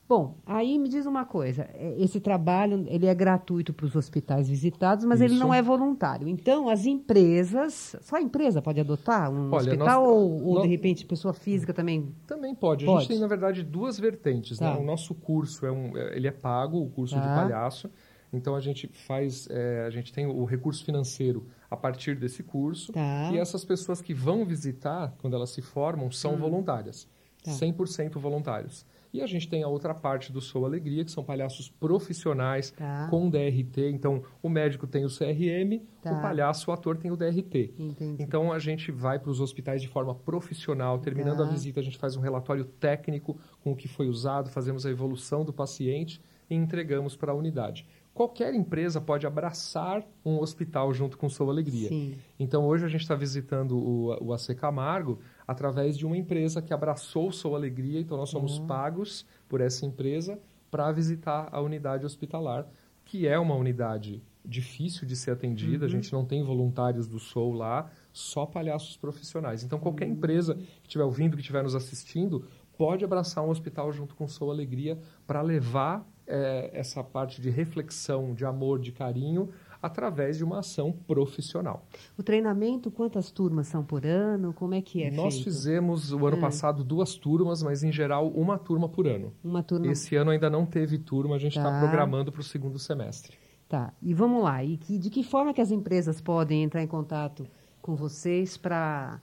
Bom, 0.08 0.36
aí 0.46 0.78
me 0.78 0.88
diz 0.88 1.04
uma 1.04 1.26
coisa, 1.26 1.68
é, 1.74 1.96
esse 1.98 2.18
trabalho 2.18 2.86
ele 2.88 3.06
é 3.06 3.14
gratuito 3.14 3.74
para 3.74 3.84
os 3.84 3.94
hospitais 3.94 4.48
visitados, 4.48 5.04
mas 5.04 5.20
Isso. 5.20 5.34
ele 5.34 5.38
não 5.38 5.52
é 5.52 5.60
voluntário. 5.60 6.28
Então, 6.28 6.68
as 6.68 6.86
empresas, 6.86 7.94
só 8.00 8.16
a 8.16 8.22
empresa 8.22 8.62
pode 8.62 8.80
adotar 8.80 9.30
um 9.30 9.48
Olha, 9.48 9.56
hospital 9.56 10.04
nós, 10.04 10.10
ou, 10.10 10.44
ou 10.46 10.54
nós, 10.54 10.62
de 10.62 10.68
repente 10.68 11.04
pessoa 11.04 11.34
física 11.34 11.74
também? 11.74 12.14
Também 12.26 12.54
pode. 12.54 12.86
pode. 12.86 12.96
A 12.96 13.00
gente 13.00 13.08
tem 13.08 13.18
na 13.18 13.26
verdade 13.26 13.62
duas 13.64 13.98
vertentes. 13.98 14.60
Né? 14.60 14.68
Tá. 14.68 14.74
Né? 14.76 14.80
O 14.80 14.86
nosso 14.86 15.14
curso 15.14 15.66
é 15.66 15.72
um, 15.72 15.94
é, 15.94 16.16
ele 16.16 16.28
é 16.28 16.32
pago, 16.32 16.80
o 16.80 16.88
curso 16.88 17.16
tá. 17.16 17.20
de 17.20 17.26
palhaço. 17.26 17.90
Então 18.32 18.54
a 18.54 18.60
gente 18.60 18.88
faz, 18.88 19.48
é, 19.50 19.84
a 19.86 19.90
gente 19.90 20.12
tem 20.12 20.26
o 20.26 20.44
recurso 20.44 20.84
financeiro 20.84 21.46
a 21.70 21.76
partir 21.76 22.14
desse 22.14 22.42
curso 22.42 22.92
tá. 22.92 23.30
e 23.32 23.38
essas 23.38 23.64
pessoas 23.64 24.00
que 24.00 24.12
vão 24.12 24.44
visitar 24.44 25.14
quando 25.18 25.34
elas 25.34 25.50
se 25.50 25.62
formam 25.62 26.10
são 26.10 26.34
hum. 26.34 26.38
voluntárias, 26.38 27.08
tá. 27.42 27.50
100% 27.52 28.18
voluntários. 28.18 28.84
E 29.12 29.22
a 29.22 29.26
gente 29.26 29.48
tem 29.48 29.62
a 29.62 29.68
outra 29.68 29.94
parte 29.94 30.30
do 30.30 30.40
Sou 30.40 30.66
Alegria, 30.66 31.04
que 31.04 31.10
são 31.10 31.24
palhaços 31.24 31.68
profissionais 31.68 32.70
tá. 32.72 33.08
com 33.08 33.30
DRT. 33.30 33.90
Então, 33.90 34.22
o 34.42 34.48
médico 34.48 34.86
tem 34.86 35.04
o 35.04 35.08
CRM, 35.08 35.80
tá. 36.02 36.12
o 36.12 36.20
palhaço, 36.20 36.70
o 36.70 36.74
ator 36.74 36.98
tem 36.98 37.10
o 37.10 37.16
DRT. 37.16 37.72
Entendi. 37.78 38.22
Então, 38.22 38.52
a 38.52 38.58
gente 38.58 38.92
vai 38.92 39.18
para 39.18 39.30
os 39.30 39.40
hospitais 39.40 39.80
de 39.80 39.88
forma 39.88 40.14
profissional. 40.14 40.98
Terminando 40.98 41.38
tá. 41.38 41.44
a 41.44 41.46
visita, 41.46 41.80
a 41.80 41.82
gente 41.82 41.96
faz 41.96 42.16
um 42.16 42.20
relatório 42.20 42.64
técnico 42.64 43.38
com 43.62 43.72
o 43.72 43.76
que 43.76 43.88
foi 43.88 44.08
usado, 44.08 44.50
fazemos 44.50 44.84
a 44.84 44.90
evolução 44.90 45.42
do 45.42 45.54
paciente 45.54 46.20
e 46.50 46.54
entregamos 46.54 47.16
para 47.16 47.32
a 47.32 47.34
unidade 47.34 47.86
qualquer 48.18 48.52
empresa 48.52 49.00
pode 49.00 49.28
abraçar 49.28 50.04
um 50.24 50.40
hospital 50.40 50.92
junto 50.92 51.16
com 51.16 51.28
sua 51.28 51.52
alegria. 51.52 51.88
Sim. 51.88 52.16
Então, 52.36 52.66
hoje 52.66 52.84
a 52.84 52.88
gente 52.88 53.02
está 53.02 53.14
visitando 53.14 53.78
o, 53.78 54.08
o 54.20 54.32
AC 54.32 54.56
Camargo 54.56 55.20
através 55.46 55.96
de 55.96 56.04
uma 56.04 56.16
empresa 56.16 56.60
que 56.60 56.74
abraçou 56.74 57.30
sua 57.30 57.56
alegria. 57.56 58.00
Então, 58.00 58.16
nós 58.16 58.28
somos 58.28 58.58
uhum. 58.58 58.66
pagos 58.66 59.24
por 59.48 59.60
essa 59.60 59.86
empresa 59.86 60.36
para 60.68 60.90
visitar 60.90 61.48
a 61.52 61.60
unidade 61.60 62.04
hospitalar, 62.04 62.66
que 63.04 63.28
é 63.28 63.38
uma 63.38 63.54
unidade 63.54 64.20
difícil 64.44 65.06
de 65.06 65.14
ser 65.14 65.30
atendida. 65.30 65.84
Uhum. 65.84 65.88
A 65.88 65.88
gente 65.88 66.12
não 66.12 66.24
tem 66.24 66.42
voluntários 66.42 67.06
do 67.06 67.20
Soul 67.20 67.52
lá, 67.52 67.88
só 68.12 68.44
palhaços 68.44 68.96
profissionais. 68.96 69.62
Então, 69.62 69.78
qualquer 69.78 70.06
uhum. 70.06 70.14
empresa 70.14 70.56
que 70.56 70.88
estiver 70.88 71.04
ouvindo, 71.04 71.36
que 71.36 71.40
estiver 71.40 71.62
nos 71.62 71.76
assistindo, 71.76 72.44
pode 72.76 73.04
abraçar 73.04 73.44
um 73.44 73.50
hospital 73.50 73.92
junto 73.92 74.16
com 74.16 74.26
sua 74.26 74.52
alegria 74.52 74.98
para 75.24 75.40
levar 75.40 76.04
é, 76.28 76.70
essa 76.72 77.02
parte 77.02 77.40
de 77.40 77.50
reflexão, 77.50 78.34
de 78.34 78.44
amor, 78.44 78.78
de 78.78 78.92
carinho, 78.92 79.48
através 79.82 80.36
de 80.36 80.44
uma 80.44 80.58
ação 80.58 80.92
profissional. 80.92 81.86
O 82.16 82.22
treinamento, 82.22 82.90
quantas 82.90 83.30
turmas 83.30 83.68
são 83.68 83.82
por 83.84 84.04
ano? 84.04 84.52
Como 84.52 84.74
é 84.74 84.82
que 84.82 85.02
é 85.02 85.10
Nós 85.10 85.34
feito? 85.34 85.44
fizemos 85.44 86.12
o 86.12 86.26
ano 86.26 86.36
é. 86.36 86.40
passado 86.40 86.84
duas 86.84 87.14
turmas, 87.14 87.62
mas 87.62 87.82
em 87.82 87.92
geral 87.92 88.28
uma 88.28 88.58
turma 88.58 88.88
por 88.88 89.06
ano. 89.06 89.32
Uma 89.42 89.62
turma. 89.62 89.86
Esse 89.86 90.16
ano 90.16 90.30
ainda 90.30 90.50
não 90.50 90.66
teve 90.66 90.98
turma, 90.98 91.36
a 91.36 91.38
gente 91.38 91.56
está 91.56 91.70
tá 91.70 91.78
programando 91.80 92.30
para 92.30 92.40
o 92.40 92.44
segundo 92.44 92.78
semestre. 92.78 93.36
Tá. 93.68 93.92
E 94.02 94.14
vamos 94.14 94.42
lá. 94.42 94.64
E 94.64 94.76
que, 94.76 94.98
de 94.98 95.10
que 95.10 95.22
forma 95.22 95.54
que 95.54 95.60
as 95.60 95.70
empresas 95.70 96.20
podem 96.20 96.62
entrar 96.62 96.82
em 96.82 96.86
contato 96.86 97.46
com 97.80 97.94
vocês 97.94 98.56
para 98.56 99.20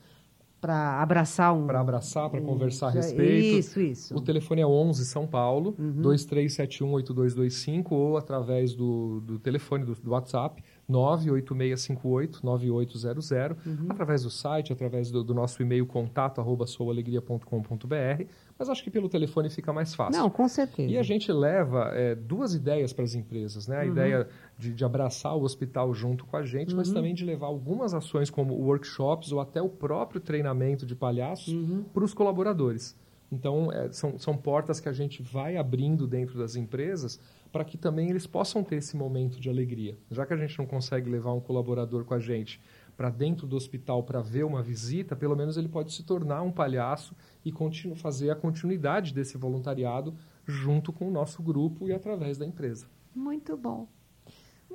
para 0.60 1.00
abraçar 1.00 1.54
um. 1.54 1.66
Para 1.66 1.80
abraçar, 1.80 2.28
para 2.30 2.40
um, 2.40 2.44
conversar 2.44 2.88
a 2.88 2.90
respeito. 2.90 3.58
Isso, 3.58 3.80
isso. 3.80 4.16
O 4.16 4.20
telefone 4.20 4.62
é 4.62 4.66
11 4.66 5.04
São 5.04 5.24
Paulo, 5.26 5.74
uhum. 5.78 6.02
23718225 6.02 7.92
ou 7.92 8.16
através 8.16 8.74
do, 8.74 9.20
do 9.20 9.38
telefone 9.38 9.84
do, 9.84 9.94
do 9.94 10.10
WhatsApp 10.10 10.60
98658-9800, 10.90 13.56
uhum. 13.66 13.86
através 13.88 14.22
do 14.22 14.30
site, 14.30 14.72
através 14.72 15.10
do, 15.10 15.22
do 15.22 15.34
nosso 15.34 15.62
e-mail 15.62 15.84
contato, 15.86 16.40
arroba 16.40 16.66
soualegria.com.br, 16.66 18.24
mas 18.58 18.68
acho 18.68 18.82
que 18.82 18.90
pelo 18.90 19.08
telefone 19.08 19.50
fica 19.50 19.72
mais 19.72 19.94
fácil. 19.94 20.20
Não, 20.20 20.30
com 20.30 20.48
certeza. 20.48 20.90
E 20.90 20.96
a 20.96 21.02
gente 21.02 21.30
leva 21.30 21.90
é, 21.94 22.14
duas 22.14 22.54
ideias 22.54 22.92
para 22.92 23.04
as 23.04 23.14
empresas, 23.14 23.68
né? 23.68 23.80
A 23.80 23.84
uhum. 23.84 23.90
ideia 23.90 24.28
de, 24.58 24.72
de, 24.72 24.84
abraçar 24.84 25.36
o 25.36 25.42
hospital 25.42 25.92
junto 25.92 26.24
com 26.24 26.36
a 26.36 26.44
gente, 26.44 26.70
uhum. 26.70 26.78
mas 26.78 26.90
também 26.90 27.14
de 27.14 27.24
levar 27.24 27.46
algumas 27.46 27.92
ações 27.92 28.30
como 28.30 28.54
workshops 28.54 29.30
ou 29.30 29.40
até 29.40 29.60
o 29.60 29.68
próprio 29.68 30.20
treinamento 30.20 30.86
de 30.86 30.94
palhaços 30.94 31.52
uhum. 31.52 31.84
para 31.92 32.04
os 32.04 32.14
colaboradores. 32.14 32.96
Então, 33.30 33.70
é, 33.72 33.90
são, 33.92 34.18
são 34.18 34.36
portas 34.36 34.80
que 34.80 34.88
a 34.88 34.92
gente 34.92 35.22
vai 35.22 35.56
abrindo 35.56 36.06
dentro 36.06 36.38
das 36.38 36.56
empresas 36.56 37.20
para 37.52 37.64
que 37.64 37.76
também 37.76 38.10
eles 38.10 38.26
possam 38.26 38.62
ter 38.62 38.76
esse 38.76 38.96
momento 38.96 39.40
de 39.40 39.48
alegria. 39.48 39.96
Já 40.10 40.26
que 40.26 40.32
a 40.32 40.36
gente 40.36 40.58
não 40.58 40.66
consegue 40.66 41.10
levar 41.10 41.32
um 41.32 41.40
colaborador 41.40 42.04
com 42.04 42.14
a 42.14 42.18
gente 42.18 42.60
para 42.96 43.10
dentro 43.10 43.46
do 43.46 43.56
hospital 43.56 44.02
para 44.02 44.22
ver 44.22 44.44
uma 44.44 44.62
visita, 44.62 45.14
pelo 45.14 45.36
menos 45.36 45.56
ele 45.56 45.68
pode 45.68 45.92
se 45.92 46.02
tornar 46.02 46.42
um 46.42 46.50
palhaço 46.50 47.14
e 47.44 47.52
fazer 47.94 48.30
a 48.30 48.36
continuidade 48.36 49.12
desse 49.12 49.36
voluntariado 49.36 50.14
junto 50.46 50.92
com 50.92 51.08
o 51.08 51.10
nosso 51.10 51.42
grupo 51.42 51.88
e 51.88 51.92
através 51.92 52.38
da 52.38 52.46
empresa. 52.46 52.88
Muito 53.14 53.56
bom. 53.56 53.88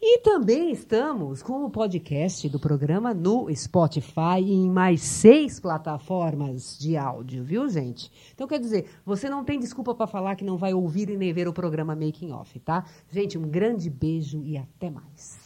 E 0.00 0.18
também 0.20 0.70
estamos 0.72 1.42
com 1.42 1.64
o 1.64 1.70
podcast 1.70 2.46
do 2.50 2.60
programa 2.60 3.14
no 3.14 3.48
Spotify 3.54 4.40
e 4.40 4.52
em 4.52 4.70
mais 4.70 5.00
seis 5.00 5.58
plataformas 5.58 6.78
de 6.78 6.98
áudio, 6.98 7.42
viu, 7.42 7.66
gente? 7.66 8.12
Então, 8.34 8.46
quer 8.46 8.60
dizer, 8.60 8.90
você 9.06 9.30
não 9.30 9.42
tem 9.42 9.58
desculpa 9.58 9.94
para 9.94 10.06
falar 10.06 10.36
que 10.36 10.44
não 10.44 10.58
vai 10.58 10.74
ouvir 10.74 11.08
e 11.08 11.16
nem 11.16 11.32
ver 11.32 11.48
o 11.48 11.52
programa 11.52 11.96
Making 11.96 12.32
Off, 12.32 12.58
tá? 12.60 12.84
Gente, 13.10 13.38
um 13.38 13.48
grande 13.48 13.88
beijo 13.88 14.42
e 14.44 14.58
até 14.58 14.90
mais. 14.90 15.45